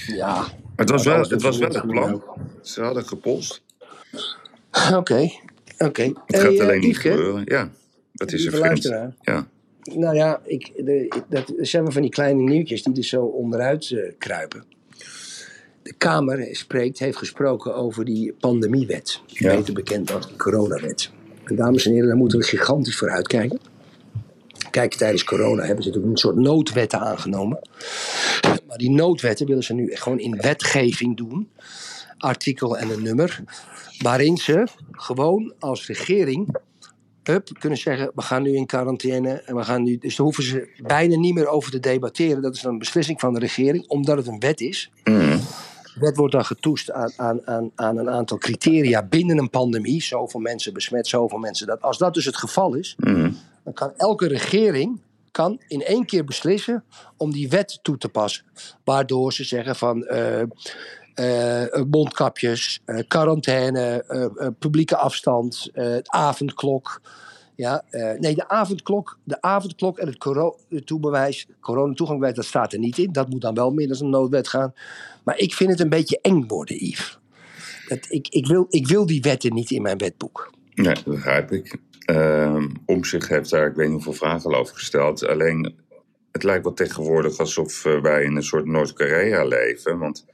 Ja. 0.08 0.36
Maar 0.36 0.54
het 0.76 0.90
was 0.90 1.04
wel 1.04 1.20
het, 1.20 1.42
was 1.42 1.58
wel 1.58 1.68
niet 1.68 1.78
het 1.78 1.88
plan. 1.88 2.24
Ze 2.62 2.82
hadden 2.82 3.08
gepolst. 3.08 3.64
Oké. 4.94 5.30
Oké. 5.78 6.14
Het 6.26 6.40
gaat 6.40 6.54
eh, 6.54 6.62
alleen 6.62 6.80
niet 6.80 6.90
Yveske, 6.90 7.10
gebeuren. 7.10 7.42
Ja, 7.46 7.70
dat 8.14 8.32
is 8.32 8.46
een 8.46 8.52
vriend. 8.52 8.84
Ja. 9.22 9.48
Nou 9.94 10.16
ja, 10.16 10.42
ik, 10.44 10.72
de, 10.76 11.22
dat 11.30 11.54
zijn 11.58 11.84
wel 11.84 11.92
van 11.92 12.02
die 12.02 12.12
kleine 12.12 12.42
nieuwtjes 12.42 12.84
die 12.84 12.98
er 12.98 13.04
zo 13.04 13.24
onderuit 13.24 13.92
eh, 13.92 14.12
kruipen. 14.18 14.64
De 15.84 15.94
Kamer 15.98 16.48
spreekt, 16.52 17.00
heeft 17.00 17.18
gesproken 17.18 17.76
over 17.76 18.06
die 18.06 18.34
pandemiewet. 18.40 19.22
Ja. 19.26 19.56
Beter 19.56 19.74
bekend 19.74 20.14
als 20.14 20.28
de 20.28 20.36
coronawet. 20.36 21.12
En 21.44 21.56
dames 21.56 21.86
en 21.86 21.92
heren, 21.92 22.08
daar 22.08 22.18
moeten 22.18 22.40
we 22.40 22.46
gigantisch 22.46 22.98
voor 22.98 23.10
uitkijken. 23.10 23.60
Kijk, 24.72 24.94
tijdens 24.94 25.24
corona 25.24 25.64
hebben 25.64 25.84
ze 25.84 25.90
natuurlijk 25.90 26.14
een 26.14 26.20
soort 26.20 26.36
noodwetten 26.36 27.00
aangenomen. 27.00 27.60
Maar 28.68 28.78
die 28.78 28.92
noodwetten 28.92 29.48
willen 29.48 29.64
ze 29.64 29.74
nu 29.74 29.96
gewoon 29.96 30.20
in 30.20 30.38
wetgeving 30.42 31.18
doen. 31.18 31.50
Artikel 32.18 32.78
en 32.78 32.90
een 32.90 33.04
nummer. 33.04 33.44
Waarin 34.02 34.38
ze 34.38 34.68
gewoon 34.92 35.54
als 35.60 35.88
regering 35.88 36.56
kunnen 37.60 37.78
zeggen: 37.78 38.12
we 38.16 38.22
gaan 38.22 38.42
nu 38.42 38.56
in 38.56 38.66
quarantaine. 38.66 39.30
En 39.32 39.56
we 39.56 39.64
gaan 39.64 39.84
nu, 39.84 39.98
dus 39.98 40.16
daar 40.16 40.26
hoeven 40.26 40.44
ze 40.44 40.70
bijna 40.78 41.16
niet 41.16 41.34
meer 41.34 41.48
over 41.48 41.72
te 41.72 41.80
debatteren. 41.80 42.42
Dat 42.42 42.56
is 42.56 42.62
dan 42.62 42.72
een 42.72 42.80
beslissing 42.80 43.20
van 43.20 43.34
de 43.34 43.40
regering, 43.40 43.88
omdat 43.88 44.18
het 44.18 44.28
een 44.28 44.40
wet 44.40 44.62
is. 44.62 44.92
Mm. 45.04 45.40
De 45.94 46.02
wet 46.02 46.18
wordt 46.18 46.34
dan 46.34 46.46
getoetst 46.46 46.92
aan, 46.92 47.12
aan, 47.16 47.48
aan, 47.48 47.72
aan 47.76 47.98
een 47.98 48.10
aantal 48.10 48.38
criteria 48.38 49.04
binnen 49.04 49.38
een 49.38 49.50
pandemie. 49.50 50.04
Zoveel 50.04 50.40
mensen 50.40 50.74
besmet, 50.74 51.08
zoveel 51.08 51.38
mensen 51.40 51.68
dat. 51.68 51.82
Als 51.82 51.98
dat 51.98 52.14
dus 52.14 52.26
het 52.26 52.38
geval 52.38 52.74
is, 52.74 52.96
Mm. 52.98 53.38
dan 53.64 53.74
kan 53.74 53.94
elke 53.98 54.28
regering 54.28 55.02
kan 55.32 55.62
in 55.68 55.82
één 55.84 56.06
keer 56.06 56.26
beslissen 56.26 56.84
om 57.18 57.32
die 57.32 57.50
wet 57.50 57.80
toe 57.82 57.98
te 57.98 58.10
passen. 58.10 58.46
Waardoor 58.84 59.34
ze 59.34 59.44
zeggen 59.44 59.76
van 59.76 60.06
eh, 60.06 60.42
mondkapjes, 61.90 62.82
eh, 62.86 63.00
quarantaine, 63.08 64.04
eh, 64.08 64.24
eh, 64.24 64.48
publieke 64.60 64.98
afstand, 64.98 65.70
eh, 65.74 65.98
avondklok. 66.04 67.02
Ja, 67.56 67.84
eh, 67.90 68.20
nee, 68.20 68.36
de 68.36 68.48
avondklok, 68.48 69.20
de 69.24 69.42
avondklok 69.42 69.98
en 69.98 70.08
het 70.08 70.18
coronatoebewijs, 70.18 71.48
coronatoegangbewijs, 71.60 72.36
dat 72.36 72.46
staat 72.46 72.74
er 72.74 72.80
niet 72.80 72.98
in. 72.98 73.12
Dat 73.12 73.30
moet 73.30 73.42
dan 73.42 73.56
wel 73.56 73.72
middels 73.72 74.00
een 74.00 74.10
noodwet 74.10 74.48
gaan. 74.48 74.74
Maar 75.24 75.38
ik 75.38 75.54
vind 75.54 75.70
het 75.70 75.80
een 75.80 75.90
beetje 75.90 76.20
eng 76.22 76.48
worden, 76.48 76.86
Yves. 76.86 77.20
Dat, 77.88 78.06
ik, 78.10 78.28
ik, 78.28 78.48
wil, 78.48 78.66
ik 78.70 78.88
wil 78.88 79.06
die 79.06 79.22
wetten 79.22 79.54
niet 79.54 79.72
in 79.72 79.82
mijn 79.82 79.98
wetboek. 79.98 80.54
Nee, 80.74 80.94
dat 80.94 81.04
begrijp 81.04 81.52
ik. 81.52 81.78
Ehm 82.06 82.68
Omzicht 82.86 83.28
heeft 83.28 83.50
daar, 83.50 83.68
ik 83.68 83.76
weet 83.76 83.86
niet 83.86 83.96
hoeveel 83.96 84.28
vragen 84.28 84.56
over 84.56 84.76
gesteld. 84.76 85.28
Alleen, 85.28 85.76
het 86.32 86.44
lijkt 86.44 86.64
wel 86.64 86.74
tegenwoordig 86.74 87.38
alsof 87.38 87.86
eh, 87.86 88.02
wij 88.02 88.24
in 88.24 88.36
een 88.36 88.44
soort 88.44 88.66
Noord-Korea 88.66 89.46
leven. 89.46 90.00
Want 90.00 90.26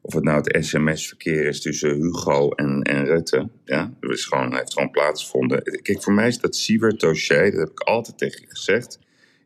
of 0.00 0.14
het 0.14 0.24
nou 0.24 0.40
het 0.42 0.64
sms-verkeer 0.64 1.46
is 1.46 1.60
tussen 1.60 1.94
Hugo 1.94 2.50
en, 2.50 2.82
en 2.82 3.04
Rutte. 3.04 3.48
Ja, 3.64 3.92
dat 4.00 4.10
is 4.10 4.24
gewoon, 4.24 4.56
heeft 4.56 4.72
gewoon 4.72 4.90
plaatsgevonden. 4.90 5.62
Kijk, 5.82 6.02
voor 6.02 6.12
mij 6.12 6.28
is 6.28 6.38
dat 6.38 6.56
Siewert-dossier, 6.56 7.50
dat 7.50 7.60
heb 7.60 7.70
ik 7.70 7.80
altijd 7.80 8.18
tegen 8.18 8.40
je 8.40 8.46
gezegd, 8.48 8.98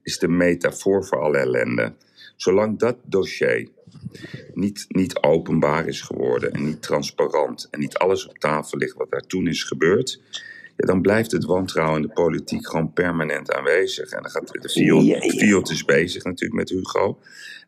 is 0.02 0.18
de 0.18 0.28
metafoor 0.28 1.04
voor 1.04 1.20
alle 1.20 1.38
ellende. 1.38 1.92
Zolang 2.36 2.78
dat 2.78 2.96
dossier 3.04 3.68
niet, 4.54 4.84
niet 4.88 5.22
openbaar 5.22 5.88
is 5.88 6.00
geworden 6.00 6.52
en 6.52 6.64
niet 6.64 6.82
transparant 6.82 7.68
en 7.70 7.80
niet 7.80 7.96
alles 7.96 8.26
op 8.26 8.38
tafel 8.38 8.78
ligt 8.78 8.96
wat 8.96 9.10
daar 9.10 9.26
toen 9.26 9.46
is 9.46 9.64
gebeurd, 9.64 10.20
ja, 10.76 10.86
dan 10.86 11.00
blijft 11.00 11.32
het 11.32 11.44
wantrouwen 11.44 12.02
in 12.02 12.06
de 12.06 12.12
politiek 12.12 12.68
gewoon 12.68 12.92
permanent 12.92 13.52
aanwezig. 13.52 14.10
En 14.10 14.22
dan 14.22 14.30
gaat 14.30 14.48
de 14.62 14.68
Field. 14.68 15.34
Field 15.36 15.70
is 15.70 15.84
bezig 15.84 16.24
natuurlijk 16.24 16.60
met 16.60 16.68
Hugo. 16.68 17.18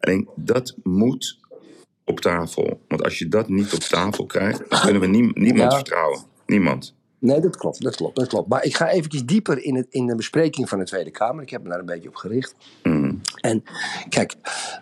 Alleen 0.01 0.29
dat 0.37 0.77
moet 0.83 1.39
op 2.05 2.21
tafel. 2.21 2.81
Want 2.89 3.03
als 3.05 3.19
je 3.19 3.29
dat 3.29 3.49
niet 3.49 3.73
op 3.75 3.81
tafel 3.81 4.27
krijgt, 4.27 4.71
dan 4.71 4.81
kunnen 4.81 5.01
we 5.01 5.07
nie- 5.07 5.31
niemand 5.35 5.71
Ja. 5.73 5.77
vertrouwen. 5.77 6.21
Niemand. 6.47 6.95
Nee, 7.19 7.41
dat 7.41 7.57
klopt, 7.57 7.83
dat 7.83 7.97
klopt, 7.97 8.17
dat 8.17 8.29
klopt. 8.29 8.49
Maar 8.49 8.65
ik 8.65 8.77
ga 8.77 8.89
eventjes 8.91 9.25
dieper 9.25 9.63
in, 9.63 9.75
het, 9.75 9.87
in 9.91 10.07
de 10.07 10.15
bespreking 10.15 10.69
van 10.69 10.79
de 10.79 10.85
Tweede 10.85 11.11
Kamer. 11.11 11.43
Ik 11.43 11.51
heb 11.51 11.63
me 11.63 11.69
daar 11.69 11.79
een 11.79 11.87
beetje 11.87 12.09
op 12.09 12.15
gericht. 12.17 12.55
Mm. 12.83 13.21
En 13.41 13.63
kijk, 14.09 14.35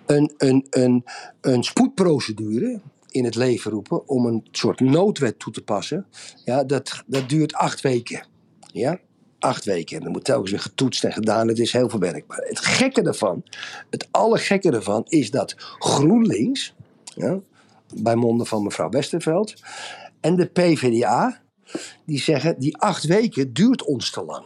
een, 0.07 0.33
een, 0.37 0.67
een, 0.71 1.05
een 1.41 1.63
spoedprocedure 1.63 2.81
in 3.11 3.25
het 3.25 3.35
leven 3.35 3.71
roepen 3.71 4.09
om 4.09 4.27
een 4.27 4.47
soort 4.51 4.81
noodwet 4.81 5.39
toe 5.39 5.53
te 5.53 5.63
passen. 5.63 6.07
Ja, 6.45 6.65
dat, 6.65 7.03
dat 7.07 7.29
duurt 7.29 7.55
acht 7.55 7.81
weken. 7.81 8.27
Ja, 8.73 8.99
acht 9.39 9.65
weken. 9.65 9.97
En 9.97 10.03
dan 10.03 10.13
moet 10.13 10.25
telkens 10.25 10.51
weer 10.51 10.61
getoetst 10.61 11.05
en 11.05 11.13
gedaan. 11.13 11.49
Het 11.49 11.59
is 11.59 11.73
heel 11.73 11.89
veel 11.89 11.99
werk. 11.99 12.25
Maar 12.27 12.39
het 12.41 12.59
gekke 12.59 13.03
ervan, 13.03 13.43
het 13.91 14.09
allergekke 14.11 14.71
ervan, 14.71 15.05
is 15.09 15.31
dat 15.31 15.55
GroenLinks, 15.79 16.75
ja, 17.14 17.40
bij 17.94 18.16
monden 18.16 18.46
van 18.46 18.62
mevrouw 18.62 18.88
Westerveld, 18.88 19.55
en 20.20 20.37
de 20.37 20.46
PvdA, 20.46 21.42
die 22.05 22.18
zeggen 22.20 22.59
die 22.59 22.77
acht 22.77 23.05
weken 23.05 23.53
duurt 23.53 23.85
ons 23.85 24.11
te 24.11 24.25
lang. 24.25 24.44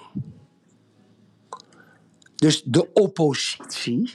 Dus 2.36 2.62
de 2.62 2.92
oppositie, 2.92 4.14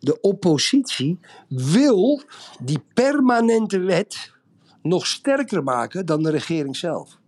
de 0.00 0.20
oppositie 0.20 1.18
wil 1.48 2.22
die 2.62 2.82
permanente 2.94 3.78
wet 3.78 4.32
nog 4.82 5.06
sterker 5.06 5.62
maken 5.62 6.06
dan 6.06 6.22
de 6.22 6.30
regering 6.30 6.76
zelf. 6.76 7.18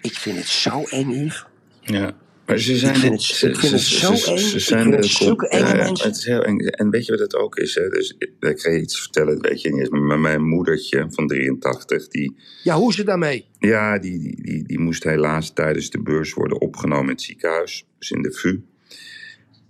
Ik 0.00 0.14
vind 0.14 0.36
het 0.36 0.46
zo 0.46 0.82
eng. 0.82 1.32
Ja. 1.80 2.12
Maar 2.50 2.58
ze 2.58 2.76
zijn 2.76 2.96
vind 2.96 3.12
het- 3.12 3.22
ze- 3.22 3.48
ik 3.48 3.56
vind 3.56 3.72
het 3.72 3.80
ze- 3.80 3.98
zo 3.98 4.14
ze- 4.14 4.30
eng. 4.30 4.38
Ze 4.38 4.58
zijn 4.58 4.92
het 4.92 5.02
de- 5.02 5.08
zulke 5.08 5.48
enge 5.48 5.68
ja, 5.68 5.76
ja, 5.76 5.82
mensen. 5.84 6.06
Het 6.08 6.16
is 6.16 6.24
heel 6.24 6.42
eng. 6.44 6.58
En 6.58 6.90
weet 6.90 7.06
je 7.06 7.12
wat 7.12 7.20
het 7.20 7.34
ook 7.36 7.56
is? 7.56 7.74
Hè? 7.74 7.88
Dus, 7.88 8.14
ik 8.40 8.60
ga 8.60 8.70
je 8.70 8.80
iets 8.80 9.00
vertellen, 9.00 9.40
weet 9.40 9.60
je 9.62 9.72
niet. 9.74 9.90
Maar 9.90 10.18
mijn 10.20 10.42
moedertje 10.46 11.06
van 11.10 11.26
83, 11.26 12.08
die, 12.08 12.36
Ja, 12.62 12.76
hoe 12.76 12.90
is 12.90 12.96
het 12.96 13.06
daarmee? 13.06 13.46
ja, 13.58 13.98
die, 13.98 14.18
die, 14.18 14.42
die, 14.42 14.62
die 14.66 14.78
moest 14.78 15.04
helaas 15.04 15.52
tijdens 15.52 15.90
de 15.90 16.02
beurs 16.02 16.32
worden 16.32 16.60
opgenomen 16.60 17.04
in 17.04 17.10
het 17.10 17.22
ziekenhuis. 17.22 17.84
Dus 17.98 18.10
in 18.10 18.22
de 18.22 18.32
VU. 18.32 18.60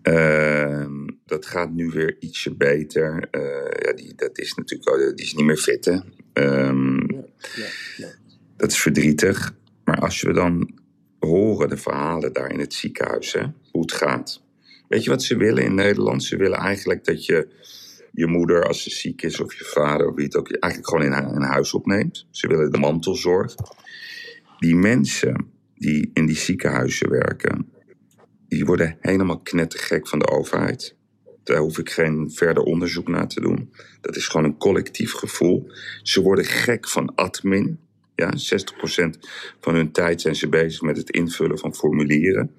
Ehm, 0.03 1.07
dat 1.27 1.47
gaat 1.47 1.73
nu 1.73 1.90
weer 1.90 2.16
ietsje 2.21 2.55
beter. 2.55 3.29
Eh, 3.31 3.40
ja, 3.87 3.93
die, 3.93 4.12
dat 4.16 4.38
is 4.38 4.55
natuurlijk 4.55 5.16
die 5.16 5.27
is 5.27 5.35
niet 5.35 5.45
meer 5.47 5.57
fit, 5.57 5.85
hè. 5.85 5.99
Ehm, 6.33 6.97
Ja, 7.12 7.66
ja. 7.97 8.09
dat 8.57 8.71
is 8.71 8.79
verdrietig. 8.79 9.55
Maar 9.85 9.99
als 9.99 10.23
we 10.23 10.33
dan 10.33 10.71
horen 11.20 11.68
de 11.68 11.76
verhalen 11.76 12.33
daar 12.33 12.52
in 12.52 12.59
het 12.59 12.74
ziekenhuis, 12.74 13.33
hè, 13.33 13.42
hoe 13.70 13.80
het 13.80 13.92
gaat. 13.92 14.42
Weet 14.88 15.04
je 15.04 15.11
wat 15.11 15.22
ze 15.22 15.37
willen 15.37 15.64
in 15.64 15.74
Nederland? 15.74 16.24
Ze 16.24 16.37
willen 16.37 16.59
eigenlijk 16.59 17.04
dat 17.04 17.26
je 17.26 17.48
je 18.12 18.26
moeder, 18.26 18.66
als 18.66 18.83
ze 18.83 18.90
ziek 18.90 19.22
is, 19.22 19.40
of 19.40 19.54
je 19.54 19.64
vader, 19.64 20.09
of 20.09 20.14
wie 20.14 20.24
het 20.24 20.37
ook 20.37 20.50
eigenlijk 20.50 20.88
gewoon 20.88 21.28
in 21.28 21.35
in 21.35 21.42
huis 21.42 21.74
opneemt. 21.74 22.26
Ze 22.30 22.48
willen 22.48 22.72
de 22.72 22.78
mantelzorg. 22.78 23.54
Die 24.59 24.76
mensen 24.76 25.50
die 25.74 26.11
in 26.14 26.26
die 26.26 26.37
ziekenhuizen 26.37 27.11
werken, 27.11 27.68
die 28.48 28.64
worden 28.64 28.96
helemaal 29.00 29.40
knettergek 29.40 30.09
van 30.09 30.18
de 30.18 30.28
overheid. 30.28 30.96
Daar 31.44 31.59
hoef 31.59 31.78
ik 31.78 31.90
geen 31.90 32.30
verder 32.30 32.62
onderzoek 32.62 33.09
naar 33.09 33.28
te 33.28 33.40
doen. 33.40 33.72
Dat 34.00 34.16
is 34.16 34.26
gewoon 34.26 34.46
een 34.46 34.59
collectief 34.59 35.12
gevoel. 35.12 35.70
Ze 36.02 36.22
worden 36.22 36.44
gek 36.44 36.88
van 36.88 37.14
admin. 37.14 37.78
Ja, 38.20 38.33
60% 38.37 39.18
van 39.61 39.74
hun 39.74 39.92
tijd 39.92 40.20
zijn 40.20 40.37
ze 40.37 40.48
bezig 40.48 40.80
met 40.80 40.96
het 40.96 41.11
invullen 41.11 41.59
van 41.59 41.74
formulieren. 41.74 42.54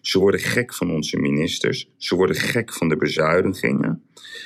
Ze 0.00 0.18
worden 0.18 0.40
gek 0.40 0.74
van 0.74 0.90
onze 0.90 1.16
ministers. 1.16 1.88
Ze 1.96 2.14
worden 2.16 2.36
gek 2.36 2.72
van 2.72 2.88
de 2.88 2.96
bezuinigingen. 2.96 4.02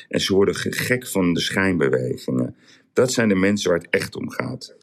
En 0.09 0.20
ze 0.20 0.35
worden 0.35 0.54
ge- 0.54 0.72
gek 0.72 1.07
van 1.07 1.33
de 1.33 1.40
schijnbewegingen. 1.40 2.57
Dat 2.92 3.12
zijn 3.12 3.28
de 3.28 3.35
mensen 3.35 3.70
waar 3.70 3.78
het 3.78 3.90
echt 3.90 4.16
om 4.16 4.31
gaat. 4.31 4.76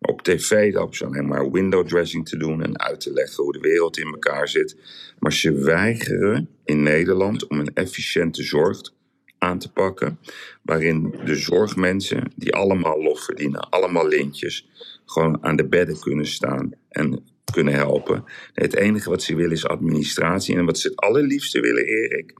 Op 0.00 0.22
tv 0.22 0.74
lopen 0.74 0.96
ze 0.96 1.04
alleen 1.04 1.26
maar 1.28 1.50
window 1.50 1.86
dressing 1.86 2.28
te 2.28 2.36
doen 2.36 2.62
en 2.62 2.78
uit 2.80 3.00
te 3.00 3.12
leggen 3.12 3.44
hoe 3.44 3.52
de 3.52 3.60
wereld 3.60 3.98
in 3.98 4.06
elkaar 4.06 4.48
zit. 4.48 4.76
Maar 5.18 5.32
ze 5.32 5.52
weigeren 5.52 6.48
in 6.64 6.82
Nederland 6.82 7.46
om 7.48 7.60
een 7.60 7.74
efficiënte 7.74 8.42
zorg 8.42 8.80
aan 9.38 9.58
te 9.58 9.72
pakken. 9.72 10.18
Waarin 10.62 11.14
de 11.24 11.34
zorgmensen, 11.36 12.32
die 12.36 12.54
allemaal 12.54 13.02
lof 13.02 13.24
verdienen, 13.24 13.68
allemaal 13.70 14.08
lintjes, 14.08 14.68
gewoon 15.12 15.38
aan 15.44 15.56
de 15.56 15.66
bedden 15.68 15.98
kunnen 16.00 16.26
staan 16.26 16.70
en 16.88 17.24
kunnen 17.52 17.74
helpen. 17.74 18.24
Het 18.52 18.74
enige 18.76 19.10
wat 19.10 19.22
ze 19.22 19.34
willen 19.34 19.52
is 19.52 19.66
administratie. 19.66 20.56
En 20.56 20.64
wat 20.64 20.78
ze 20.78 20.88
het 20.88 20.96
allerliefste 20.96 21.60
willen, 21.60 21.84
Erik, 21.86 22.34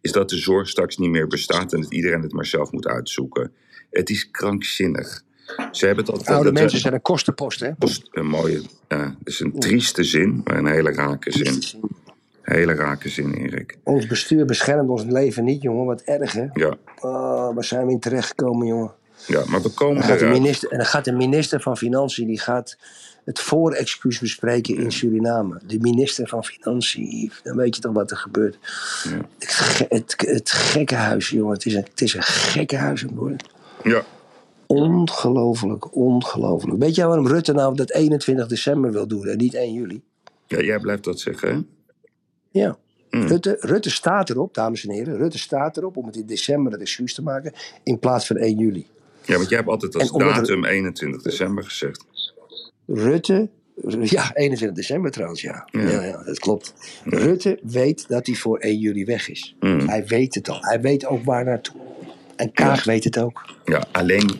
is 0.00 0.12
dat 0.12 0.28
de 0.30 0.36
zorg 0.36 0.68
straks 0.68 0.96
niet 0.96 1.10
meer 1.10 1.26
bestaat 1.26 1.72
en 1.72 1.80
dat 1.80 1.92
iedereen 1.92 2.22
het 2.22 2.32
maar 2.32 2.46
zelf 2.46 2.70
moet 2.72 2.86
uitzoeken. 2.86 3.52
Het 3.90 4.10
is 4.10 4.30
krankzinnig. 4.30 5.22
Ze 5.72 5.86
hebben 5.86 6.04
het 6.04 6.12
altijd 6.12 6.30
Oude 6.30 6.44
dat- 6.50 6.60
mensen 6.60 6.78
zijn 6.80 6.94
een 6.94 7.02
kostenpost, 7.02 7.60
hè? 7.60 7.70
een 8.10 8.26
mooie. 8.26 8.62
het 8.88 9.14
is 9.24 9.40
een 9.40 9.58
trieste 9.58 10.04
zin, 10.04 10.40
maar 10.44 10.58
een 10.58 10.66
hele 10.66 10.92
rake 10.92 11.32
zin. 11.32 11.62
Hele 12.42 12.74
rake 12.74 13.08
zin, 13.08 13.34
Erik. 13.34 13.78
Ons 13.82 14.06
bestuur 14.06 14.44
beschermt 14.44 14.88
ons 14.88 15.04
leven 15.04 15.44
niet, 15.44 15.62
jongen. 15.62 15.86
Wat 15.86 16.00
erg, 16.00 16.32
hè? 16.32 16.46
Ja, 16.52 16.76
Oh, 17.00 17.54
waar 17.54 17.64
zijn 17.64 17.86
we 17.86 17.92
in 17.92 18.00
terechtgekomen, 18.00 18.66
jongen? 18.66 18.94
Ja 19.26 19.42
maar 19.46 19.62
we 19.62 19.68
komen 19.68 19.96
Dan 19.96 20.04
gaat 20.04 20.18
de 20.18 20.26
minister, 20.26 20.70
en 20.70 20.76
dan 20.76 20.86
gaat 20.86 21.04
de 21.04 21.12
minister 21.12 21.60
van 21.60 21.76
Financiën 21.76 22.26
die 22.26 22.40
gaat 22.40 22.76
het 23.24 23.40
voorexcuus 23.40 24.18
bespreken 24.18 24.76
in 24.76 24.92
Suriname. 24.92 25.60
De 25.66 25.78
minister 25.80 26.28
van 26.28 26.44
Financiën. 26.44 27.32
Dan 27.42 27.56
weet 27.56 27.74
je 27.74 27.80
toch 27.80 27.92
wat 27.92 28.10
er 28.10 28.16
gebeurt. 28.16 28.58
Ja. 29.02 29.20
Het, 29.38 29.86
het, 29.88 30.14
het 30.18 30.50
gekkenhuis, 30.50 31.28
jongen. 31.28 31.52
Het 31.52 31.66
is 31.66 31.74
een, 31.74 31.86
het 31.90 32.00
is 32.00 32.14
een 32.14 32.22
gekkenhuis 32.22 33.04
aan. 33.04 33.36
Ja, 33.82 34.04
Ongelooflijk, 34.66 35.94
ongelooflijk. 35.96 36.78
Weet 36.78 36.94
jij 36.94 37.06
waarom 37.06 37.26
Rutte 37.26 37.52
nou 37.52 37.74
dat 37.74 37.90
21 37.90 38.46
december 38.46 38.92
wil 38.92 39.06
doen 39.06 39.26
en 39.26 39.36
niet 39.36 39.54
1 39.54 39.72
juli? 39.72 40.02
ja, 40.46 40.60
jij 40.60 40.78
blijft 40.78 41.04
dat 41.04 41.20
zeggen, 41.20 41.54
hè? 41.54 41.60
Ja. 42.60 42.76
Mm. 43.10 43.26
Rutte, 43.26 43.56
Rutte 43.60 43.90
staat 43.90 44.30
erop, 44.30 44.54
dames 44.54 44.86
en 44.86 44.94
heren. 44.94 45.16
Rutte 45.16 45.38
staat 45.38 45.76
erop 45.76 45.96
om 45.96 46.06
het 46.06 46.16
in 46.16 46.26
december 46.26 46.72
het 46.72 46.80
excuus 46.80 47.14
te 47.14 47.22
maken 47.22 47.52
in 47.82 47.98
plaats 47.98 48.26
van 48.26 48.36
1 48.36 48.58
juli. 48.58 48.86
Ja, 49.26 49.36
want 49.36 49.48
jij 49.48 49.58
hebt 49.58 49.70
altijd 49.70 49.94
als 49.94 50.10
datum 50.10 50.64
21 50.64 51.22
december 51.22 51.64
gezegd. 51.64 52.06
Rutte, 52.86 53.48
ja, 54.00 54.34
21 54.34 54.76
december 54.76 55.10
trouwens, 55.10 55.40
ja. 55.40 55.68
Ja. 55.72 55.80
Ja, 55.80 56.02
ja, 56.02 56.22
dat 56.24 56.38
klopt. 56.38 56.74
Rutte 57.04 57.58
weet 57.62 58.08
dat 58.08 58.26
hij 58.26 58.34
voor 58.34 58.58
1 58.58 58.78
juli 58.78 59.04
weg 59.04 59.28
is. 59.28 59.56
Mm. 59.60 59.88
Hij 59.88 60.06
weet 60.06 60.34
het 60.34 60.48
al. 60.48 60.58
Hij 60.60 60.80
weet 60.80 61.06
ook 61.06 61.24
waar 61.24 61.44
naartoe. 61.44 61.85
En 62.36 62.52
Kaag 62.52 62.84
weet 62.84 63.04
het 63.04 63.18
ook. 63.18 63.44
Ja, 63.64 63.84
alleen 63.92 64.30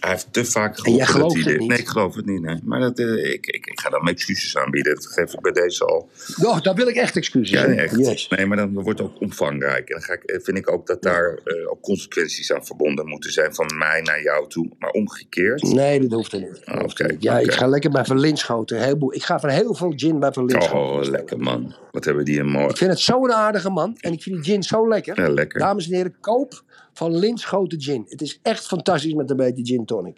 hij 0.00 0.10
heeft 0.10 0.32
te 0.32 0.44
vaak 0.44 0.78
En 0.78 0.90
jij 0.94 0.98
dat 1.06 1.08
gelooft 1.14 1.34
hij 1.34 1.52
het 1.52 1.60
niet? 1.60 1.68
Nee, 1.68 1.78
ik 1.78 1.88
geloof 1.88 2.14
het 2.14 2.26
niet, 2.26 2.40
nee. 2.42 2.58
Maar 2.64 2.80
dat, 2.80 2.98
eh, 2.98 3.32
ik, 3.32 3.46
ik, 3.46 3.66
ik 3.66 3.80
ga 3.80 3.88
dan 3.90 4.02
mijn 4.04 4.14
excuses 4.16 4.56
aanbieden. 4.56 4.94
Dat 4.94 5.06
geef 5.06 5.32
ik 5.32 5.40
bij 5.40 5.52
deze 5.52 5.84
al. 5.84 6.08
Oh, 6.42 6.60
daar 6.60 6.74
wil 6.74 6.88
ik 6.88 6.94
echt 6.96 7.16
excuses. 7.16 7.50
Ja, 7.60 7.66
nee, 7.66 7.76
echt. 7.76 7.96
Yes. 7.96 8.28
Nee, 8.28 8.46
maar 8.46 8.56
dan 8.56 8.72
wordt 8.72 8.98
het 8.98 9.08
ook 9.08 9.20
omvangrijk. 9.20 9.88
En 9.88 9.94
dan 9.94 10.02
ga 10.02 10.12
ik, 10.12 10.22
eh, 10.22 10.40
vind 10.42 10.56
ik 10.58 10.70
ook 10.72 10.86
dat 10.86 11.02
daar 11.02 11.38
eh, 11.44 11.70
ook 11.70 11.80
consequenties 11.80 12.52
aan 12.52 12.64
verbonden 12.66 13.06
moeten 13.06 13.32
zijn. 13.32 13.54
Van 13.54 13.70
mij 13.78 14.00
naar 14.00 14.22
jou 14.22 14.48
toe. 14.48 14.68
Maar 14.78 14.90
omgekeerd. 14.90 15.62
Nee, 15.62 16.00
dat 16.00 16.10
hoeft 16.12 16.32
er 16.32 16.40
niet. 16.40 16.60
Oké, 16.82 17.06
niet. 17.06 17.22
Ja, 17.22 17.38
ik 17.38 17.52
ga 17.52 17.66
lekker 17.66 17.90
bij 17.90 18.04
een 18.08 18.64
heleboel- 18.66 19.14
Ik 19.14 19.22
ga 19.22 19.40
van 19.40 19.50
heel 19.50 19.74
veel 19.74 19.92
gin 19.96 20.18
bij 20.20 20.32
Van 20.32 20.44
Linschoten. 20.44 20.78
Oh, 21.04 21.10
lekker 21.10 21.38
man. 21.38 21.74
Wat 21.90 22.04
hebben 22.04 22.24
die 22.24 22.40
een 22.40 22.48
mooi... 22.50 22.68
Ik 22.68 22.76
vind 22.76 22.90
het 22.90 23.00
zo'n 23.00 23.32
aardige 23.32 23.70
man. 23.70 23.96
En 24.00 24.12
ik 24.12 24.22
vind 24.22 24.36
die 24.36 24.52
gin 24.52 24.62
zo 24.62 24.88
lekker. 24.88 25.20
Ja, 25.22 25.28
lekker. 25.28 25.60
Dames 25.60 25.88
en 25.88 25.94
heren, 25.94 26.16
koop 26.20 26.62
van 26.92 27.16
Linschoten 27.16 27.80
gin. 27.80 28.04
Het 28.08 28.22
is 28.22 28.38
echt 28.42 28.66
fantastisch 28.66 29.14
met 29.14 29.30
een 29.30 29.36
beetje 29.36 29.64
gin 29.64 29.84
tonic. 29.84 30.16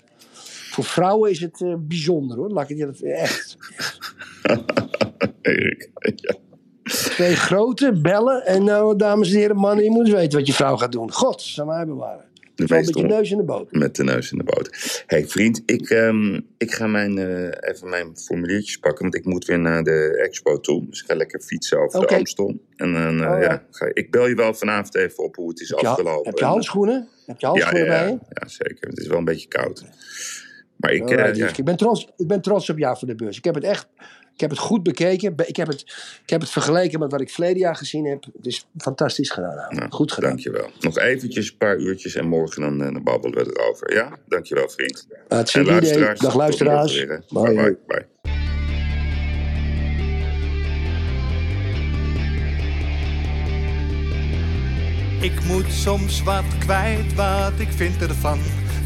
Voor 0.71 0.85
vrouwen 0.85 1.31
is 1.31 1.41
het 1.41 1.61
eh, 1.61 1.75
bijzonder 1.79 2.37
hoor. 2.37 2.51
Laat 2.51 2.71
ik 2.71 2.77
je 2.77 2.87
dat 2.87 3.01
echt. 3.01 3.57
Erik. 5.43 5.91
Ja. 6.15 6.35
Twee 6.83 7.37
grote 7.37 7.93
bellen. 7.93 8.47
En 8.47 8.65
nou, 8.65 8.97
dames 8.97 9.31
en 9.31 9.39
heren, 9.39 9.57
mannen, 9.57 9.85
je 9.85 9.91
moet 9.91 10.07
eens 10.07 10.15
weten 10.15 10.39
wat 10.39 10.47
je 10.47 10.53
vrouw 10.53 10.77
gaat 10.77 10.93
doen. 10.93 11.13
God, 11.13 11.43
zal 11.43 11.67
mij 11.67 11.87
bewaren. 11.87 12.32
De 12.55 12.67
Zo 12.67 12.75
met 12.75 12.95
je 12.95 13.03
neus 13.03 13.31
in 13.31 13.37
de 13.37 13.43
boot. 13.45 13.73
Met 13.73 13.97
de 13.97 14.05
neus 14.05 14.33
in 14.33 14.39
de 14.39 14.45
boot. 14.45 15.03
hey, 15.07 15.27
vriend, 15.27 15.63
ik, 15.67 15.91
ehm, 15.91 16.41
ik 16.59 16.73
ga 16.73 16.87
mijn, 16.87 17.19
eh, 17.19 17.71
even 17.71 17.89
mijn 17.89 18.19
formuliertjes 18.19 18.77
pakken, 18.77 19.03
want 19.03 19.15
ik 19.15 19.25
moet 19.25 19.45
weer 19.45 19.59
naar 19.59 19.83
de 19.83 20.21
expo 20.25 20.61
toe. 20.61 20.87
Dus 20.89 21.01
ik 21.01 21.07
ga 21.07 21.15
lekker 21.15 21.41
fietsen 21.41 21.79
over 21.81 21.99
Oké. 21.99 22.09
de 22.09 22.15
Amstel. 22.15 22.61
En 22.77 22.93
dan, 22.93 23.23
eh, 23.23 23.33
Oh, 23.33 23.43
ja. 23.43 23.65
ga, 23.71 23.91
ik 23.93 24.11
bel 24.11 24.27
je 24.27 24.35
wel 24.35 24.55
vanavond 24.55 24.95
even 24.95 25.25
op 25.25 25.37
hoe 25.37 25.49
het 25.49 25.61
is 25.61 25.69
Heb 25.69 25.79
je, 25.79 25.87
afgelopen. 25.87 26.31
heb 26.31 26.39
je 26.39 26.45
handschoenen? 26.45 27.09
Heb 27.27 27.41
je 27.41 27.47
handschoenen 27.47 27.85
ja, 27.85 27.89
bij 27.89 27.99
ja, 28.05 28.07
je? 28.07 28.19
ja, 28.29 28.49
zeker. 28.49 28.89
Het 28.89 28.99
is 28.99 29.07
wel 29.07 29.19
een 29.19 29.25
beetje 29.25 29.49
koud. 29.49 29.85
Maar 30.77 30.93
ik, 30.93 31.11
eh, 31.11 31.19
ja, 31.19 31.27
liefje. 31.27 31.57
ik, 31.57 31.65
ben 31.65 31.77
trots, 31.77 32.09
ik 32.17 32.27
ben 32.27 32.41
trots 32.41 32.71
op 32.71 32.79
jou 32.79 32.99
voor 32.99 33.09
de 33.09 33.15
beurs. 33.15 33.37
Ik 33.37 33.45
heb 33.45 33.55
het 33.55 33.65
echt 33.65 33.89
ik 34.35 34.41
heb 34.41 34.51
het 34.51 34.59
goed 34.59 34.83
bekeken. 34.83 35.37
Be- 35.37 35.47
Ik 35.47 35.57
heb 35.57 35.67
het, 35.67 35.81
ik 36.23 36.31
heb 36.31 36.41
het 36.41 36.51
vergeleken 36.51 36.99
met 36.99 37.11
wat 37.11 37.21
ik 37.21 37.31
verleden 37.31 37.59
jaar 37.59 37.77
gezien 37.77 38.05
heb. 38.07 38.25
Het 38.37 38.47
is 38.47 38.67
fantastisch 38.79 39.31
gedaan. 39.31 39.75
nou, 39.77 39.91
goed 39.91 40.13
gedaan. 40.13 40.31
Dankjewel. 40.31 40.71
Nog 40.81 40.99
eventjes 40.99 41.51
een 41.51 41.57
paar 41.57 41.77
uurtjes 41.79 42.15
en 42.15 42.29
morgen 42.29 42.63
dan, 42.63 42.83
eh, 42.83 42.93
dan 42.93 43.03
babbelen 43.03 43.45
we 43.45 43.53
erover. 43.57 43.95
Ja, 43.95 44.19
dankjewel 44.29 44.69
vriend. 44.69 45.07
Hartstikke 45.29 45.71
En 45.71 45.77
idee. 45.77 45.89
luisteraars, 45.89 46.21
Dag 46.21 46.35
luisteraars. 46.35 47.05
bye, 47.33 47.77
bye. 47.87 48.07
Ik 55.21 55.45
moet 55.45 55.65
soms 55.73 56.23
wat 56.23 56.45
kwijt 56.59 57.15
wat 57.15 57.53
ik 57.59 57.69
vind 57.77 58.03
ervan. 58.03 58.39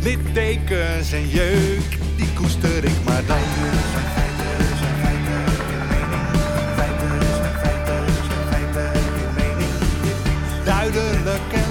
Littekens 0.03 1.13
en 1.13 1.29
jeuk, 1.29 1.99
die 2.17 2.33
koester 2.35 2.85
ik 2.85 3.05
maar 3.05 3.23
dan. 3.27 3.39